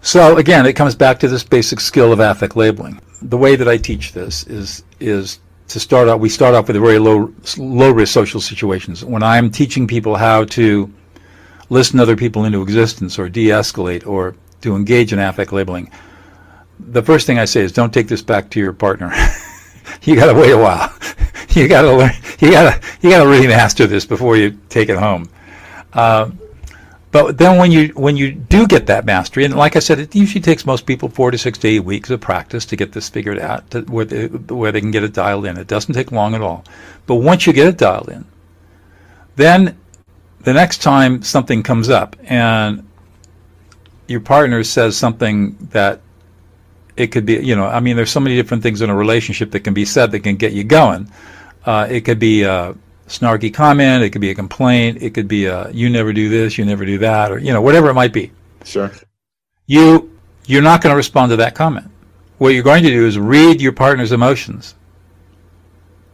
So 0.00 0.36
again, 0.36 0.66
it 0.66 0.74
comes 0.74 0.94
back 0.94 1.18
to 1.20 1.28
this 1.28 1.44
basic 1.44 1.80
skill 1.80 2.12
of 2.12 2.20
affect 2.20 2.56
labeling. 2.56 3.00
The 3.22 3.36
way 3.36 3.56
that 3.56 3.68
I 3.68 3.76
teach 3.76 4.12
this 4.12 4.46
is 4.46 4.84
is 5.00 5.40
to 5.68 5.80
start 5.80 6.08
out, 6.08 6.20
we 6.20 6.28
start 6.28 6.54
off 6.54 6.68
with 6.68 6.76
very 6.76 6.98
low, 6.98 7.32
low 7.58 7.90
risk 7.90 8.12
social 8.12 8.40
situations. 8.40 9.04
When 9.04 9.22
I'm 9.22 9.50
teaching 9.50 9.86
people 9.86 10.16
how 10.16 10.44
to 10.44 10.92
listen 11.68 12.00
other 12.00 12.16
people 12.16 12.44
into 12.44 12.62
existence 12.62 13.18
or 13.18 13.28
de-escalate 13.28 14.06
or 14.06 14.34
to 14.62 14.74
engage 14.74 15.12
in 15.12 15.18
affect 15.18 15.52
labeling, 15.52 15.90
the 16.78 17.02
first 17.02 17.26
thing 17.26 17.38
I 17.38 17.44
say 17.44 17.60
is 17.60 17.72
don't 17.72 17.92
take 17.92 18.08
this 18.08 18.22
back 18.22 18.50
to 18.50 18.60
your 18.60 18.72
partner. 18.72 19.12
you 20.02 20.16
got 20.16 20.32
to 20.32 20.38
wait 20.38 20.52
a 20.52 20.58
while. 20.58 20.92
you 21.50 21.68
got 21.68 21.82
to 21.82 21.94
learn. 21.94 22.12
You 22.40 22.50
got 22.50 22.72
to 22.72 22.88
you 23.00 23.10
got 23.10 23.22
to 23.22 23.28
really 23.28 23.48
master 23.48 23.86
this 23.86 24.06
before 24.06 24.36
you 24.36 24.58
take 24.68 24.88
it 24.88 24.98
home. 24.98 25.28
Uh, 25.92 26.30
but 27.10 27.38
then 27.38 27.58
when 27.58 27.72
you 27.72 27.88
when 27.88 28.16
you 28.16 28.32
do 28.32 28.66
get 28.66 28.86
that 28.86 29.06
mastery, 29.06 29.44
and 29.44 29.54
like 29.54 29.76
I 29.76 29.78
said, 29.78 29.98
it 29.98 30.14
usually 30.14 30.42
takes 30.42 30.66
most 30.66 30.84
people 30.84 31.08
four 31.08 31.30
to 31.30 31.38
six 31.38 31.58
to 31.58 31.68
eight 31.68 31.80
weeks 31.80 32.10
of 32.10 32.20
practice 32.20 32.66
to 32.66 32.76
get 32.76 32.92
this 32.92 33.08
figured 33.08 33.38
out, 33.38 33.70
to, 33.70 33.80
where, 33.82 34.04
they, 34.04 34.26
where 34.26 34.72
they 34.72 34.80
can 34.80 34.90
get 34.90 35.04
it 35.04 35.14
dialed 35.14 35.46
in. 35.46 35.56
It 35.56 35.66
doesn't 35.66 35.94
take 35.94 36.12
long 36.12 36.34
at 36.34 36.42
all. 36.42 36.64
But 37.06 37.16
once 37.16 37.46
you 37.46 37.54
get 37.54 37.66
it 37.66 37.78
dialed 37.78 38.10
in, 38.10 38.26
then 39.36 39.78
the 40.40 40.52
next 40.52 40.82
time 40.82 41.22
something 41.22 41.62
comes 41.62 41.88
up 41.88 42.14
and 42.24 42.86
your 44.06 44.20
partner 44.20 44.62
says 44.62 44.96
something 44.96 45.56
that 45.70 46.00
it 46.98 47.12
could 47.12 47.24
be, 47.24 47.34
you 47.34 47.56
know, 47.56 47.66
I 47.66 47.80
mean, 47.80 47.96
there's 47.96 48.10
so 48.10 48.20
many 48.20 48.36
different 48.36 48.62
things 48.62 48.82
in 48.82 48.90
a 48.90 48.94
relationship 48.94 49.50
that 49.52 49.60
can 49.60 49.74
be 49.74 49.84
said 49.84 50.10
that 50.12 50.20
can 50.20 50.36
get 50.36 50.52
you 50.52 50.64
going. 50.64 51.10
Uh, 51.64 51.86
it 51.90 52.02
could 52.04 52.18
be. 52.18 52.42
a 52.42 52.74
snarky 53.08 53.52
comment. 53.52 54.02
It 54.02 54.10
could 54.10 54.20
be 54.20 54.30
a 54.30 54.34
complaint. 54.34 55.02
It 55.02 55.14
could 55.14 55.28
be 55.28 55.46
a 55.46 55.70
"you 55.70 55.88
never 55.88 56.12
do 56.12 56.28
this, 56.28 56.58
you 56.58 56.64
never 56.66 56.84
do 56.84 56.98
that," 56.98 57.32
or 57.32 57.38
you 57.38 57.52
know 57.54 57.62
whatever 57.62 57.88
it 57.88 57.94
might 57.94 58.12
be. 58.12 58.30
Sure. 58.64 58.90
You 59.66 60.10
you're 60.46 60.62
not 60.62 60.82
going 60.82 60.92
to 60.92 60.96
respond 60.96 61.30
to 61.30 61.36
that 61.36 61.54
comment. 61.54 61.90
What 62.36 62.50
you're 62.50 62.62
going 62.62 62.82
to 62.84 62.90
do 62.90 63.06
is 63.06 63.18
read 63.18 63.62
your 63.62 63.72
partner's 63.72 64.12
emotions, 64.12 64.74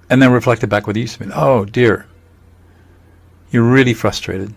and 0.09 0.22
then 0.22 0.32
reflect 0.32 0.62
it 0.62 0.68
back 0.68 0.87
with 0.87 0.97
you. 0.97 1.09
Oh 1.35 1.64
dear, 1.64 2.07
you're 3.51 3.68
really 3.68 3.95
frustrated, 3.95 4.55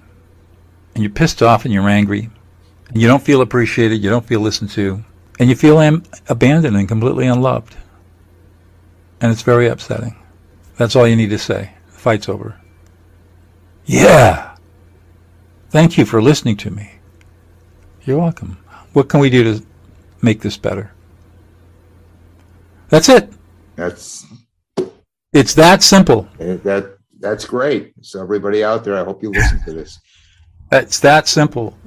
and 0.93 1.03
you're 1.03 1.11
pissed 1.11 1.41
off, 1.41 1.65
and 1.65 1.73
you're 1.73 1.89
angry, 1.89 2.29
and 2.89 3.01
you 3.01 3.07
don't 3.07 3.23
feel 3.23 3.41
appreciated. 3.41 4.03
You 4.03 4.11
don't 4.11 4.25
feel 4.25 4.41
listened 4.41 4.69
to, 4.71 5.03
and 5.39 5.49
you 5.49 5.55
feel 5.55 5.79
am- 5.79 6.03
abandoned 6.29 6.75
and 6.75 6.87
completely 6.87 7.27
unloved, 7.27 7.75
and 9.21 9.31
it's 9.31 9.41
very 9.41 9.67
upsetting. 9.67 10.15
That's 10.77 10.95
all 10.95 11.07
you 11.07 11.15
need 11.15 11.29
to 11.31 11.39
say 11.39 11.73
The 11.87 11.99
fight's 11.99 12.29
over. 12.29 12.59
Yeah. 13.85 14.55
Thank 15.69 15.97
you 15.97 16.05
for 16.05 16.21
listening 16.21 16.57
to 16.57 16.71
me. 16.71 16.91
You're 18.05 18.19
welcome. 18.19 18.57
What 18.93 19.09
can 19.09 19.19
we 19.19 19.29
do 19.29 19.43
to 19.43 19.65
make 20.21 20.41
this 20.41 20.57
better? 20.57 20.91
That's 22.89 23.09
it. 23.09 23.31
That's 23.75 24.25
it's 25.33 25.53
that 25.55 25.83
simple. 25.83 26.27
Eh, 26.39 26.57
that 26.63 26.97
that's 27.19 27.45
great. 27.45 27.93
So 28.01 28.21
everybody 28.21 28.63
out 28.63 28.83
there, 28.83 28.97
I 28.97 29.03
hope 29.03 29.21
you 29.21 29.31
listen 29.31 29.61
to 29.65 29.73
this. 29.73 29.99
It's 30.71 30.99
that 31.01 31.27
simple. 31.27 31.77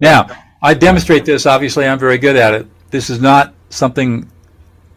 Now, 0.00 0.26
I 0.62 0.74
demonstrate 0.74 1.24
this. 1.24 1.46
Obviously, 1.46 1.86
I'm 1.86 1.98
very 1.98 2.18
good 2.18 2.36
at 2.36 2.54
it. 2.54 2.66
This 2.90 3.10
is 3.10 3.20
not 3.20 3.54
something 3.70 4.30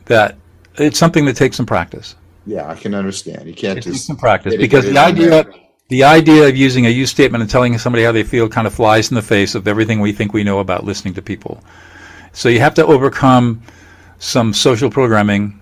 that 0.05 0.37
it's 0.75 0.97
something 0.97 1.25
that 1.25 1.35
takes 1.35 1.57
some 1.57 1.65
practice. 1.65 2.15
Yeah, 2.45 2.69
I 2.69 2.75
can 2.75 2.95
understand. 2.95 3.47
You 3.47 3.53
can't 3.53 3.77
It 3.77 3.83
just 3.83 3.95
takes 3.95 4.05
some 4.05 4.17
practice 4.17 4.55
because 4.55 4.85
the 4.85 4.97
idea 4.97 5.45
the 5.91 6.05
idea 6.05 6.47
of 6.47 6.55
using 6.55 6.85
a 6.85 6.89
you 6.89 7.05
statement 7.05 7.41
and 7.41 7.51
telling 7.51 7.77
somebody 7.77 8.05
how 8.05 8.13
they 8.13 8.23
feel 8.23 8.47
kind 8.47 8.65
of 8.65 8.73
flies 8.73 9.11
in 9.11 9.15
the 9.15 9.21
face 9.21 9.55
of 9.55 9.67
everything 9.67 9.99
we 9.99 10.13
think 10.13 10.33
we 10.33 10.41
know 10.41 10.59
about 10.59 10.85
listening 10.85 11.13
to 11.15 11.21
people. 11.21 11.61
So 12.31 12.47
you 12.47 12.61
have 12.61 12.73
to 12.75 12.85
overcome 12.85 13.61
some 14.17 14.53
social 14.53 14.89
programming, 14.89 15.59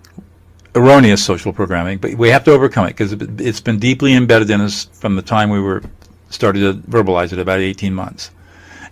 erroneous 0.75 1.25
social 1.25 1.51
programming, 1.51 1.97
but 1.97 2.13
we 2.13 2.29
have 2.29 2.43
to 2.43 2.51
overcome 2.51 2.85
it 2.85 2.89
because 2.89 3.13
it's 3.13 3.59
been 3.59 3.79
deeply 3.79 4.13
embedded 4.13 4.51
in 4.51 4.61
us 4.61 4.85
from 4.85 5.15
the 5.15 5.23
time 5.23 5.49
we 5.49 5.59
were 5.59 5.81
started 6.29 6.59
to 6.59 6.87
verbalize 6.87 7.33
it 7.33 7.39
about 7.39 7.59
18 7.59 7.91
months. 7.91 8.29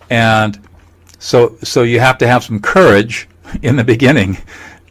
And 0.09 0.59
so 1.20 1.57
so 1.63 1.84
you 1.84 1.99
have 1.99 2.18
to 2.20 2.28
have 2.28 2.43
some 2.43 2.59
courage 2.59 3.28
in 3.61 3.76
the 3.76 3.84
beginning 3.84 4.38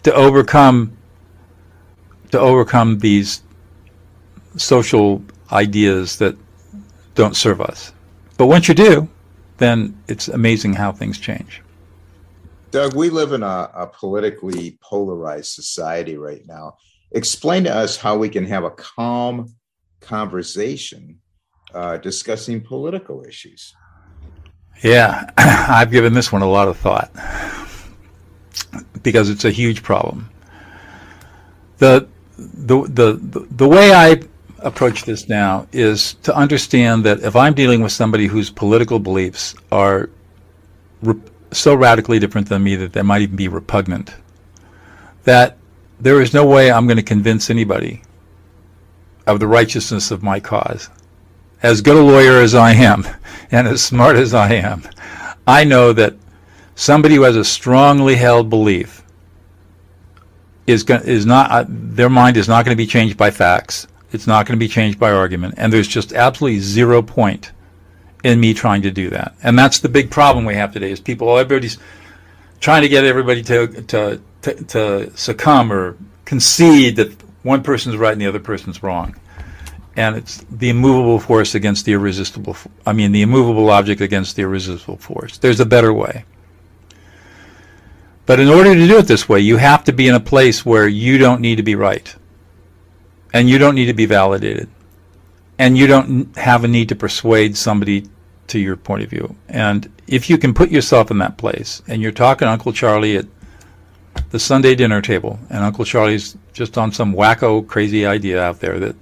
to 0.02 0.12
overcome 0.14 0.96
to 2.30 2.40
overcome 2.40 2.98
these 2.98 3.42
social 4.56 5.22
ideas 5.52 6.18
that 6.18 6.36
don't 7.14 7.36
serve 7.36 7.60
us. 7.60 7.92
But 8.36 8.46
once 8.46 8.68
you 8.68 8.74
do, 8.74 9.08
then 9.58 10.00
it's 10.08 10.28
amazing 10.28 10.74
how 10.74 10.92
things 10.92 11.18
change. 11.18 11.62
Doug, 12.70 12.94
we 12.94 13.08
live 13.08 13.32
in 13.32 13.42
a, 13.42 13.70
a, 13.74 13.86
politically 13.86 14.78
polarized 14.82 15.52
society 15.52 16.16
right 16.16 16.42
now. 16.46 16.76
Explain 17.12 17.64
to 17.64 17.74
us 17.74 17.96
how 17.96 18.18
we 18.18 18.28
can 18.28 18.44
have 18.44 18.64
a 18.64 18.70
calm 18.70 19.54
conversation 20.00 21.20
uh, 21.74 21.96
discussing 21.96 22.60
political 22.60 23.24
issues. 23.24 23.72
Yeah, 24.82 25.30
I've 25.36 25.90
given 25.90 26.14
this 26.14 26.32
one 26.32 26.42
a 26.42 26.48
lot 26.48 26.68
of 26.68 26.76
thought 26.76 27.10
because 29.02 29.30
it's 29.30 29.44
a 29.44 29.50
huge 29.50 29.82
problem. 29.82 30.30
The 31.78 32.08
the, 32.38 32.82
the, 32.82 33.46
the 33.50 33.68
way 33.68 33.94
I 33.94 34.20
approach 34.58 35.04
this 35.04 35.28
now 35.28 35.66
is 35.72 36.14
to 36.24 36.34
understand 36.36 37.04
that 37.04 37.20
if 37.20 37.34
I'm 37.34 37.54
dealing 37.54 37.80
with 37.82 37.92
somebody 37.92 38.26
whose 38.26 38.50
political 38.50 38.98
beliefs 38.98 39.54
are 39.72 40.10
re- 41.02 41.20
so 41.52 41.74
radically 41.74 42.18
different 42.18 42.48
than 42.48 42.62
me 42.62 42.76
that 42.76 42.92
they 42.92 43.02
might 43.02 43.22
even 43.22 43.36
be 43.36 43.48
repugnant, 43.48 44.14
that 45.24 45.56
there 46.00 46.20
is 46.20 46.34
no 46.34 46.44
way 46.46 46.70
I'm 46.70 46.86
going 46.86 46.98
to 46.98 47.02
convince 47.02 47.48
anybody 47.48 48.02
of 49.26 49.40
the 49.40 49.46
righteousness 49.46 50.10
of 50.10 50.22
my 50.22 50.40
cause. 50.40 50.90
As 51.62 51.80
good 51.80 51.96
a 51.96 52.00
lawyer 52.00 52.40
as 52.40 52.54
I 52.54 52.72
am 52.72 53.06
and 53.50 53.66
as 53.66 53.82
smart 53.82 54.16
as 54.16 54.34
I 54.34 54.54
am, 54.54 54.82
I 55.46 55.64
know 55.64 55.92
that 55.92 56.14
somebody 56.74 57.14
who 57.16 57.22
has 57.22 57.36
a 57.36 57.44
strongly 57.44 58.16
held 58.16 58.50
belief 58.50 59.02
is 60.66 60.84
is 60.84 61.26
not 61.26 61.50
uh, 61.50 61.64
their 61.68 62.10
mind 62.10 62.36
is 62.36 62.48
not 62.48 62.64
going 62.64 62.76
to 62.76 62.82
be 62.82 62.86
changed 62.86 63.16
by 63.16 63.30
facts. 63.30 63.86
It's 64.12 64.26
not 64.26 64.46
going 64.46 64.58
to 64.58 64.64
be 64.64 64.68
changed 64.68 64.98
by 64.98 65.12
argument, 65.12 65.54
and 65.56 65.72
there's 65.72 65.88
just 65.88 66.12
absolutely 66.12 66.60
zero 66.60 67.02
point 67.02 67.52
in 68.24 68.40
me 68.40 68.54
trying 68.54 68.82
to 68.82 68.90
do 68.90 69.10
that. 69.10 69.34
And 69.42 69.58
that's 69.58 69.78
the 69.78 69.88
big 69.88 70.10
problem 70.10 70.44
we 70.44 70.54
have 70.54 70.72
today: 70.72 70.90
is 70.90 71.00
people, 71.00 71.36
everybody's 71.38 71.78
trying 72.60 72.82
to 72.82 72.88
get 72.88 73.04
everybody 73.04 73.42
to 73.44 73.82
to 73.82 74.20
to, 74.42 74.64
to 74.64 75.16
succumb 75.16 75.72
or 75.72 75.96
concede 76.24 76.96
that 76.96 77.12
one 77.42 77.62
person's 77.62 77.96
right 77.96 78.12
and 78.12 78.20
the 78.20 78.26
other 78.26 78.40
person's 78.40 78.82
wrong. 78.82 79.16
And 79.96 80.16
it's 80.16 80.44
the 80.50 80.68
immovable 80.68 81.18
force 81.18 81.54
against 81.54 81.86
the 81.86 81.94
irresistible. 81.94 82.56
I 82.84 82.92
mean, 82.92 83.12
the 83.12 83.22
immovable 83.22 83.70
object 83.70 84.00
against 84.00 84.36
the 84.36 84.42
irresistible 84.42 84.98
force. 84.98 85.38
There's 85.38 85.60
a 85.60 85.66
better 85.66 85.92
way. 85.92 86.24
But 88.26 88.40
in 88.40 88.48
order 88.48 88.74
to 88.74 88.86
do 88.86 88.98
it 88.98 89.06
this 89.06 89.28
way, 89.28 89.40
you 89.40 89.56
have 89.56 89.84
to 89.84 89.92
be 89.92 90.08
in 90.08 90.14
a 90.14 90.20
place 90.20 90.66
where 90.66 90.86
you 90.86 91.16
don't 91.16 91.40
need 91.40 91.56
to 91.56 91.62
be 91.62 91.76
right. 91.76 92.14
And 93.32 93.48
you 93.48 93.56
don't 93.56 93.74
need 93.74 93.86
to 93.86 93.94
be 93.94 94.06
validated. 94.06 94.68
And 95.58 95.78
you 95.78 95.86
don't 95.86 96.36
have 96.36 96.64
a 96.64 96.68
need 96.68 96.88
to 96.90 96.96
persuade 96.96 97.56
somebody 97.56 98.06
to 98.48 98.58
your 98.58 98.76
point 98.76 99.02
of 99.02 99.10
view. 99.10 99.36
And 99.48 99.90
if 100.06 100.28
you 100.28 100.38
can 100.38 100.54
put 100.54 100.70
yourself 100.70 101.10
in 101.10 101.18
that 101.18 101.38
place 101.38 101.82
and 101.88 102.02
you're 102.02 102.12
talking 102.12 102.46
to 102.46 102.52
Uncle 102.52 102.72
Charlie 102.72 103.16
at 103.16 103.26
the 104.30 104.38
Sunday 104.38 104.74
dinner 104.74 105.00
table 105.00 105.38
and 105.50 105.64
Uncle 105.64 105.84
Charlie's 105.84 106.36
just 106.52 106.76
on 106.76 106.92
some 106.92 107.14
wacko 107.14 107.66
crazy 107.66 108.06
idea 108.06 108.42
out 108.42 108.60
there 108.60 108.78
that 108.78 108.96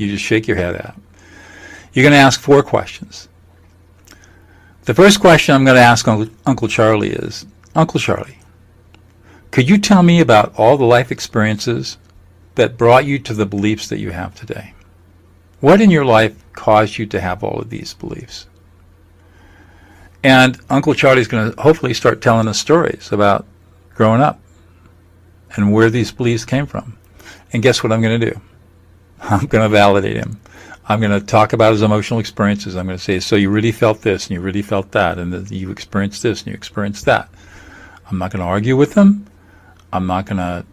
you 0.00 0.08
just 0.08 0.24
shake 0.24 0.46
your 0.46 0.56
head 0.56 0.74
at, 0.74 0.96
you're 1.92 2.02
going 2.02 2.12
to 2.12 2.18
ask 2.18 2.40
four 2.40 2.62
questions. 2.62 3.28
The 4.84 4.94
first 4.94 5.20
question 5.20 5.54
I'm 5.54 5.64
going 5.64 5.76
to 5.76 5.82
ask 5.82 6.08
Uncle, 6.08 6.68
Charlie 6.68 7.10
is 7.10 7.46
Uncle 7.74 8.00
Charlie, 8.00 8.38
could 9.50 9.68
you 9.68 9.78
tell 9.78 10.02
me 10.02 10.20
about 10.20 10.54
all 10.56 10.76
the 10.76 10.84
life 10.84 11.10
experiences 11.10 11.98
that 12.54 12.78
brought 12.78 13.04
you 13.04 13.18
to 13.18 13.34
the 13.34 13.46
beliefs 13.46 13.88
that 13.88 13.98
you 13.98 14.10
have 14.10 14.34
today? 14.34 14.74
What 15.60 15.80
in 15.80 15.90
your 15.90 16.04
life 16.04 16.42
caused 16.52 16.98
you 16.98 17.06
to 17.06 17.20
have 17.20 17.42
all 17.42 17.60
of 17.60 17.70
these 17.70 17.94
beliefs? 17.94 18.46
And 20.22 20.58
Uncle 20.70 20.94
Charlie's 20.94 21.28
going 21.28 21.52
to 21.52 21.60
hopefully 21.60 21.94
start 21.94 22.22
telling 22.22 22.48
us 22.48 22.58
stories 22.58 23.12
about 23.12 23.46
growing 23.94 24.20
up 24.20 24.40
and 25.56 25.72
where 25.72 25.90
these 25.90 26.12
beliefs 26.12 26.44
came 26.44 26.66
from. 26.66 26.96
And 27.52 27.62
guess 27.62 27.82
what 27.82 27.92
I'm 27.92 28.02
going 28.02 28.20
to 28.20 28.30
do? 28.30 28.40
I'm 29.20 29.46
going 29.46 29.62
to 29.62 29.68
validate 29.68 30.16
him. 30.16 30.40
I'm 30.86 31.00
going 31.00 31.18
to 31.18 31.24
talk 31.24 31.52
about 31.52 31.72
his 31.72 31.82
emotional 31.82 32.18
experiences. 32.18 32.74
I'm 32.74 32.86
going 32.86 32.96
to 32.96 33.04
say, 33.04 33.20
so 33.20 33.36
you 33.36 33.50
really 33.50 33.72
felt 33.72 34.00
this 34.00 34.26
and 34.26 34.32
you 34.32 34.40
really 34.40 34.62
felt 34.62 34.92
that 34.92 35.18
and 35.18 35.50
you 35.50 35.70
experienced 35.70 36.22
this 36.22 36.40
and 36.40 36.48
you 36.48 36.54
experienced 36.54 37.04
that. 37.04 37.28
I'm 38.10 38.18
not 38.18 38.30
going 38.30 38.40
to 38.40 38.46
argue 38.46 38.76
with 38.76 38.94
him. 38.94 39.26
I'm 39.92 40.06
not 40.06 40.26
going 40.26 40.38
to 40.38 40.64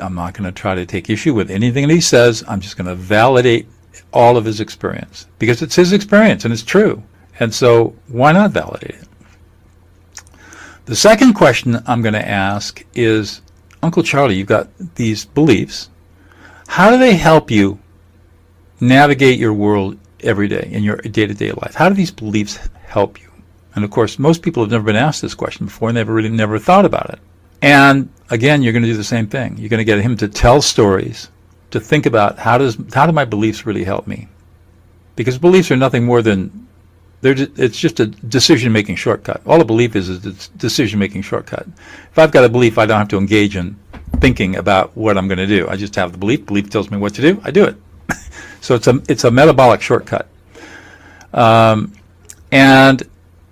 I'm 0.00 0.14
not 0.14 0.34
going 0.34 0.44
to 0.44 0.52
try 0.52 0.74
to 0.74 0.86
take 0.86 1.10
issue 1.10 1.34
with 1.34 1.50
anything 1.50 1.88
that 1.88 1.94
he 1.94 2.00
says. 2.00 2.44
I'm 2.46 2.60
just 2.60 2.76
going 2.76 2.86
to 2.86 2.94
validate 2.94 3.66
all 4.12 4.36
of 4.36 4.44
his 4.44 4.60
experience 4.60 5.26
because 5.38 5.60
it's 5.60 5.74
his 5.74 5.92
experience 5.92 6.44
and 6.44 6.52
it's 6.52 6.62
true. 6.62 7.02
And 7.40 7.52
so 7.52 7.94
why 8.06 8.32
not 8.32 8.52
validate 8.52 8.90
it? 8.90 9.08
The 10.86 10.96
second 10.96 11.34
question 11.34 11.82
I'm 11.86 12.00
going 12.00 12.14
to 12.14 12.26
ask 12.26 12.84
is 12.94 13.42
Uncle 13.82 14.02
Charlie, 14.02 14.36
you've 14.36 14.48
got 14.48 14.68
these 14.94 15.24
beliefs. 15.24 15.90
How 16.68 16.90
do 16.90 16.98
they 16.98 17.16
help 17.16 17.50
you 17.50 17.80
navigate 18.78 19.38
your 19.38 19.52
world 19.52 19.98
every 20.20 20.46
day 20.46 20.68
in 20.70 20.84
your 20.84 20.96
day 20.98 21.26
to 21.26 21.34
day 21.34 21.50
life? 21.50 21.74
How 21.74 21.88
do 21.88 21.94
these 21.94 22.12
beliefs 22.12 22.60
help 22.84 23.20
you? 23.20 23.28
And 23.74 23.84
of 23.84 23.90
course, 23.90 24.18
most 24.18 24.42
people 24.42 24.62
have 24.62 24.70
never 24.70 24.84
been 24.84 24.94
asked 24.94 25.22
this 25.22 25.34
question 25.34 25.66
before 25.66 25.88
and 25.88 25.96
they've 25.96 26.08
really 26.08 26.28
never 26.28 26.58
thought 26.58 26.84
about 26.84 27.10
it. 27.10 27.18
And 27.62 28.10
again, 28.30 28.62
you're 28.62 28.72
going 28.72 28.84
to 28.84 28.88
do 28.88 28.96
the 28.96 29.02
same 29.02 29.26
thing. 29.26 29.56
You're 29.58 29.70
going 29.70 29.78
to 29.78 29.84
get 29.84 30.00
him 30.00 30.16
to 30.18 30.28
tell 30.28 30.62
stories, 30.62 31.30
to 31.70 31.80
think 31.80 32.06
about 32.06 32.38
how 32.38 32.58
does 32.58 32.76
how 32.92 33.06
do 33.06 33.12
my 33.12 33.24
beliefs 33.24 33.66
really 33.66 33.84
help 33.84 34.06
me? 34.06 34.28
Because 35.16 35.38
beliefs 35.38 35.70
are 35.70 35.76
nothing 35.76 36.04
more 36.04 36.22
than 36.22 36.68
they're 37.22 37.34
it's 37.56 37.80
just 37.80 37.98
a 37.98 38.06
decision 38.06 38.72
making 38.72 38.96
shortcut. 38.96 39.40
All 39.46 39.60
a 39.60 39.64
belief 39.64 39.96
is 39.96 40.08
is 40.08 40.24
a 40.26 40.58
decision 40.58 41.00
making 41.00 41.22
shortcut. 41.22 41.66
If 42.12 42.18
I've 42.18 42.30
got 42.30 42.44
a 42.44 42.48
belief, 42.48 42.78
I 42.78 42.86
don't 42.86 42.98
have 42.98 43.08
to 43.08 43.18
engage 43.18 43.56
in 43.56 43.76
thinking 44.20 44.56
about 44.56 44.96
what 44.96 45.16
I'm 45.16 45.28
going 45.28 45.38
to 45.38 45.46
do. 45.46 45.68
I 45.68 45.76
just 45.76 45.94
have 45.96 46.12
the 46.12 46.18
belief. 46.18 46.46
Belief 46.46 46.70
tells 46.70 46.90
me 46.90 46.98
what 46.98 47.14
to 47.14 47.22
do. 47.22 47.40
I 47.44 47.50
do 47.50 47.64
it. 47.64 47.76
so 48.60 48.74
it's 48.74 48.86
a 48.86 49.02
it's 49.08 49.24
a 49.24 49.30
metabolic 49.30 49.82
shortcut. 49.82 50.28
Um, 51.32 51.92
and 52.50 53.02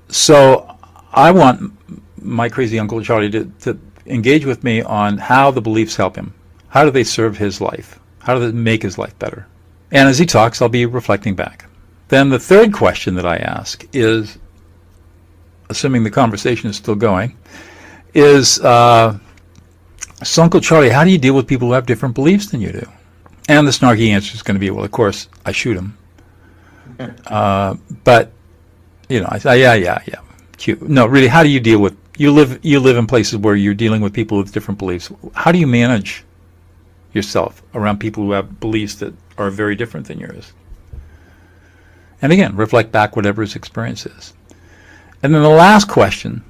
so 0.08 0.76
I 1.12 1.30
want 1.30 1.72
my 2.20 2.48
crazy 2.48 2.78
uncle 2.78 3.02
Charlie 3.02 3.30
to, 3.30 3.44
to 3.60 3.78
engage 4.06 4.44
with 4.44 4.64
me 4.64 4.82
on 4.82 5.18
how 5.18 5.50
the 5.50 5.60
beliefs 5.60 5.96
help 5.96 6.16
him. 6.16 6.32
How 6.68 6.84
do 6.84 6.90
they 6.90 7.04
serve 7.04 7.36
his 7.36 7.60
life? 7.60 7.98
How 8.18 8.34
do 8.34 8.40
they 8.40 8.52
make 8.52 8.82
his 8.82 8.98
life 8.98 9.16
better? 9.18 9.46
And 9.92 10.08
as 10.08 10.18
he 10.18 10.26
talks, 10.26 10.60
I'll 10.60 10.68
be 10.68 10.86
reflecting 10.86 11.34
back. 11.34 11.66
Then 12.08 12.28
the 12.28 12.38
third 12.38 12.72
question 12.72 13.14
that 13.16 13.26
I 13.26 13.36
ask 13.36 13.86
is, 13.92 14.38
assuming 15.70 16.04
the 16.04 16.10
conversation 16.10 16.70
is 16.70 16.76
still 16.76 16.94
going, 16.94 17.36
is, 18.14 18.60
uh, 18.60 19.18
so 20.22 20.42
Uncle 20.42 20.60
Charlie, 20.60 20.90
how 20.90 21.04
do 21.04 21.10
you 21.10 21.18
deal 21.18 21.34
with 21.34 21.46
people 21.46 21.68
who 21.68 21.74
have 21.74 21.86
different 21.86 22.14
beliefs 22.14 22.50
than 22.50 22.60
you 22.60 22.72
do? 22.72 22.88
And 23.48 23.66
the 23.66 23.70
snarky 23.70 24.08
answer 24.08 24.34
is 24.34 24.42
going 24.42 24.54
to 24.56 24.60
be, 24.60 24.70
well, 24.70 24.84
of 24.84 24.90
course, 24.90 25.28
I 25.44 25.52
shoot 25.52 25.74
them. 25.74 25.96
Uh, 27.26 27.76
but, 28.04 28.32
you 29.10 29.20
know, 29.20 29.28
I 29.30 29.36
say, 29.36 29.60
yeah, 29.60 29.74
yeah, 29.74 30.00
yeah, 30.06 30.20
cute. 30.56 30.80
No, 30.80 31.04
really, 31.04 31.26
how 31.26 31.42
do 31.42 31.50
you 31.50 31.60
deal 31.60 31.78
with 31.78 31.94
you 32.16 32.32
live 32.32 32.64
you 32.64 32.80
live 32.80 32.96
in 32.96 33.06
places 33.06 33.38
where 33.38 33.54
you're 33.54 33.74
dealing 33.74 34.00
with 34.00 34.14
people 34.14 34.38
with 34.38 34.52
different 34.52 34.78
beliefs. 34.78 35.10
How 35.34 35.52
do 35.52 35.58
you 35.58 35.66
manage 35.66 36.24
yourself 37.12 37.62
around 37.74 37.98
people 37.98 38.24
who 38.24 38.32
have 38.32 38.60
beliefs 38.60 38.96
that 38.96 39.14
are 39.38 39.50
very 39.50 39.76
different 39.76 40.06
than 40.06 40.18
yours? 40.18 40.52
And 42.22 42.32
again, 42.32 42.56
reflect 42.56 42.92
back 42.92 43.14
whatever 43.14 43.42
his 43.42 43.56
experience 43.56 44.06
is. 44.06 44.32
And 45.22 45.34
then 45.34 45.42
the 45.42 45.48
last 45.48 45.88
question 45.88 46.42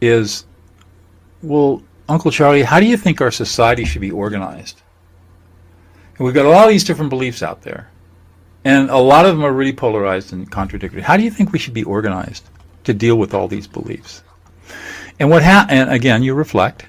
is, 0.00 0.44
well, 1.44 1.82
Uncle 2.08 2.30
Charlie, 2.30 2.62
how 2.62 2.80
do 2.80 2.86
you 2.86 2.96
think 2.96 3.20
our 3.20 3.30
society 3.30 3.84
should 3.84 4.00
be 4.00 4.10
organized? 4.10 4.82
And 6.16 6.24
we've 6.24 6.34
got 6.34 6.46
all 6.46 6.68
these 6.68 6.84
different 6.84 7.10
beliefs 7.10 7.42
out 7.42 7.62
there, 7.62 7.90
and 8.64 8.90
a 8.90 8.98
lot 8.98 9.26
of 9.26 9.36
them 9.36 9.44
are 9.44 9.52
really 9.52 9.72
polarized 9.72 10.32
and 10.32 10.50
contradictory. 10.50 11.02
How 11.02 11.16
do 11.16 11.22
you 11.22 11.30
think 11.30 11.52
we 11.52 11.58
should 11.58 11.74
be 11.74 11.84
organized? 11.84 12.48
to 12.84 12.94
deal 12.94 13.16
with 13.16 13.34
all 13.34 13.48
these 13.48 13.66
beliefs. 13.66 14.22
And 15.18 15.30
what 15.30 15.42
ha- 15.42 15.66
and 15.68 15.90
again, 15.90 16.22
you 16.22 16.34
reflect, 16.34 16.86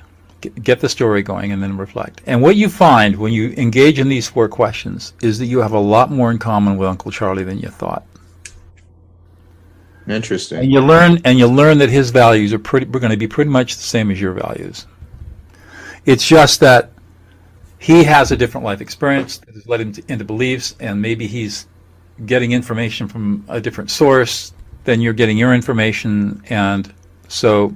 get 0.62 0.80
the 0.80 0.90
story 0.90 1.24
going, 1.24 1.52
and 1.52 1.64
then 1.64 1.78
reflect. 1.78 2.22
And 2.26 2.42
what 2.42 2.56
you 2.56 2.70
find 2.70 3.16
when 3.16 3.34
you 3.34 3.54
engage 3.58 4.00
in 4.00 4.10
these 4.10 4.28
four 4.28 4.48
questions 4.48 5.14
is 5.22 5.40
that 5.40 5.46
you 5.46 5.60
have 5.60 5.74
a 5.74 5.80
lot 5.80 6.12
more 6.12 6.32
in 6.32 6.38
common 6.38 6.78
with 6.78 6.90
Uncle 6.90 7.12
Charlie 7.12 7.44
than 7.44 7.60
you 7.60 7.70
thought. 7.70 8.06
Interesting. 10.08 10.60
And 10.60 10.72
you 10.72 10.82
learn, 10.82 11.20
and 11.26 11.40
you 11.40 11.48
learn 11.48 11.80
that 11.80 11.90
his 11.90 12.12
values 12.12 12.54
are 12.54 12.60
pretty. 12.60 12.86
We're 12.86 13.00
going 13.00 13.12
to 13.12 13.18
be 13.18 13.28
pretty 13.28 13.50
much 13.50 13.76
the 13.76 13.84
same 13.84 14.12
as 14.12 14.22
your 14.22 14.34
values. 14.34 14.86
It's 16.06 16.28
just 16.28 16.60
that 16.60 16.92
he 17.80 18.04
has 18.04 18.32
a 18.32 18.38
different 18.38 18.66
life 18.66 18.82
experience 18.82 19.40
that 19.40 19.54
has 19.56 19.68
led 19.68 19.82
him 19.82 19.92
to, 19.94 20.04
into 20.08 20.24
beliefs, 20.24 20.76
and 20.80 21.02
maybe 21.02 21.28
he's 21.28 21.68
getting 22.26 22.52
information 22.52 23.08
from 23.08 23.44
a 23.48 23.60
different 23.60 23.92
source 23.92 24.54
than 24.84 25.02
you're 25.02 25.14
getting 25.14 25.38
your 25.38 25.54
information. 25.54 26.42
And 26.50 26.94
so, 27.28 27.74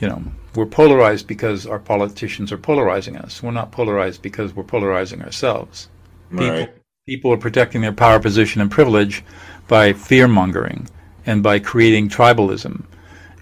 you 0.00 0.08
know, 0.08 0.22
we're 0.54 0.66
polarized 0.66 1.26
because 1.26 1.66
our 1.66 1.78
politicians 1.78 2.52
are 2.52 2.58
polarizing 2.58 3.16
us. 3.16 3.42
We're 3.42 3.52
not 3.52 3.72
polarized 3.72 4.22
because 4.22 4.54
we're 4.54 4.64
polarizing 4.64 5.22
ourselves. 5.22 5.88
Right. 6.30 6.66
People, 6.66 6.74
people 7.06 7.32
are 7.32 7.38
protecting 7.38 7.80
their 7.80 7.92
power 7.92 8.20
position 8.20 8.60
and 8.60 8.70
privilege 8.70 9.24
by 9.68 9.92
fear 9.92 10.28
mongering 10.28 10.88
and 11.26 11.42
by 11.42 11.58
creating 11.58 12.08
tribalism 12.08 12.84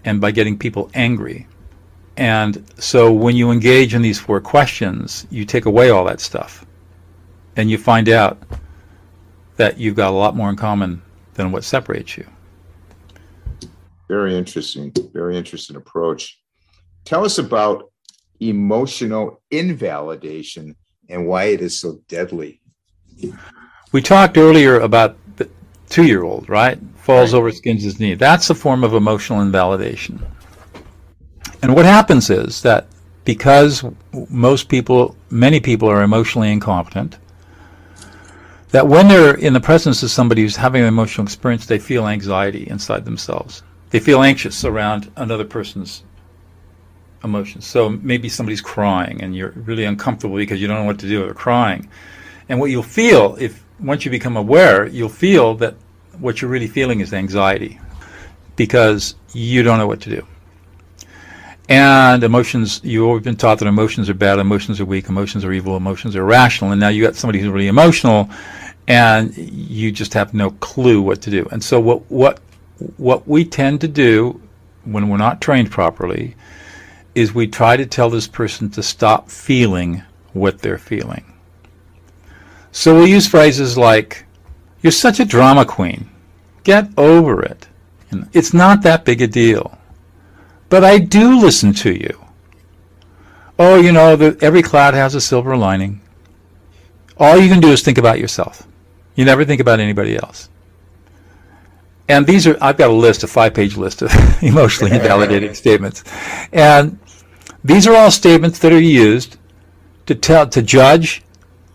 and 0.05 0.21
by 0.21 0.31
getting 0.31 0.59
people 0.59 0.91
angry. 0.95 1.47
And 2.17 2.65
so 2.79 3.13
when 3.13 3.37
you 3.37 3.51
engage 3.51 3.95
in 3.95 4.03
these 4.03 4.19
four 4.19 4.41
questions, 4.41 5.27
you 5.31 5.45
take 5.45 5.65
away 5.65 5.91
all 5.91 6.05
that 6.05 6.21
stuff 6.21 6.67
and 7.57 7.71
you 7.71 7.79
find 7.79 8.09
out 8.09 8.43
that 9.57 9.79
you've 9.79 9.97
got 9.97 10.11
a 10.11 10.17
lot 10.17 10.37
more 10.37 10.51
in 10.51 10.57
common 10.57 11.03
than 11.35 11.53
what 11.53 11.65
separates 11.65 12.17
you. 12.17 12.27
Very 14.09 14.37
interesting. 14.37 14.93
Very 15.13 15.37
interesting 15.37 15.77
approach. 15.77 16.41
Tell 17.05 17.25
us 17.25 17.39
about 17.39 17.91
emotional 18.41 19.43
invalidation 19.51 20.75
and 21.09 21.27
why 21.27 21.45
it 21.45 21.61
is 21.61 21.79
so 21.79 22.01
deadly. 22.09 22.61
We 23.93 24.01
talked 24.01 24.39
earlier 24.39 24.81
about 24.81 25.17
two 25.91 26.07
year 26.07 26.23
old, 26.23 26.49
right? 26.49 26.79
Falls 26.97 27.35
right. 27.35 27.39
over, 27.39 27.53
skins 27.53 27.83
his 27.83 28.01
knee. 28.01 28.15
That's 28.15 28.49
a 28.49 28.55
form 28.55 28.83
of 28.83 28.95
emotional 28.95 29.43
invalidation. 29.43 30.25
And 31.63 31.75
what 31.75 31.85
happens 31.85 32.31
is 32.31 32.63
that 32.63 32.87
because 33.25 33.85
most 34.31 34.69
people, 34.69 35.15
many 35.29 35.61
people 35.61 35.91
are 35.91 36.03
emotionally 36.03 36.51
incompetent, 36.51 37.19
that 38.71 38.87
when 38.87 39.09
they're 39.09 39.35
in 39.35 39.53
the 39.53 39.61
presence 39.61 40.03
of 40.03 40.11
somebody 40.11 40.43
who's 40.43 40.57
having 40.57 40.83
an 40.83 40.89
emotional 40.89 41.27
experience, 41.27 41.67
they 41.67 41.79
feel 41.79 42.07
anxiety 42.07 42.67
inside 42.69 43.05
themselves. 43.05 43.63
They 43.91 43.99
feel 43.99 44.23
anxious 44.23 44.65
around 44.65 45.11
another 45.17 45.45
person's 45.45 46.05
emotions. 47.25 47.67
So 47.67 47.91
maybe 47.91 48.29
somebody's 48.29 48.61
crying 48.61 49.21
and 49.23 49.35
you're 49.35 49.51
really 49.51 49.85
uncomfortable 49.85 50.37
because 50.37 50.61
you 50.61 50.69
don't 50.69 50.79
know 50.79 50.85
what 50.85 51.01
to 51.01 51.09
do. 51.09 51.25
They're 51.25 51.35
crying. 51.35 51.91
And 52.49 52.61
what 52.61 52.71
you'll 52.71 52.83
feel 52.83 53.37
if 53.41 53.65
once 53.83 54.05
you 54.05 54.11
become 54.11 54.37
aware, 54.37 54.87
you'll 54.87 55.09
feel 55.09 55.55
that 55.57 55.75
what 56.19 56.41
you're 56.41 56.51
really 56.51 56.67
feeling 56.69 57.01
is 57.01 57.13
anxiety 57.13 57.81
because 58.57 59.15
you 59.33 59.63
don't 59.63 59.79
know 59.79 59.87
what 59.87 60.01
to 60.03 60.11
do. 60.11 60.27
And 61.69 62.25
emotions, 62.25 62.81
you've 62.83 63.07
always 63.07 63.23
been 63.23 63.37
taught 63.37 63.61
that 63.61 63.69
emotions 63.69 64.11
are 64.11 64.15
bad, 64.15 64.41
emotions 64.41 64.81
are 64.81 64.85
weak, 64.85 65.09
emotions 65.09 65.45
are 65.45 65.53
evil, 65.53 65.77
emotions 65.77 66.17
are 66.17 66.23
irrational. 66.23 66.73
And 66.73 66.81
now 66.81 66.89
you've 66.89 67.07
got 67.07 67.15
somebody 67.15 67.39
who's 67.39 67.49
really 67.49 67.69
emotional 67.69 68.29
and 68.89 69.37
you 69.37 69.93
just 69.93 70.13
have 70.15 70.35
no 70.35 70.51
clue 70.51 71.01
what 71.01 71.23
to 71.23 71.31
do. 71.31 71.47
And 71.53 71.63
so 71.63 71.79
what, 71.79 72.11
what, 72.11 72.41
what 72.97 73.29
we 73.29 73.45
tend 73.45 73.81
to 73.83 73.89
do 73.89 74.41
when 74.85 75.09
we're 75.09 75.17
not 75.17 75.41
trained 75.41 75.71
properly 75.71 76.35
is 77.15 77.33
we 77.33 77.47
try 77.47 77.77
to 77.77 77.87
tell 77.87 78.11
this 78.11 78.27
person 78.27 78.69
to 78.71 78.83
stop 78.83 79.31
feeling 79.31 80.03
what 80.33 80.59
they're 80.61 80.79
feeling. 80.79 81.30
So 82.73 82.95
we'll 82.95 83.07
use 83.07 83.27
phrases 83.27 83.77
like, 83.77 84.25
you're 84.83 84.93
such 84.93 85.21
a 85.21 85.25
drama 85.25 85.65
queen. 85.65 86.09
Get 86.63 86.89
over 86.97 87.43
it. 87.43 87.67
It's 88.33 88.55
not 88.55 88.83
that 88.83 89.05
big 89.05 89.23
a 89.23 89.27
deal. 89.27 89.79
But 90.69 90.85
I 90.85 90.99
do 90.99 91.39
listen 91.39 91.73
to 91.75 91.93
you. 91.93 92.25
Oh, 93.59 93.81
you 93.81 93.93
know, 93.93 94.17
the, 94.17 94.39
every 94.41 94.63
cloud 94.63 94.95
has 94.95 95.15
a 95.15 95.21
silver 95.21 95.57
lining. 95.57 96.01
All 97.19 97.37
you 97.37 97.49
can 97.49 97.61
do 97.61 97.69
is 97.69 97.83
think 97.83 97.99
about 97.99 98.19
yourself. 98.19 98.67
You 99.15 99.25
never 99.25 99.45
think 99.45 99.61
about 99.61 99.81
anybody 99.81 100.17
else. 100.17 100.49
And 102.09 102.27
these 102.27 102.47
are, 102.47 102.57
I've 102.61 102.77
got 102.77 102.91
a 102.91 102.93
list, 102.93 103.23
a 103.23 103.27
five 103.27 103.55
page 103.55 103.77
list 103.77 104.03
of 104.03 104.11
emotionally 104.43 104.93
invalidating 104.97 105.55
statements. 105.55 106.03
And 106.53 106.99
these 107.63 107.87
are 107.87 107.95
all 107.95 108.11
statements 108.11 108.59
that 108.61 108.73
are 108.73 108.81
used 108.81 109.37
to 110.07 110.15
tell, 110.15 110.49
to 110.49 110.63
judge 110.63 111.23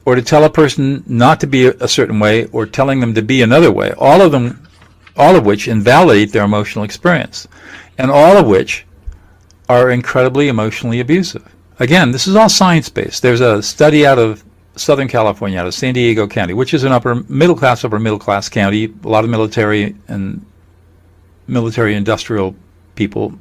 or 0.05 0.15
to 0.15 0.21
tell 0.21 0.43
a 0.43 0.49
person 0.49 1.03
not 1.07 1.39
to 1.39 1.47
be 1.47 1.65
a, 1.65 1.87
certain 1.87 2.19
way 2.19 2.45
or 2.47 2.65
telling 2.65 2.99
them 2.99 3.13
to 3.15 3.21
be 3.21 3.41
another 3.41 3.71
way. 3.71 3.91
All 3.97 4.21
of 4.21 4.31
them, 4.31 4.67
all 5.17 5.35
of 5.35 5.45
which 5.45 5.67
invalidate 5.67 6.31
their 6.31 6.43
emotional 6.43 6.85
experience 6.85 7.47
and 7.97 8.11
all 8.11 8.37
of 8.37 8.45
which 8.45 8.85
are 9.67 9.89
incredibly 9.89 10.47
emotionally 10.47 10.99
abusive. 10.99 11.51
Again, 11.79 12.11
this 12.11 12.27
is 12.27 12.35
all 12.35 12.49
science 12.49 12.87
based. 12.87 13.21
There's 13.21 13.41
a 13.41 13.61
study 13.63 14.05
out 14.05 14.19
of 14.19 14.43
Southern 14.75 15.07
California, 15.07 15.59
out 15.59 15.67
of 15.67 15.73
San 15.73 15.93
Diego 15.93 16.27
County, 16.27 16.53
which 16.53 16.73
is 16.73 16.83
an 16.83 16.91
upper 16.91 17.15
middle 17.15 17.55
class, 17.55 17.83
upper 17.83 17.99
middle 17.99 18.19
class 18.19 18.47
county. 18.49 18.93
A 19.03 19.07
lot 19.07 19.23
of 19.23 19.29
military 19.29 19.95
and 20.07 20.45
military 21.47 21.95
industrial 21.95 22.55
people 22.95 23.33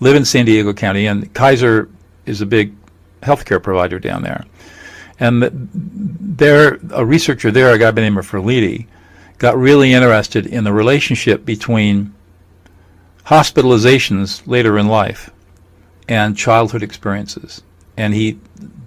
live 0.00 0.16
in 0.16 0.24
San 0.24 0.44
Diego 0.44 0.72
County, 0.72 1.06
and 1.06 1.32
Kaiser 1.34 1.88
is 2.26 2.40
a 2.40 2.46
big 2.46 2.74
healthcare 3.22 3.62
provider 3.62 3.98
down 3.98 4.22
there. 4.22 4.44
And 5.18 5.70
there, 5.72 6.78
a 6.90 7.04
researcher 7.04 7.50
there, 7.50 7.72
a 7.72 7.78
guy 7.78 7.90
by 7.90 7.96
the 7.96 8.00
name 8.02 8.18
of 8.18 8.30
Felitti, 8.30 8.86
got 9.38 9.56
really 9.56 9.92
interested 9.92 10.46
in 10.46 10.64
the 10.64 10.72
relationship 10.72 11.44
between 11.44 12.14
hospitalizations 13.26 14.46
later 14.46 14.78
in 14.78 14.88
life 14.88 15.30
and 16.08 16.36
childhood 16.36 16.82
experiences. 16.82 17.62
And 17.96 18.14
he 18.14 18.38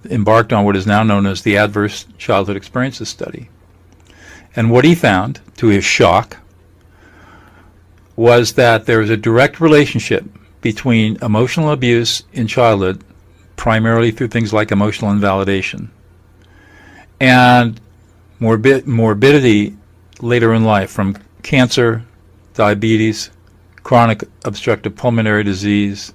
embarked 0.08 0.52
on 0.52 0.64
what 0.64 0.76
is 0.76 0.86
now 0.86 1.02
known 1.02 1.26
as 1.26 1.42
the 1.42 1.56
Adverse 1.56 2.06
Childhood 2.16 2.56
Experiences 2.56 3.08
Study. 3.08 3.48
And 4.56 4.70
what 4.70 4.84
he 4.84 4.94
found, 4.94 5.40
to 5.56 5.68
his 5.68 5.84
shock, 5.84 6.38
was 8.16 8.54
that 8.54 8.86
there 8.86 9.00
is 9.00 9.10
a 9.10 9.16
direct 9.16 9.60
relationship 9.60 10.24
between 10.60 11.16
emotional 11.22 11.70
abuse 11.70 12.24
in 12.32 12.46
childhood, 12.46 13.02
primarily 13.56 14.10
through 14.10 14.28
things 14.28 14.52
like 14.52 14.72
emotional 14.72 15.10
invalidation, 15.10 15.90
and 17.20 17.80
morbid- 18.40 18.86
morbidity 18.86 19.76
later 20.20 20.54
in 20.54 20.64
life 20.64 20.90
from 20.90 21.16
cancer, 21.42 22.04
diabetes, 22.54 23.30
chronic 23.82 24.24
obstructive 24.44 24.96
pulmonary 24.96 25.44
disease, 25.44 26.12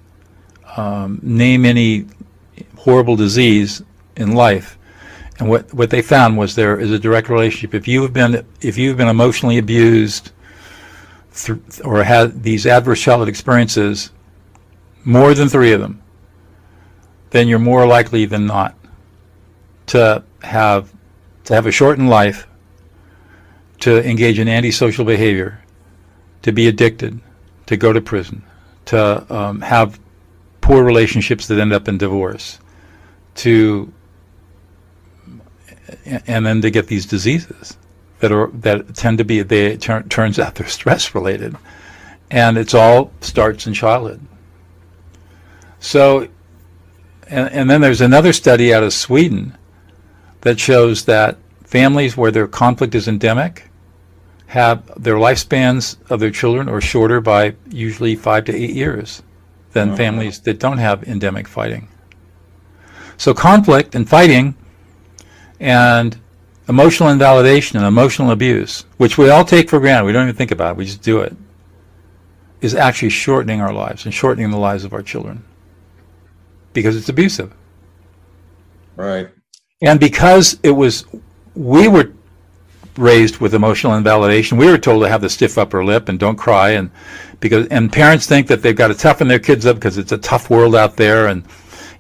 um, 0.75 1.19
name 1.21 1.65
any 1.65 2.05
horrible 2.77 3.15
disease 3.15 3.81
in 4.17 4.33
life. 4.33 4.77
And 5.39 5.49
what, 5.49 5.73
what 5.73 5.89
they 5.89 6.01
found 6.01 6.37
was 6.37 6.55
there 6.55 6.79
is 6.79 6.91
a 6.91 6.99
direct 6.99 7.29
relationship. 7.29 7.73
If 7.73 7.87
you've 7.87 8.13
been 8.13 8.45
if 8.61 8.77
you've 8.77 8.97
been 8.97 9.09
emotionally 9.09 9.57
abused 9.57 10.31
th- 11.33 11.59
or 11.83 12.03
had 12.03 12.41
these 12.41 12.65
adverse 12.65 13.01
childhood 13.01 13.27
experiences, 13.27 14.11
more 15.03 15.33
than 15.33 15.49
three 15.49 15.73
of 15.73 15.81
them, 15.81 16.01
then 17.31 17.49
you're 17.49 17.59
more 17.59 17.85
likely 17.85 18.25
than 18.25 18.45
not 18.45 18.75
to 19.87 20.23
have 20.41 20.94
to 21.45 21.53
have 21.53 21.65
a 21.65 21.71
shortened 21.71 22.09
life, 22.09 22.47
to 23.79 24.07
engage 24.07 24.39
in 24.39 24.47
antisocial 24.47 25.05
behavior, 25.05 25.59
to 26.41 26.51
be 26.51 26.67
addicted, 26.67 27.19
to 27.67 27.77
go 27.77 27.93
to 27.93 28.01
prison, 28.01 28.43
to 28.85 29.33
um, 29.33 29.61
have 29.61 29.99
poor 30.61 30.83
relationships 30.83 31.47
that 31.47 31.59
end 31.59 31.73
up 31.73 31.87
in 31.87 31.97
divorce, 31.97 32.59
to 33.35 33.91
and 36.05 36.45
then 36.45 36.61
to 36.61 36.71
get 36.71 36.87
these 36.87 37.05
diseases 37.05 37.77
that 38.19 38.31
are 38.31 38.47
that 38.47 38.95
tend 38.95 39.17
to 39.19 39.23
be 39.23 39.41
they 39.41 39.77
tur- 39.77 40.03
turns 40.03 40.39
out 40.39 40.55
they're 40.55 40.67
stress 40.67 41.13
related, 41.13 41.55
and 42.31 42.57
it's 42.57 42.73
all 42.73 43.11
starts 43.21 43.67
in 43.67 43.73
childhood. 43.73 44.19
So, 45.79 46.27
and, 47.27 47.51
and 47.51 47.69
then 47.69 47.81
there's 47.81 48.01
another 48.01 48.33
study 48.33 48.73
out 48.73 48.81
of 48.81 48.93
Sweden 48.93 49.55
that 50.45 50.59
shows 50.59 51.05
that 51.05 51.39
families 51.63 52.15
where 52.15 52.29
their 52.29 52.47
conflict 52.47 52.93
is 52.93 53.07
endemic 53.07 53.67
have 54.45 54.85
their 55.01 55.15
lifespans 55.15 55.97
of 56.11 56.19
their 56.19 56.29
children 56.29 56.69
are 56.69 56.79
shorter 56.79 57.19
by 57.19 57.55
usually 57.67 58.15
five 58.15 58.45
to 58.45 58.55
eight 58.55 58.69
years 58.69 59.23
than 59.71 59.89
oh. 59.89 59.95
families 59.95 60.39
that 60.41 60.59
don't 60.59 60.77
have 60.77 61.03
endemic 61.05 61.47
fighting. 61.47 61.87
So 63.17 63.33
conflict 63.33 63.95
and 63.95 64.07
fighting 64.07 64.55
and 65.59 66.15
emotional 66.69 67.09
invalidation 67.09 67.79
and 67.79 67.87
emotional 67.87 68.29
abuse, 68.29 68.85
which 68.97 69.17
we 69.17 69.31
all 69.31 69.45
take 69.45 69.67
for 69.67 69.79
granted, 69.79 70.05
we 70.05 70.11
don't 70.11 70.27
even 70.27 70.35
think 70.35 70.51
about 70.51 70.73
it, 70.73 70.77
we 70.77 70.85
just 70.85 71.01
do 71.01 71.21
it, 71.21 71.35
is 72.61 72.75
actually 72.75 73.09
shortening 73.09 73.61
our 73.61 73.73
lives 73.73 74.05
and 74.05 74.13
shortening 74.13 74.51
the 74.51 74.57
lives 74.57 74.83
of 74.83 74.93
our 74.93 75.01
children 75.01 75.43
because 76.71 76.95
it's 76.95 77.09
abusive. 77.09 77.51
Right. 78.95 79.29
And 79.82 79.99
because 79.99 80.57
it 80.63 80.71
was, 80.71 81.05
we 81.53 81.88
were 81.88 82.13
raised 82.97 83.38
with 83.38 83.53
emotional 83.53 83.95
invalidation. 83.95 84.57
We 84.57 84.67
were 84.67 84.78
told 84.78 85.03
to 85.03 85.09
have 85.09 85.21
the 85.21 85.30
stiff 85.30 85.57
upper 85.57 85.84
lip 85.84 86.09
and 86.09 86.19
don't 86.19 86.38
cry, 86.38 86.71
and 86.71 86.91
because 87.39 87.67
and 87.67 87.91
parents 87.91 88.26
think 88.26 88.47
that 88.47 88.61
they've 88.61 88.76
got 88.76 88.88
to 88.88 88.93
toughen 88.93 89.28
their 89.28 89.39
kids 89.39 89.65
up 89.65 89.76
because 89.76 89.97
it's 89.97 90.11
a 90.11 90.17
tough 90.17 90.49
world 90.49 90.76
out 90.76 90.95
there, 90.95 91.28
and 91.28 91.43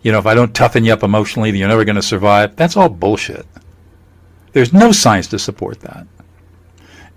you 0.03 0.11
know 0.11 0.19
if 0.19 0.25
I 0.25 0.33
don't 0.33 0.53
toughen 0.53 0.85
you 0.85 0.93
up 0.93 1.03
emotionally, 1.03 1.51
then 1.51 1.59
you're 1.59 1.67
never 1.67 1.85
going 1.85 1.97
to 1.97 2.01
survive. 2.01 2.55
That's 2.55 2.77
all 2.77 2.89
bullshit. 2.89 3.45
There's 4.53 4.71
no 4.71 4.91
science 4.91 5.27
to 5.27 5.39
support 5.39 5.81
that. 5.81 6.07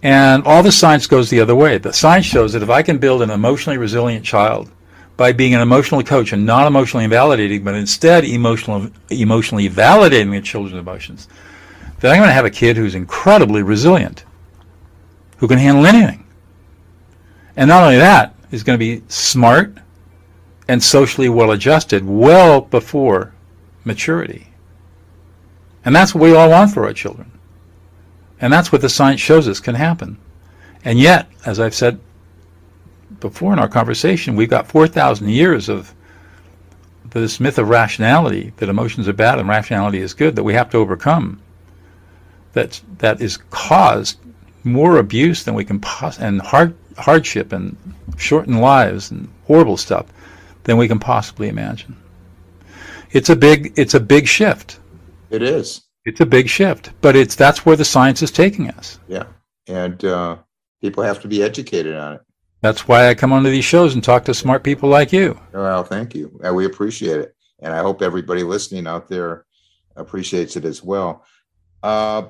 And 0.03 0.45
all 0.45 0.63
the 0.63 0.73
science 0.73 1.07
goes 1.07 1.31
the 1.31 1.41
other 1.41 1.55
way. 1.55 1.79
The 1.79 1.93
science 1.93 2.27
shows 2.27 2.53
that 2.53 2.63
if 2.63 2.71
I 2.71 2.83
can 2.83 2.99
build 2.99 3.23
an 3.23 3.31
emotionally 3.31 3.79
resilient 3.79 4.25
child 4.25 4.71
by 5.19 5.33
being 5.33 5.53
an 5.53 5.61
emotional 5.61 6.03
coach 6.03 6.33
and 6.33 6.47
not 6.47 6.69
emotionally 6.69 7.03
invalidating, 7.03 7.65
but 7.65 7.75
instead 7.75 8.25
emotional, 8.25 8.89
emotionally 9.11 9.69
validating 9.69 10.31
the 10.31 10.41
children's 10.41 10.79
emotions, 10.79 11.29
then 11.99 12.13
I'm 12.13 12.19
going 12.19 12.29
to 12.29 12.35
have 12.35 12.45
a 12.45 12.51
kid 12.51 12.77
who's 12.77 12.95
incredibly 12.95 13.63
resilient, 13.63 14.25
who 15.39 15.49
can 15.49 15.59
handle 15.59 15.85
anything. 15.87 16.25
And 17.57 17.69
not 17.69 17.83
only 17.83 17.97
that, 17.97 18.37
is 18.53 18.63
going 18.63 18.79
to 18.79 18.79
be 18.79 19.03
smart 19.09 19.77
and 20.69 20.81
socially 20.81 21.29
well 21.29 21.51
adjusted 21.51 22.07
well 22.07 22.61
before 22.61 23.35
maturity. 23.85 24.47
And 25.85 25.97
that's 25.97 26.15
what 26.15 26.23
we 26.23 26.37
all 26.37 26.51
want 26.51 26.73
for 26.73 26.85
our 26.85 26.93
children. 26.93 27.33
And 28.41 28.53
that's 28.53 28.71
what 28.71 28.83
the 28.83 28.89
science 28.89 29.21
shows 29.21 29.49
us 29.49 29.59
can 29.59 29.75
happen. 29.75 30.17
And 30.85 31.01
yet, 31.01 31.29
as 31.45 31.59
I've 31.59 31.75
said 31.75 31.99
before 33.21 33.53
in 33.53 33.59
our 33.59 33.69
conversation, 33.69 34.37
we've 34.37 34.51
got 34.51 34.69
4,000 34.69 35.29
years 35.29 35.69
of 35.69 35.95
this 37.11 37.41
myth 37.41 37.59
of 37.59 37.69
rationality 37.69 38.53
that 38.59 38.69
emotions 38.69 39.09
are 39.09 39.13
bad 39.13 39.39
and 39.39 39.49
rationality 39.49 39.99
is 39.99 40.15
good 40.15 40.37
that 40.37 40.45
we 40.45 40.55
have 40.55 40.71
to 40.71 40.79
overcome. 40.79 41.41
That 42.53 42.81
that 42.99 43.21
is 43.21 43.37
caused 43.51 44.19
more 44.65 44.99
abuse 44.99 45.45
than 45.45 45.55
we 45.55 45.65
can 45.65 45.81
pos- 45.81 46.19
and 46.19 46.41
hard, 46.41 46.75
hardship 46.97 47.53
and 47.53 47.77
shortened 48.17 48.61
lives 48.61 49.11
and 49.11 49.29
horrible 49.47 49.77
stuff 49.77 50.07
than 50.65 50.77
we 50.77 50.89
can 50.89 50.99
possibly 50.99 51.49
imagine. 51.49 51.97
It's 53.11 53.31
a 53.31 53.37
big 53.37 53.73
it's 53.77 53.95
a 53.95 54.01
big 54.01 54.27
shift. 54.27 54.81
It 55.31 55.43
is. 55.43 55.83
It's 56.05 56.21
a 56.21 56.27
big 56.27 56.49
shift, 56.49 56.91
but 57.01 57.17
it's 57.17 57.35
that's 57.35 57.65
where 57.65 57.77
the 57.77 57.85
science 57.85 58.23
is 58.23 58.31
taking 58.31 58.69
us. 58.71 58.99
Yeah, 59.09 59.25
and 59.67 60.03
uh, 60.05 60.39
people 60.81 61.03
have 61.05 61.21
to 61.23 61.29
be 61.29 61.43
educated 61.43 61.97
on 61.97 62.15
it. 62.15 62.21
That's 62.61 62.89
why 62.89 63.09
I 63.09 63.15
come 63.15 63.33
onto 63.33 63.51
these 63.51 63.65
shows 63.65 63.95
and 63.95 64.03
talk 64.03 64.25
to 64.25 64.35
smart 64.35 64.65
people 64.65 64.89
like 64.89 65.13
you. 65.13 65.39
Well, 65.53 65.85
thank 65.85 66.15
you. 66.15 66.39
We 66.53 66.65
appreciate 66.67 67.21
it, 67.21 67.35
and 67.61 67.73
I 67.73 67.79
hope 67.79 68.03
everybody 68.03 68.43
listening 68.43 68.87
out 68.87 69.09
there 69.09 69.45
appreciates 69.97 70.57
it 70.57 70.65
as 70.65 70.83
well. 70.83 71.25
Uh, 71.83 72.29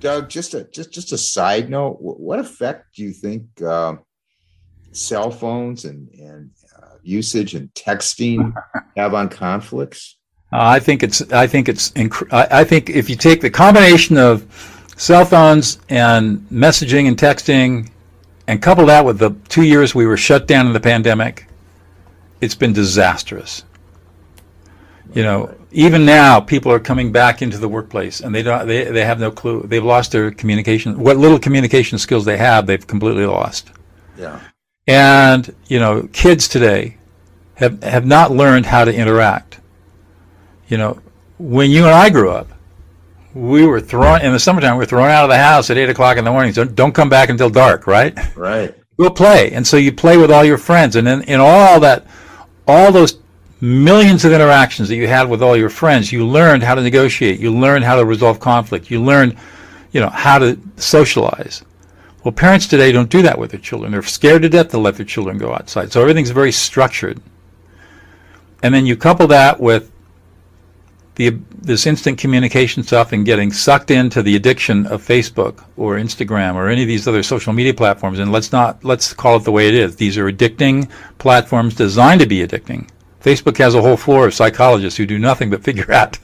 Doug, 0.00 0.30
just 0.30 0.54
a 0.54 0.64
just 0.64 0.92
just 0.92 1.12
a 1.12 1.18
side 1.18 1.68
note. 1.68 1.98
What 2.00 2.38
effect 2.38 2.94
do 2.96 3.02
you 3.02 3.12
think 3.12 3.44
uh, 3.62 3.96
cell 4.92 5.30
phones 5.30 5.84
and 5.84 6.08
and 6.14 6.50
uh, 6.82 6.94
usage 7.02 7.54
and 7.54 7.68
texting 7.74 8.54
have 8.96 9.12
on 9.12 9.28
conflicts? 9.28 10.16
Uh, 10.52 10.58
I 10.60 10.80
think 10.80 11.02
it's 11.02 11.20
I 11.32 11.46
think 11.46 11.68
it's 11.68 11.90
inc- 11.90 12.32
I, 12.32 12.60
I 12.60 12.64
think 12.64 12.88
if 12.88 13.10
you 13.10 13.16
take 13.16 13.42
the 13.42 13.50
combination 13.50 14.16
of 14.16 14.46
cell 14.96 15.26
phones 15.26 15.78
and 15.90 16.40
messaging 16.50 17.06
and 17.06 17.18
texting 17.18 17.90
and 18.50 18.60
couple 18.60 18.86
that 18.86 19.04
with 19.04 19.20
the 19.20 19.30
two 19.48 19.62
years 19.62 19.94
we 19.94 20.06
were 20.06 20.16
shut 20.16 20.48
down 20.48 20.66
in 20.66 20.72
the 20.72 20.80
pandemic, 20.80 21.46
it's 22.40 22.56
been 22.56 22.72
disastrous. 22.72 23.62
You 25.14 25.22
know, 25.22 25.54
even 25.70 26.04
now 26.04 26.40
people 26.40 26.72
are 26.72 26.80
coming 26.80 27.12
back 27.12 27.42
into 27.42 27.58
the 27.58 27.68
workplace 27.68 28.18
and 28.20 28.34
they 28.34 28.42
don't 28.42 28.66
they, 28.66 28.82
they 28.90 29.04
have 29.04 29.20
no 29.20 29.30
clue. 29.30 29.62
They've 29.62 29.84
lost 29.84 30.10
their 30.10 30.32
communication 30.32 30.98
what 30.98 31.16
little 31.16 31.38
communication 31.38 31.96
skills 31.96 32.24
they 32.24 32.38
have, 32.38 32.66
they've 32.66 32.84
completely 32.84 33.24
lost. 33.24 33.70
Yeah. 34.18 34.40
And, 34.88 35.54
you 35.68 35.78
know, 35.78 36.08
kids 36.12 36.48
today 36.48 36.96
have 37.54 37.80
have 37.84 38.04
not 38.04 38.32
learned 38.32 38.66
how 38.66 38.84
to 38.84 38.92
interact. 38.92 39.60
You 40.66 40.76
know, 40.76 41.00
when 41.38 41.70
you 41.70 41.84
and 41.84 41.94
I 41.94 42.10
grew 42.10 42.32
up, 42.32 42.48
we 43.34 43.66
were 43.66 43.80
thrown 43.80 44.22
in 44.22 44.32
the 44.32 44.38
summertime. 44.38 44.76
We 44.76 44.84
are 44.84 44.86
thrown 44.86 45.08
out 45.08 45.24
of 45.24 45.30
the 45.30 45.38
house 45.38 45.70
at 45.70 45.78
eight 45.78 45.88
o'clock 45.88 46.16
in 46.16 46.24
the 46.24 46.30
morning. 46.30 46.52
So 46.52 46.64
don't 46.64 46.94
come 46.94 47.08
back 47.08 47.28
until 47.28 47.50
dark, 47.50 47.86
right? 47.86 48.18
Right. 48.36 48.74
Go 48.96 49.10
play, 49.10 49.52
and 49.52 49.66
so 49.66 49.78
you 49.78 49.92
play 49.92 50.18
with 50.18 50.30
all 50.30 50.44
your 50.44 50.58
friends, 50.58 50.94
and 50.96 51.08
in, 51.08 51.22
in 51.22 51.40
all 51.40 51.80
that, 51.80 52.06
all 52.68 52.92
those 52.92 53.18
millions 53.60 54.24
of 54.24 54.32
interactions 54.32 54.88
that 54.88 54.96
you 54.96 55.08
had 55.08 55.28
with 55.28 55.42
all 55.42 55.56
your 55.56 55.70
friends, 55.70 56.12
you 56.12 56.26
learned 56.26 56.62
how 56.62 56.74
to 56.74 56.82
negotiate. 56.82 57.40
You 57.40 57.52
learned 57.52 57.84
how 57.84 57.96
to 57.96 58.04
resolve 58.04 58.40
conflict. 58.40 58.90
You 58.90 59.02
learned, 59.02 59.36
you 59.92 60.00
know, 60.00 60.10
how 60.10 60.38
to 60.38 60.58
socialize. 60.76 61.62
Well, 62.24 62.32
parents 62.32 62.66
today 62.66 62.92
don't 62.92 63.08
do 63.08 63.22
that 63.22 63.38
with 63.38 63.50
their 63.50 63.60
children. 63.60 63.92
They're 63.92 64.02
scared 64.02 64.42
to 64.42 64.48
death 64.48 64.68
to 64.70 64.78
let 64.78 64.96
their 64.96 65.06
children 65.06 65.38
go 65.38 65.52
outside. 65.52 65.92
So 65.92 66.02
everything's 66.02 66.30
very 66.30 66.52
structured. 66.52 67.22
And 68.62 68.74
then 68.74 68.84
you 68.84 68.96
couple 68.96 69.26
that 69.28 69.58
with 69.58 69.90
the, 71.20 71.38
this 71.60 71.86
instant 71.86 72.16
communication 72.16 72.82
stuff 72.82 73.12
and 73.12 73.26
getting 73.26 73.52
sucked 73.52 73.90
into 73.90 74.22
the 74.22 74.36
addiction 74.36 74.86
of 74.86 75.06
Facebook 75.06 75.62
or 75.76 75.96
Instagram 75.96 76.54
or 76.54 76.70
any 76.70 76.80
of 76.80 76.88
these 76.88 77.06
other 77.06 77.22
social 77.22 77.52
media 77.52 77.74
platforms. 77.74 78.18
And 78.18 78.32
let's 78.32 78.52
not 78.52 78.82
let's 78.82 79.12
call 79.12 79.36
it 79.36 79.44
the 79.44 79.52
way 79.52 79.68
it 79.68 79.74
is. 79.74 79.96
These 79.96 80.16
are 80.16 80.32
addicting 80.32 80.90
platforms 81.18 81.74
designed 81.74 82.22
to 82.22 82.26
be 82.26 82.38
addicting. 82.46 82.88
Facebook 83.22 83.58
has 83.58 83.74
a 83.74 83.82
whole 83.82 83.98
floor 83.98 84.26
of 84.26 84.32
psychologists 84.32 84.96
who 84.96 85.04
do 85.04 85.18
nothing 85.18 85.50
but 85.50 85.62
figure 85.62 85.92
out 86.00 86.18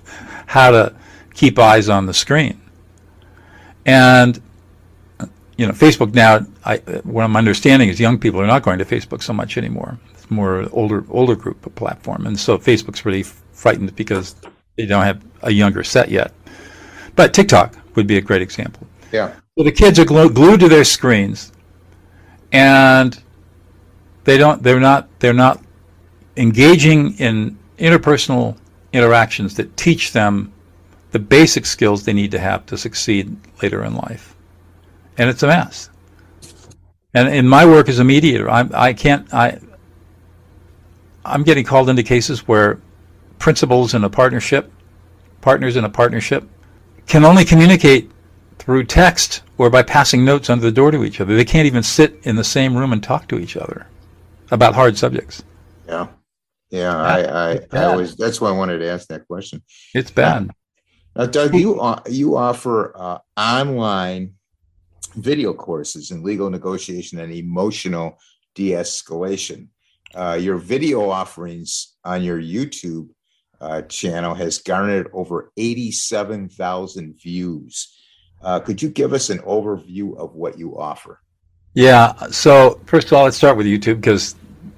how 0.46 0.70
to 0.70 0.94
keep 1.34 1.58
eyes 1.58 1.90
on 1.90 2.06
the 2.06 2.14
screen. 2.14 2.58
And 3.84 4.40
you 5.58 5.66
know, 5.66 5.74
Facebook 5.74 6.14
now, 6.14 6.46
I, 6.64 6.78
what 7.04 7.22
I'm 7.22 7.36
understanding 7.36 7.90
is 7.90 8.00
young 8.00 8.18
people 8.18 8.40
are 8.40 8.46
not 8.46 8.62
going 8.62 8.78
to 8.78 8.86
Facebook 8.86 9.22
so 9.22 9.34
much 9.34 9.58
anymore. 9.58 9.98
It's 10.14 10.30
more 10.30 10.66
older 10.72 11.04
older 11.10 11.36
group 11.36 11.66
of 11.66 11.74
platform, 11.74 12.26
and 12.26 12.38
so 12.40 12.56
Facebook's 12.56 13.04
really 13.04 13.24
frightened 13.52 13.94
because 13.94 14.34
they 14.76 14.86
don't 14.86 15.04
have 15.04 15.22
a 15.42 15.50
younger 15.50 15.82
set 15.82 16.10
yet. 16.10 16.32
But 17.14 17.32
TikTok 17.32 17.76
would 17.94 18.06
be 18.06 18.18
a 18.18 18.20
great 18.20 18.42
example. 18.42 18.86
Yeah. 19.12 19.34
So 19.56 19.64
the 19.64 19.72
kids 19.72 19.98
are 19.98 20.04
glued 20.04 20.60
to 20.60 20.68
their 20.68 20.84
screens, 20.84 21.52
and 22.52 23.18
they 24.24 24.36
don't. 24.36 24.62
They're 24.62 24.80
not. 24.80 25.08
They're 25.18 25.32
not 25.32 25.62
engaging 26.36 27.16
in 27.18 27.58
interpersonal 27.78 28.56
interactions 28.92 29.54
that 29.56 29.76
teach 29.76 30.12
them 30.12 30.52
the 31.12 31.18
basic 31.18 31.64
skills 31.64 32.04
they 32.04 32.12
need 32.12 32.30
to 32.32 32.38
have 32.38 32.66
to 32.66 32.76
succeed 32.76 33.34
later 33.62 33.84
in 33.84 33.94
life. 33.94 34.36
And 35.16 35.30
it's 35.30 35.42
a 35.42 35.46
mess. 35.46 35.88
And 37.14 37.28
in 37.28 37.48
my 37.48 37.64
work 37.64 37.88
as 37.88 37.98
a 37.98 38.04
mediator, 38.04 38.50
I, 38.50 38.68
I 38.74 38.92
can't. 38.92 39.32
I 39.32 39.58
I'm 41.24 41.42
getting 41.42 41.64
called 41.64 41.88
into 41.88 42.02
cases 42.02 42.46
where 42.46 42.78
principals 43.38 43.94
in 43.94 44.04
a 44.04 44.10
partnership, 44.10 44.72
partners 45.40 45.76
in 45.76 45.84
a 45.84 45.90
partnership, 45.90 46.48
can 47.06 47.24
only 47.24 47.44
communicate 47.44 48.10
through 48.58 48.84
text 48.84 49.42
or 49.58 49.70
by 49.70 49.82
passing 49.82 50.24
notes 50.24 50.50
under 50.50 50.64
the 50.64 50.72
door 50.72 50.90
to 50.90 51.04
each 51.04 51.20
other. 51.20 51.36
They 51.36 51.44
can't 51.44 51.66
even 51.66 51.82
sit 51.82 52.18
in 52.24 52.36
the 52.36 52.44
same 52.44 52.76
room 52.76 52.92
and 52.92 53.02
talk 53.02 53.28
to 53.28 53.38
each 53.38 53.56
other 53.56 53.86
about 54.50 54.74
hard 54.74 54.98
subjects. 54.98 55.44
Yeah. 55.86 56.08
Yeah, 56.70 56.96
I, 56.96 57.52
I, 57.52 57.60
I 57.72 57.84
always, 57.84 58.16
that's 58.16 58.40
why 58.40 58.48
I 58.48 58.52
wanted 58.52 58.78
to 58.78 58.90
ask 58.90 59.06
that 59.08 59.28
question. 59.28 59.62
It's 59.94 60.10
bad. 60.10 60.50
Now, 61.14 61.26
Doug, 61.26 61.54
you, 61.54 61.80
you 62.08 62.36
offer 62.36 62.92
uh, 62.96 63.18
online 63.36 64.34
video 65.14 65.54
courses 65.54 66.10
in 66.10 66.24
legal 66.24 66.50
negotiation 66.50 67.20
and 67.20 67.32
emotional 67.32 68.18
de-escalation. 68.56 69.68
Uh, 70.12 70.38
your 70.40 70.56
video 70.56 71.08
offerings 71.08 71.94
on 72.04 72.24
your 72.24 72.40
YouTube 72.40 73.10
uh, 73.60 73.82
channel 73.82 74.34
has 74.34 74.58
garnered 74.58 75.08
over 75.12 75.52
87,000 75.56 77.14
views. 77.20 77.96
Uh, 78.42 78.60
could 78.60 78.82
you 78.82 78.90
give 78.90 79.12
us 79.12 79.30
an 79.30 79.38
overview 79.38 80.16
of 80.16 80.34
what 80.34 80.58
you 80.58 80.78
offer? 80.78 81.20
Yeah. 81.74 82.14
So, 82.30 82.80
first 82.86 83.08
of 83.08 83.14
all, 83.14 83.24
let's 83.24 83.36
start 83.36 83.56
with 83.56 83.66
YouTube 83.66 83.96
because 83.96 84.34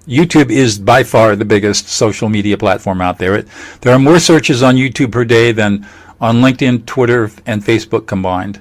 YouTube 0.06 0.50
is 0.50 0.78
by 0.78 1.04
far 1.04 1.36
the 1.36 1.44
biggest 1.44 1.88
social 1.88 2.28
media 2.28 2.56
platform 2.56 3.00
out 3.00 3.18
there. 3.18 3.36
It, 3.36 3.48
there 3.82 3.94
are 3.94 3.98
more 3.98 4.18
searches 4.18 4.62
on 4.62 4.76
YouTube 4.76 5.12
per 5.12 5.24
day 5.24 5.52
than 5.52 5.86
on 6.20 6.36
LinkedIn, 6.36 6.86
Twitter, 6.86 7.30
and 7.46 7.62
Facebook 7.62 8.06
combined. 8.06 8.60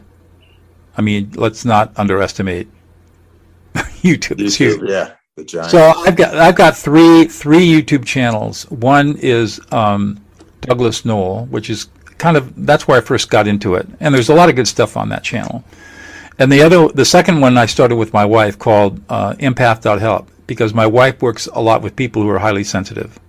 I 0.98 1.02
mean, 1.02 1.32
let's 1.36 1.64
not 1.64 1.94
underestimate 1.98 2.68
YouTube. 3.74 4.38
YouTube 4.38 4.88
yeah. 4.90 5.14
So 5.70 5.80
I've 5.80 6.16
got 6.16 6.36
I've 6.36 6.56
got 6.56 6.76
three 6.76 7.26
three 7.26 7.68
YouTube 7.68 8.06
channels. 8.06 8.64
One 8.72 9.18
is 9.18 9.62
um, 9.72 10.20
Douglas 10.62 11.06
Noll, 11.06 11.46
which 11.46 11.70
is 11.70 11.90
kind 12.18 12.38
of 12.38 12.66
that's 12.66 12.88
where 12.88 12.98
I 12.98 13.02
first 13.02 13.30
got 13.30 13.48
into 13.48 13.76
it, 13.76 13.88
and 14.00 14.14
there's 14.16 14.30
a 14.30 14.36
lot 14.36 14.50
of 14.50 14.56
good 14.56 14.68
stuff 14.68 14.98
on 14.98 15.10
that 15.10 15.24
channel. 15.24 15.64
And 16.40 16.52
the 16.52 16.62
other, 16.62 16.88
the 16.90 17.06
second 17.06 17.42
one 17.42 17.58
I 17.58 17.66
started 17.66 17.96
with 17.96 18.14
my 18.14 18.26
wife 18.26 18.60
called 18.60 19.02
uh, 19.10 19.34
Empath.help 19.34 20.30
because 20.46 20.74
my 20.74 20.86
wife 20.86 21.22
works 21.22 21.48
a 21.54 21.62
lot 21.62 21.82
with 21.82 21.96
people 21.96 22.22
who 22.22 22.30
are 22.30 22.40
highly 22.40 22.64
sensitive 22.64 23.20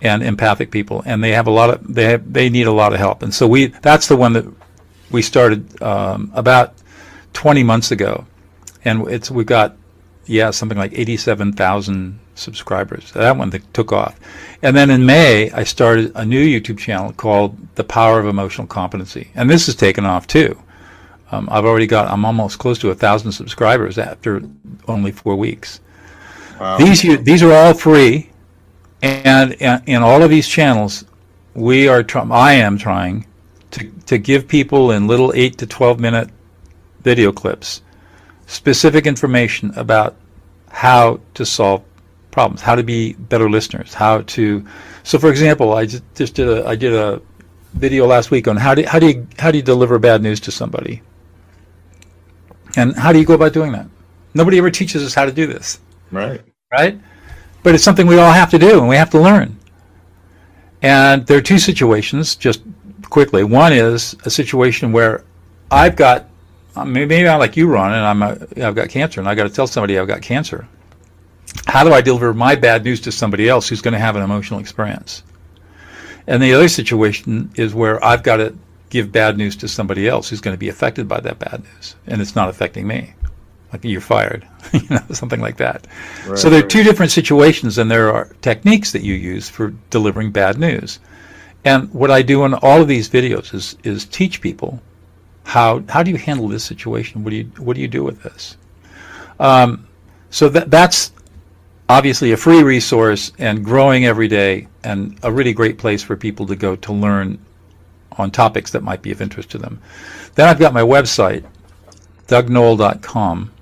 and 0.00 0.22
empathic 0.22 0.70
people, 0.70 1.02
and 1.06 1.22
they 1.22 1.32
have 1.32 1.46
a 1.46 1.50
lot 1.50 1.70
of 1.70 1.94
they 1.94 2.04
have, 2.04 2.32
they 2.32 2.50
need 2.50 2.66
a 2.66 2.72
lot 2.72 2.92
of 2.92 2.98
help. 2.98 3.22
And 3.22 3.32
so 3.32 3.46
we 3.46 3.66
that's 3.66 4.08
the 4.08 4.16
one 4.16 4.32
that 4.34 4.44
we 5.10 5.22
started 5.22 5.82
um, 5.82 6.30
about 6.34 6.74
20 7.32 7.62
months 7.62 7.90
ago, 7.92 8.26
and 8.84 9.08
it's 9.08 9.30
we've 9.30 9.46
got 9.46 9.76
yeah, 10.26 10.50
something 10.50 10.78
like 10.78 10.92
87,000 10.92 12.18
subscribers. 12.34 13.12
That 13.12 13.36
one 13.36 13.50
that 13.50 13.72
took 13.74 13.92
off. 13.92 14.18
And 14.62 14.76
then 14.76 14.90
in 14.90 15.06
May, 15.06 15.50
I 15.52 15.64
started 15.64 16.12
a 16.14 16.24
new 16.24 16.44
YouTube 16.44 16.78
channel 16.78 17.12
called 17.12 17.56
The 17.76 17.84
Power 17.84 18.18
of 18.18 18.26
Emotional 18.26 18.66
Competency. 18.66 19.30
And 19.34 19.48
this 19.48 19.66
has 19.66 19.74
taken 19.74 20.04
off 20.04 20.26
too. 20.26 20.60
Um, 21.30 21.48
I've 21.50 21.64
already 21.64 21.86
got, 21.86 22.10
I'm 22.10 22.24
almost 22.24 22.58
close 22.58 22.78
to 22.80 22.90
a 22.90 22.94
thousand 22.94 23.32
subscribers 23.32 23.98
after 23.98 24.42
only 24.86 25.12
four 25.12 25.36
weeks. 25.36 25.80
Wow. 26.60 26.78
These, 26.78 27.22
these 27.24 27.42
are 27.42 27.52
all 27.52 27.74
free. 27.74 28.30
And 29.02 29.52
in 29.52 30.02
all 30.02 30.22
of 30.22 30.30
these 30.30 30.48
channels, 30.48 31.04
we 31.54 31.88
are, 31.88 32.02
try- 32.02 32.26
I 32.30 32.54
am 32.54 32.78
trying 32.78 33.26
to, 33.72 33.90
to 34.06 34.18
give 34.18 34.48
people 34.48 34.90
in 34.90 35.06
little 35.06 35.32
8 35.34 35.58
to 35.58 35.66
12 35.66 36.00
minute 36.00 36.30
video 37.02 37.32
clips 37.32 37.82
specific 38.46 39.06
information 39.06 39.72
about 39.76 40.16
how 40.70 41.20
to 41.34 41.44
solve 41.44 41.82
problems, 42.30 42.60
how 42.60 42.74
to 42.74 42.82
be 42.82 43.14
better 43.14 43.48
listeners, 43.50 43.94
how 43.94 44.22
to. 44.22 44.64
So, 45.02 45.18
for 45.18 45.30
example, 45.30 45.74
I 45.74 45.86
just, 45.86 46.02
just 46.14 46.34
did 46.34 46.48
a 46.48 46.66
I 46.66 46.76
did 46.76 46.92
a 46.92 47.20
video 47.74 48.06
last 48.06 48.30
week 48.30 48.48
on 48.48 48.56
how 48.56 48.74
do 48.74 48.84
how 48.84 48.98
do 48.98 49.08
you 49.08 49.26
how 49.38 49.50
do 49.50 49.58
you 49.58 49.62
deliver 49.62 49.98
bad 49.98 50.22
news 50.22 50.40
to 50.40 50.50
somebody, 50.50 51.02
and 52.76 52.94
how 52.96 53.12
do 53.12 53.18
you 53.18 53.24
go 53.24 53.34
about 53.34 53.52
doing 53.52 53.72
that? 53.72 53.86
Nobody 54.34 54.58
ever 54.58 54.70
teaches 54.70 55.02
us 55.02 55.14
how 55.14 55.24
to 55.24 55.32
do 55.32 55.46
this. 55.46 55.80
Right. 56.10 56.42
Right. 56.70 56.98
But 57.62 57.74
it's 57.74 57.84
something 57.84 58.06
we 58.06 58.18
all 58.18 58.32
have 58.32 58.50
to 58.50 58.58
do, 58.58 58.78
and 58.78 58.88
we 58.88 58.96
have 58.96 59.10
to 59.10 59.20
learn. 59.20 59.58
And 60.82 61.26
there 61.26 61.38
are 61.38 61.42
two 61.42 61.58
situations, 61.58 62.36
just 62.36 62.62
quickly. 63.08 63.44
One 63.44 63.72
is 63.72 64.14
a 64.24 64.30
situation 64.30 64.92
where 64.92 65.24
I've 65.70 65.96
got 65.96 66.28
Uh, 66.76 66.84
maybe 66.84 67.26
I'm 67.26 67.38
like 67.38 67.56
you, 67.56 67.66
Ron, 67.68 67.92
and 67.92 68.04
I'm 68.04 68.22
a, 68.22 68.66
I've 68.66 68.74
got 68.74 68.90
cancer, 68.90 69.18
and 69.18 69.28
I 69.28 69.34
got 69.34 69.44
to 69.44 69.50
tell 69.50 69.66
somebody 69.66 69.98
I've 69.98 70.06
got 70.06 70.20
cancer. 70.20 70.68
How 71.66 71.82
do 71.84 71.92
I 71.92 72.02
deliver 72.02 72.34
my 72.34 72.54
bad 72.54 72.84
news 72.84 73.00
to 73.02 73.12
somebody 73.12 73.48
else 73.48 73.66
who's 73.68 73.80
going 73.80 73.92
to 73.92 73.98
have 73.98 74.14
an 74.14 74.22
emotional 74.22 74.60
experience? 74.60 75.22
And 76.26 76.42
the 76.42 76.52
other 76.52 76.68
situation 76.68 77.50
is 77.54 77.74
where 77.74 78.04
I've 78.04 78.22
got 78.22 78.36
to 78.36 78.54
give 78.90 79.10
bad 79.10 79.38
news 79.38 79.56
to 79.56 79.68
somebody 79.68 80.06
else 80.06 80.28
who's 80.28 80.40
going 80.40 80.54
to 80.54 80.58
be 80.58 80.68
affected 80.68 81.08
by 81.08 81.20
that 81.20 81.38
bad 81.38 81.64
news, 81.64 81.96
and 82.06 82.20
it's 82.20 82.36
not 82.36 82.50
affecting 82.50 82.86
me. 82.86 83.14
Like 83.72 83.84
you're 83.84 84.00
fired, 84.00 84.46
you 84.72 84.86
know, 84.90 85.02
something 85.10 85.40
like 85.40 85.56
that. 85.56 85.86
Right, 86.26 86.38
so 86.38 86.50
there 86.50 86.62
are 86.62 86.68
two 86.68 86.82
different 86.82 87.10
situations, 87.10 87.78
and 87.78 87.90
there 87.90 88.12
are 88.12 88.26
techniques 88.42 88.92
that 88.92 89.02
you 89.02 89.14
use 89.14 89.48
for 89.48 89.72
delivering 89.88 90.30
bad 90.30 90.58
news. 90.58 91.00
And 91.64 91.92
what 91.92 92.10
I 92.10 92.22
do 92.22 92.44
in 92.44 92.54
all 92.54 92.82
of 92.82 92.86
these 92.86 93.08
videos 93.08 93.54
is 93.54 93.76
is 93.82 94.04
teach 94.04 94.40
people 94.40 94.80
how 95.46 95.80
how 95.88 96.02
do 96.02 96.10
you 96.10 96.16
handle 96.16 96.48
this 96.48 96.64
situation? 96.64 97.22
What 97.22 97.30
do 97.30 97.36
you 97.36 97.44
what 97.58 97.76
do 97.76 97.80
you 97.80 97.86
do 97.86 98.02
with 98.02 98.20
this? 98.24 98.56
Um, 99.38 99.86
so 100.28 100.48
that 100.48 100.72
that's 100.72 101.12
obviously 101.88 102.32
a 102.32 102.36
free 102.36 102.64
resource 102.64 103.30
and 103.38 103.64
growing 103.64 104.06
every 104.06 104.26
day, 104.26 104.66
and 104.82 105.16
a 105.22 105.30
really 105.30 105.52
great 105.52 105.78
place 105.78 106.02
for 106.02 106.16
people 106.16 106.46
to 106.46 106.56
go 106.56 106.74
to 106.74 106.92
learn 106.92 107.38
on 108.18 108.32
topics 108.32 108.72
that 108.72 108.82
might 108.82 109.02
be 109.02 109.12
of 109.12 109.22
interest 109.22 109.48
to 109.50 109.58
them. 109.58 109.80
Then 110.34 110.48
I've 110.48 110.58
got 110.58 110.74
my 110.74 110.82
website, 110.82 111.44
dougnoll.com, 112.26 113.52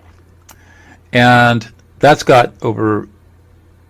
and 1.12 1.70
that's 1.98 2.22
got 2.22 2.54
over 2.62 3.00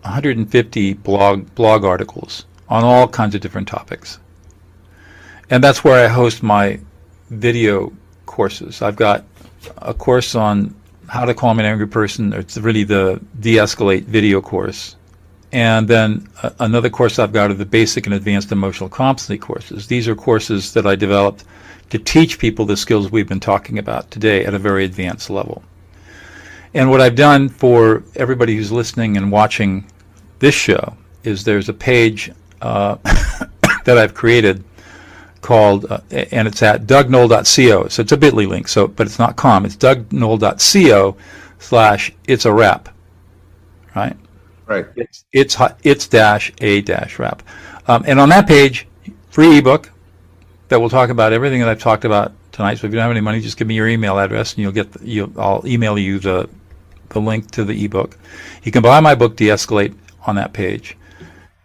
150 0.02 0.94
blog 0.94 1.54
blog 1.54 1.84
articles 1.84 2.44
on 2.68 2.82
all 2.82 3.06
kinds 3.06 3.36
of 3.36 3.40
different 3.40 3.68
topics. 3.68 4.18
And 5.48 5.62
that's 5.62 5.84
where 5.84 6.04
I 6.04 6.08
host 6.08 6.42
my 6.42 6.80
video 7.34 7.92
courses. 8.26 8.82
I've 8.82 8.96
got 8.96 9.24
a 9.78 9.94
course 9.94 10.34
on 10.34 10.74
how 11.08 11.24
to 11.24 11.34
calm 11.34 11.58
an 11.58 11.66
angry 11.66 11.86
person. 11.86 12.32
It's 12.32 12.56
really 12.56 12.84
the 12.84 13.20
de-escalate 13.40 14.04
video 14.04 14.40
course. 14.40 14.96
And 15.52 15.86
then 15.86 16.28
uh, 16.42 16.50
another 16.58 16.90
course 16.90 17.18
I've 17.18 17.32
got 17.32 17.50
are 17.50 17.54
the 17.54 17.64
basic 17.64 18.06
and 18.06 18.14
advanced 18.14 18.50
emotional 18.50 18.88
competency 18.88 19.38
courses. 19.38 19.86
These 19.86 20.08
are 20.08 20.16
courses 20.16 20.72
that 20.72 20.86
I 20.86 20.96
developed 20.96 21.44
to 21.90 21.98
teach 21.98 22.38
people 22.38 22.64
the 22.64 22.76
skills 22.76 23.12
we've 23.12 23.28
been 23.28 23.40
talking 23.40 23.78
about 23.78 24.10
today 24.10 24.44
at 24.44 24.54
a 24.54 24.58
very 24.58 24.84
advanced 24.84 25.30
level. 25.30 25.62
And 26.72 26.90
what 26.90 27.00
I've 27.00 27.14
done 27.14 27.48
for 27.48 28.02
everybody 28.16 28.56
who's 28.56 28.72
listening 28.72 29.16
and 29.16 29.30
watching 29.30 29.84
this 30.40 30.56
show 30.56 30.96
is 31.22 31.44
there's 31.44 31.68
a 31.68 31.74
page 31.74 32.32
uh, 32.60 32.96
that 33.84 33.96
I've 33.96 34.14
created 34.14 34.64
called, 35.44 35.84
uh, 35.90 36.00
and 36.10 36.48
it's 36.48 36.62
at 36.62 36.86
dougnoll.co. 36.86 37.88
So 37.88 38.00
it's 38.02 38.12
a 38.12 38.16
bit.ly 38.16 38.46
link, 38.46 38.66
so 38.66 38.88
but 38.88 39.06
it's 39.06 39.18
not 39.18 39.36
com. 39.36 39.66
It's 39.66 39.76
dougnoll.co 39.76 41.16
slash 41.58 42.12
it's 42.26 42.46
a 42.46 42.52
wrap, 42.52 42.88
right? 43.94 44.16
Right. 44.66 44.86
It's 44.96 45.26
it's 45.32 45.56
it's 45.82 46.08
dash 46.08 46.50
a 46.62 46.80
dash 46.80 47.18
wrap, 47.18 47.42
um, 47.86 48.04
and 48.06 48.18
on 48.18 48.30
that 48.30 48.48
page, 48.48 48.88
free 49.28 49.58
ebook 49.58 49.90
that 50.68 50.80
will 50.80 50.88
talk 50.88 51.10
about 51.10 51.34
everything 51.34 51.60
that 51.60 51.68
I've 51.68 51.82
talked 51.82 52.06
about 52.06 52.32
tonight. 52.50 52.76
So 52.76 52.86
if 52.86 52.92
you 52.92 52.96
don't 52.96 53.02
have 53.02 53.10
any 53.10 53.20
money, 53.20 53.40
just 53.40 53.58
give 53.58 53.68
me 53.68 53.74
your 53.74 53.88
email 53.88 54.18
address, 54.18 54.54
and 54.54 54.62
you'll 54.62 54.72
get 54.72 54.92
the, 54.92 55.06
you 55.06 55.30
I'll 55.36 55.62
email 55.66 55.98
you 55.98 56.18
the 56.18 56.48
the 57.10 57.20
link 57.20 57.50
to 57.50 57.64
the 57.64 57.84
ebook. 57.84 58.16
You 58.62 58.72
can 58.72 58.82
buy 58.82 58.98
my 59.00 59.14
book, 59.14 59.36
De-escalate, 59.36 59.94
on 60.26 60.36
that 60.36 60.54
page. 60.54 60.96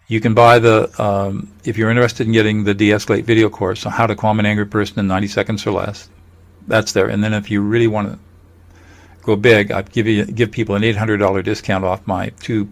You 0.10 0.20
can 0.20 0.34
buy 0.34 0.58
the, 0.58 0.90
um, 1.02 1.52
if 1.64 1.78
you're 1.78 1.92
interested 1.92 2.26
in 2.26 2.34
getting 2.34 2.64
the 2.64 2.74
de-escalate 2.74 3.26
video 3.26 3.48
course 3.48 3.86
on 3.86 3.92
how 3.92 4.08
to 4.08 4.16
calm 4.16 4.40
an 4.40 4.46
angry 4.48 4.66
person 4.66 4.98
in 4.98 5.08
90 5.08 5.28
seconds 5.28 5.68
or 5.68 5.72
less, 5.72 6.10
that's 6.68 6.94
there. 6.94 7.10
And 7.10 7.24
then 7.24 7.32
if 7.32 7.52
you 7.52 7.62
really 7.62 7.86
want 7.86 8.12
to 8.12 8.20
go 9.22 9.36
big, 9.36 9.72
I 9.72 9.84
give 9.84 10.08
you 10.08 10.26
give 10.26 10.50
people 10.50 10.74
an 10.74 10.82
$800 10.82 11.44
discount 11.44 11.86
off 11.86 12.08
my 12.08 12.30
two 12.40 12.68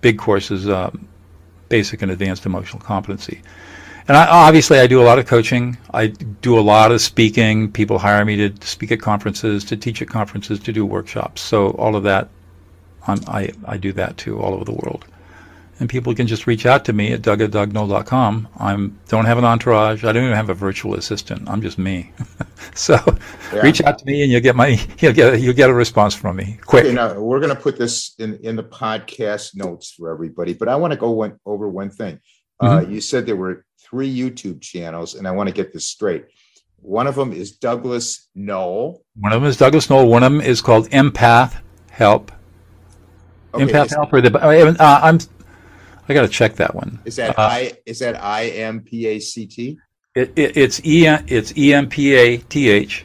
big 0.00 0.18
courses, 0.18 0.68
um, 0.68 1.06
basic 1.68 2.02
and 2.02 2.10
advanced 2.10 2.44
emotional 2.44 2.82
competency. 2.82 3.40
And 4.08 4.16
I, 4.16 4.26
obviously, 4.26 4.80
I 4.80 4.88
do 4.88 5.00
a 5.00 5.04
lot 5.04 5.20
of 5.20 5.26
coaching. 5.26 5.78
I 5.94 6.08
do 6.08 6.58
a 6.58 6.60
lot 6.60 6.90
of 6.90 7.00
speaking. 7.00 7.70
People 7.70 8.00
hire 8.00 8.24
me 8.24 8.48
to 8.48 8.66
speak 8.66 8.90
at 8.90 9.00
conferences, 9.00 9.64
to 9.66 9.76
teach 9.76 10.02
at 10.02 10.08
conferences, 10.08 10.58
to 10.60 10.72
do 10.72 10.84
workshops. 10.84 11.40
So 11.40 11.70
all 11.70 11.94
of 11.94 12.02
that, 12.02 12.30
I'm, 13.06 13.20
I 13.28 13.52
I 13.64 13.76
do 13.76 13.92
that 13.92 14.16
too, 14.16 14.40
all 14.40 14.54
over 14.54 14.64
the 14.64 14.72
world 14.72 15.04
and 15.78 15.88
people 15.88 16.14
can 16.14 16.26
just 16.26 16.46
reach 16.46 16.64
out 16.64 16.84
to 16.86 16.92
me 16.92 17.12
at 17.12 17.22
doug 17.22 17.40
at 17.40 17.50
dougnoll.com. 17.50 18.48
I 18.58 18.74
don't 19.08 19.24
have 19.24 19.38
an 19.38 19.44
entourage. 19.44 20.04
I 20.04 20.12
don't 20.12 20.24
even 20.24 20.36
have 20.36 20.48
a 20.48 20.54
virtual 20.54 20.94
assistant. 20.94 21.48
I'm 21.48 21.60
just 21.60 21.78
me. 21.78 22.12
so 22.74 22.98
yeah. 23.52 23.60
reach 23.60 23.82
out 23.82 23.98
to 23.98 24.06
me 24.06 24.22
and 24.22 24.32
you'll 24.32 24.40
get 24.40 24.56
my 24.56 24.78
you'll 24.98 25.12
get 25.12 25.40
you'll 25.40 25.54
get 25.54 25.70
a 25.70 25.74
response 25.74 26.14
from 26.14 26.36
me 26.36 26.58
quick. 26.64 26.84
Okay, 26.86 26.94
now 26.94 27.18
we're 27.20 27.40
going 27.40 27.54
to 27.54 27.60
put 27.60 27.76
this 27.76 28.14
in 28.18 28.36
in 28.36 28.56
the 28.56 28.64
podcast 28.64 29.56
notes 29.56 29.92
for 29.92 30.10
everybody, 30.10 30.54
but 30.54 30.68
I 30.68 30.76
want 30.76 30.92
to 30.92 30.98
go 30.98 31.10
one, 31.10 31.38
over 31.44 31.68
one 31.68 31.90
thing. 31.90 32.20
Uh, 32.60 32.68
mm-hmm. 32.68 32.86
Uh, 32.86 32.90
you 32.90 33.00
said 33.00 33.26
there 33.26 33.36
were 33.36 33.66
three 33.78 34.14
YouTube 34.14 34.62
channels, 34.62 35.14
and 35.14 35.28
I 35.28 35.30
want 35.30 35.48
to 35.48 35.54
get 35.54 35.72
this 35.72 35.88
straight. 35.88 36.26
One 36.80 37.06
of 37.06 37.14
them 37.14 37.32
is 37.32 37.52
Douglas 37.52 38.28
Noll. 38.34 39.02
One 39.16 39.32
of 39.32 39.42
them 39.42 39.48
is 39.48 39.56
Douglas 39.56 39.90
Noll. 39.90 40.06
One 40.06 40.22
of 40.22 40.32
them 40.32 40.40
is 40.40 40.60
called 40.60 40.88
Empath 40.90 41.60
Help. 41.90 42.32
Okay, 43.52 43.64
Empath 43.64 43.90
Help. 43.90 44.12
Or 44.12 44.20
the, 44.20 44.38
uh, 44.38 45.00
I'm 45.02 45.18
I 46.08 46.14
got 46.14 46.22
to 46.22 46.28
check 46.28 46.54
that 46.56 46.74
one. 46.74 47.00
Is 47.04 47.16
that 47.16 47.38
uh, 47.38 47.42
I? 47.42 47.72
Is 47.84 47.98
that 47.98 48.22
I 48.22 48.46
M 48.46 48.80
P 48.80 49.06
A 49.06 49.18
C 49.18 49.46
T? 49.46 49.78
It, 50.14 50.32
it, 50.36 50.56
it's 50.56 50.80
E 50.84 51.06
it's 51.06 51.56
E 51.56 51.74
M 51.74 51.88
P 51.88 52.14
A 52.14 52.38
T 52.38 52.70
H. 52.70 53.04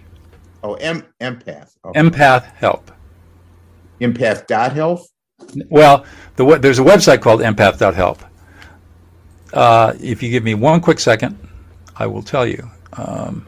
Oh, 0.64 0.76
M 0.76 1.04
empath. 1.20 1.76
Okay. 1.84 2.00
Empath 2.00 2.44
help. 2.56 2.92
Empath 4.00 4.48
dot 4.48 4.74
health. 4.74 5.08
Well, 5.70 6.06
the 6.36 6.60
there's 6.60 6.80
a 6.80 6.84
website 6.84 7.22
called 7.22 7.42
empath 7.42 7.80
dot 7.80 7.96
help. 7.96 8.24
Uh, 9.54 9.94
if 10.00 10.24
you 10.24 10.30
give 10.30 10.44
me 10.44 10.54
one 10.54 10.80
quick 10.80 11.00
second, 11.00 11.38
I 11.96 12.06
will 12.06 12.22
tell 12.22 12.46
you. 12.48 12.70
Um, 12.94 13.48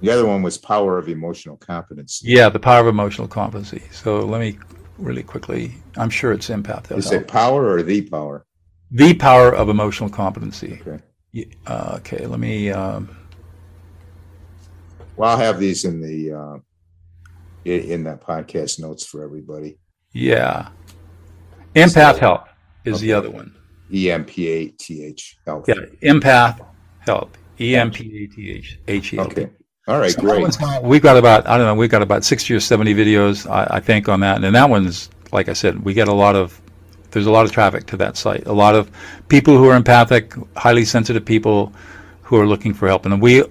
the 0.00 0.10
other 0.10 0.26
one 0.26 0.42
was 0.42 0.58
power 0.58 0.98
of 0.98 1.08
emotional 1.08 1.56
competency. 1.56 2.28
Yeah, 2.28 2.48
the 2.48 2.60
power 2.60 2.80
of 2.80 2.86
emotional 2.86 3.26
competency. 3.26 3.82
So 3.90 4.20
let 4.20 4.40
me 4.40 4.58
really 4.98 5.22
quickly. 5.22 5.74
I'm 5.96 6.10
sure 6.10 6.32
it's 6.32 6.48
empath. 6.48 6.96
Is 6.96 7.10
it 7.10 7.26
power 7.26 7.68
or 7.68 7.82
the 7.82 8.02
power? 8.02 8.44
The 8.90 9.14
power 9.14 9.54
of 9.54 9.68
emotional 9.68 10.10
competency. 10.10 10.80
Okay. 10.86 11.02
Uh, 11.66 11.94
okay, 11.98 12.26
let 12.26 12.40
me. 12.40 12.70
Um, 12.70 13.16
well, 15.16 15.30
I'll 15.30 15.36
have 15.36 15.60
these 15.60 15.84
in 15.84 16.00
the 16.00 16.32
uh, 16.32 16.58
in 17.64 18.04
that 18.04 18.22
podcast 18.22 18.80
notes 18.80 19.04
for 19.04 19.22
everybody. 19.22 19.78
Yeah, 20.12 20.70
empath 21.74 22.14
so, 22.14 22.20
help 22.20 22.44
is 22.84 23.00
the 23.00 23.12
other 23.12 23.30
one. 23.30 23.54
E 23.92 24.10
M 24.10 24.24
P 24.24 24.48
A 24.48 24.68
T 24.68 25.04
H 25.04 25.38
help. 25.46 25.68
Yeah, 25.68 25.74
empath 26.02 26.64
help. 27.00 27.36
E 27.60 27.76
M 27.76 27.90
P 27.90 28.24
A 28.24 28.34
T 28.34 28.50
H 28.50 28.78
H 28.88 29.12
E 29.12 29.18
L 29.18 29.28
P. 29.28 29.42
Okay. 29.42 29.50
All 29.86 29.98
right, 29.98 30.10
so 30.10 30.20
great. 30.20 30.82
We've 30.82 31.02
got 31.02 31.16
about 31.16 31.46
I 31.46 31.56
don't 31.56 31.66
know. 31.66 31.74
We've 31.74 31.90
got 31.90 32.02
about 32.02 32.24
sixty 32.24 32.54
or 32.54 32.60
seventy 32.60 32.94
videos, 32.94 33.48
I, 33.50 33.76
I 33.76 33.80
think, 33.80 34.08
on 34.08 34.20
that, 34.20 34.42
and 34.42 34.54
that 34.54 34.68
one's 34.70 35.10
like 35.32 35.48
I 35.48 35.52
said, 35.52 35.84
we 35.84 35.94
get 35.94 36.08
a 36.08 36.12
lot 36.12 36.36
of 36.36 36.60
there's 37.10 37.26
a 37.26 37.30
lot 37.30 37.44
of 37.44 37.52
traffic 37.52 37.86
to 37.86 37.96
that 37.98 38.16
site. 38.16 38.46
A 38.46 38.52
lot 38.52 38.74
of 38.74 38.90
people 39.28 39.56
who 39.56 39.68
are 39.68 39.76
empathic, 39.76 40.34
highly 40.56 40.84
sensitive 40.84 41.24
people 41.24 41.72
who 42.22 42.36
are 42.38 42.46
looking 42.46 42.74
for 42.74 42.88
help. 42.88 43.06
And 43.06 43.20
we, 43.20 43.44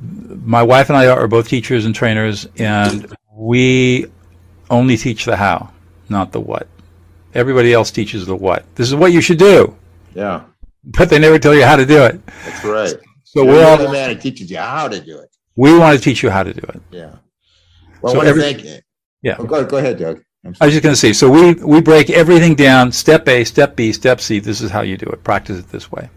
my 0.00 0.62
wife 0.62 0.88
and 0.90 0.96
I 0.96 1.08
are 1.08 1.26
both 1.26 1.48
teachers 1.48 1.84
and 1.84 1.94
trainers, 1.94 2.46
and 2.58 3.14
we 3.32 4.06
only 4.70 4.96
teach 4.96 5.24
the 5.24 5.36
how, 5.36 5.72
not 6.08 6.32
the 6.32 6.40
what. 6.40 6.68
Everybody 7.34 7.72
else 7.72 7.90
teaches 7.90 8.26
the 8.26 8.36
what. 8.36 8.64
This 8.76 8.88
is 8.88 8.94
what 8.94 9.12
you 9.12 9.20
should 9.20 9.38
do. 9.38 9.76
Yeah. 10.14 10.44
But 10.84 11.10
they 11.10 11.18
never 11.18 11.38
tell 11.38 11.54
you 11.54 11.64
how 11.64 11.76
to 11.76 11.86
do 11.86 12.04
it. 12.04 12.24
That's 12.44 12.64
right. 12.64 12.94
So 13.24 13.44
we're 13.44 13.64
all 13.66 13.76
the 13.76 13.90
man 13.90 14.10
who 14.10 14.20
teaches 14.20 14.50
you 14.50 14.58
how 14.58 14.86
to 14.86 15.00
do 15.00 15.18
it. 15.18 15.34
We 15.56 15.76
want 15.76 15.98
to 15.98 16.02
teach 16.02 16.22
you 16.22 16.30
how 16.30 16.44
to 16.44 16.52
do 16.52 16.60
it. 16.68 16.82
Yeah. 16.90 17.16
Well, 18.00 18.12
so 18.12 18.20
I 18.20 18.24
want 18.24 18.28
every, 18.28 18.42
to 18.42 18.48
thank 18.48 18.64
you. 18.64 18.78
Yeah. 19.22 19.36
Oh, 19.38 19.44
go, 19.44 19.64
go 19.64 19.78
ahead, 19.78 19.98
Doug. 19.98 20.22
I 20.44 20.66
was 20.66 20.74
just 20.74 20.82
going 20.82 20.92
to 20.92 21.00
say, 21.00 21.14
so 21.14 21.30
we, 21.30 21.54
we 21.54 21.80
break 21.80 22.10
everything 22.10 22.54
down 22.54 22.92
step 22.92 23.26
A, 23.28 23.44
step 23.44 23.76
B, 23.76 23.92
step 23.92 24.20
C. 24.20 24.40
This 24.40 24.60
is 24.60 24.70
how 24.70 24.82
you 24.82 24.98
do 24.98 25.06
it. 25.06 25.24
Practice 25.24 25.58
it 25.58 25.68
this 25.70 25.90
way. 25.90 26.10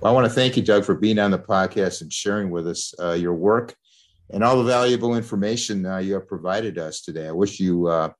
Well, 0.00 0.10
I 0.10 0.14
want 0.14 0.26
to 0.26 0.32
thank 0.32 0.56
you, 0.56 0.62
Doug, 0.62 0.84
for 0.84 0.94
being 0.94 1.18
on 1.18 1.30
the 1.30 1.38
podcast 1.38 2.00
and 2.00 2.10
sharing 2.10 2.50
with 2.50 2.66
us 2.66 2.94
uh, 2.98 3.12
your 3.12 3.34
work 3.34 3.76
and 4.30 4.42
all 4.42 4.56
the 4.56 4.64
valuable 4.64 5.16
information 5.16 5.84
uh, 5.84 5.98
you 5.98 6.14
have 6.14 6.26
provided 6.26 6.78
us 6.78 7.02
today. 7.02 7.28
I 7.28 7.32
wish 7.32 7.60
you 7.60 7.88
uh, 7.88 8.10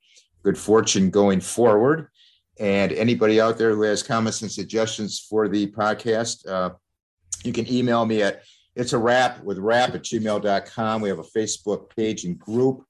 good 0.42 0.58
fortune 0.58 1.08
going 1.08 1.40
forward. 1.40 2.08
And 2.60 2.92
anybody 2.92 3.40
out 3.40 3.56
there 3.56 3.74
who 3.74 3.82
has 3.82 4.02
comments 4.02 4.42
and 4.42 4.52
suggestions 4.52 5.18
for 5.18 5.48
the 5.48 5.68
podcast, 5.68 6.46
uh, 6.46 6.74
you 7.42 7.52
can 7.52 7.70
email 7.72 8.04
me 8.04 8.22
at 8.22 8.42
it's 8.74 8.92
a 8.92 8.98
wrap 8.98 9.42
with 9.42 9.58
wrap 9.58 9.94
at 9.94 10.02
gmail.com. 10.02 11.00
We 11.00 11.08
have 11.08 11.18
a 11.18 11.22
Facebook 11.22 11.94
page 11.94 12.24
and 12.24 12.38
group 12.38 12.84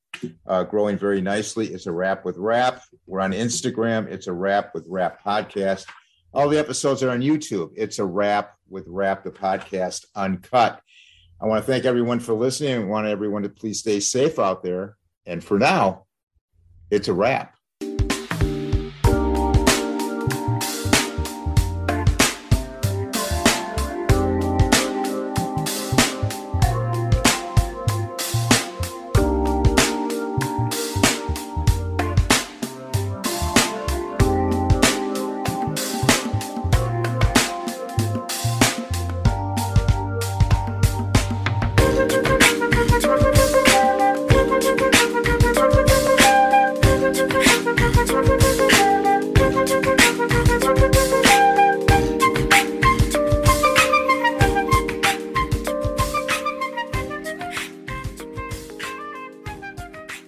uh, 0.47 0.65
growing 0.65 0.97
very 0.97 1.21
nicely. 1.21 1.69
It's 1.69 1.87
a 1.87 1.93
wrap 1.93 2.25
with 2.25 2.37
rap. 2.37 2.83
We're 3.07 3.21
on 3.21 3.33
Instagram. 3.33 4.09
It's 4.09 4.27
a 4.27 4.33
wrap 4.33 4.75
with 4.75 4.87
rap 4.89 5.23
podcast. 5.23 5.87
All 6.35 6.49
the 6.49 6.59
episodes 6.59 7.03
are 7.03 7.11
on 7.11 7.21
YouTube. 7.21 7.73
It's 7.77 7.99
a 7.99 8.05
wrap 8.05 8.57
with 8.69 8.85
rap, 8.89 9.25
the 9.25 9.31
podcast 9.31 10.07
uncut. 10.15 10.81
I 11.41 11.47
want 11.47 11.65
to 11.65 11.71
thank 11.71 11.85
everyone 11.85 12.21
for 12.21 12.35
listening. 12.35 12.75
I 12.75 12.85
want 12.85 13.07
everyone 13.07 13.43
to 13.43 13.49
please 13.49 13.81
stay 13.81 14.01
safe 14.01 14.39
out 14.39 14.63
there. 14.63 14.97
And 15.27 15.43
for 15.43 15.59
now, 15.59 16.07
it's 16.91 17.09
a 17.09 17.13
wrap. 17.13 17.57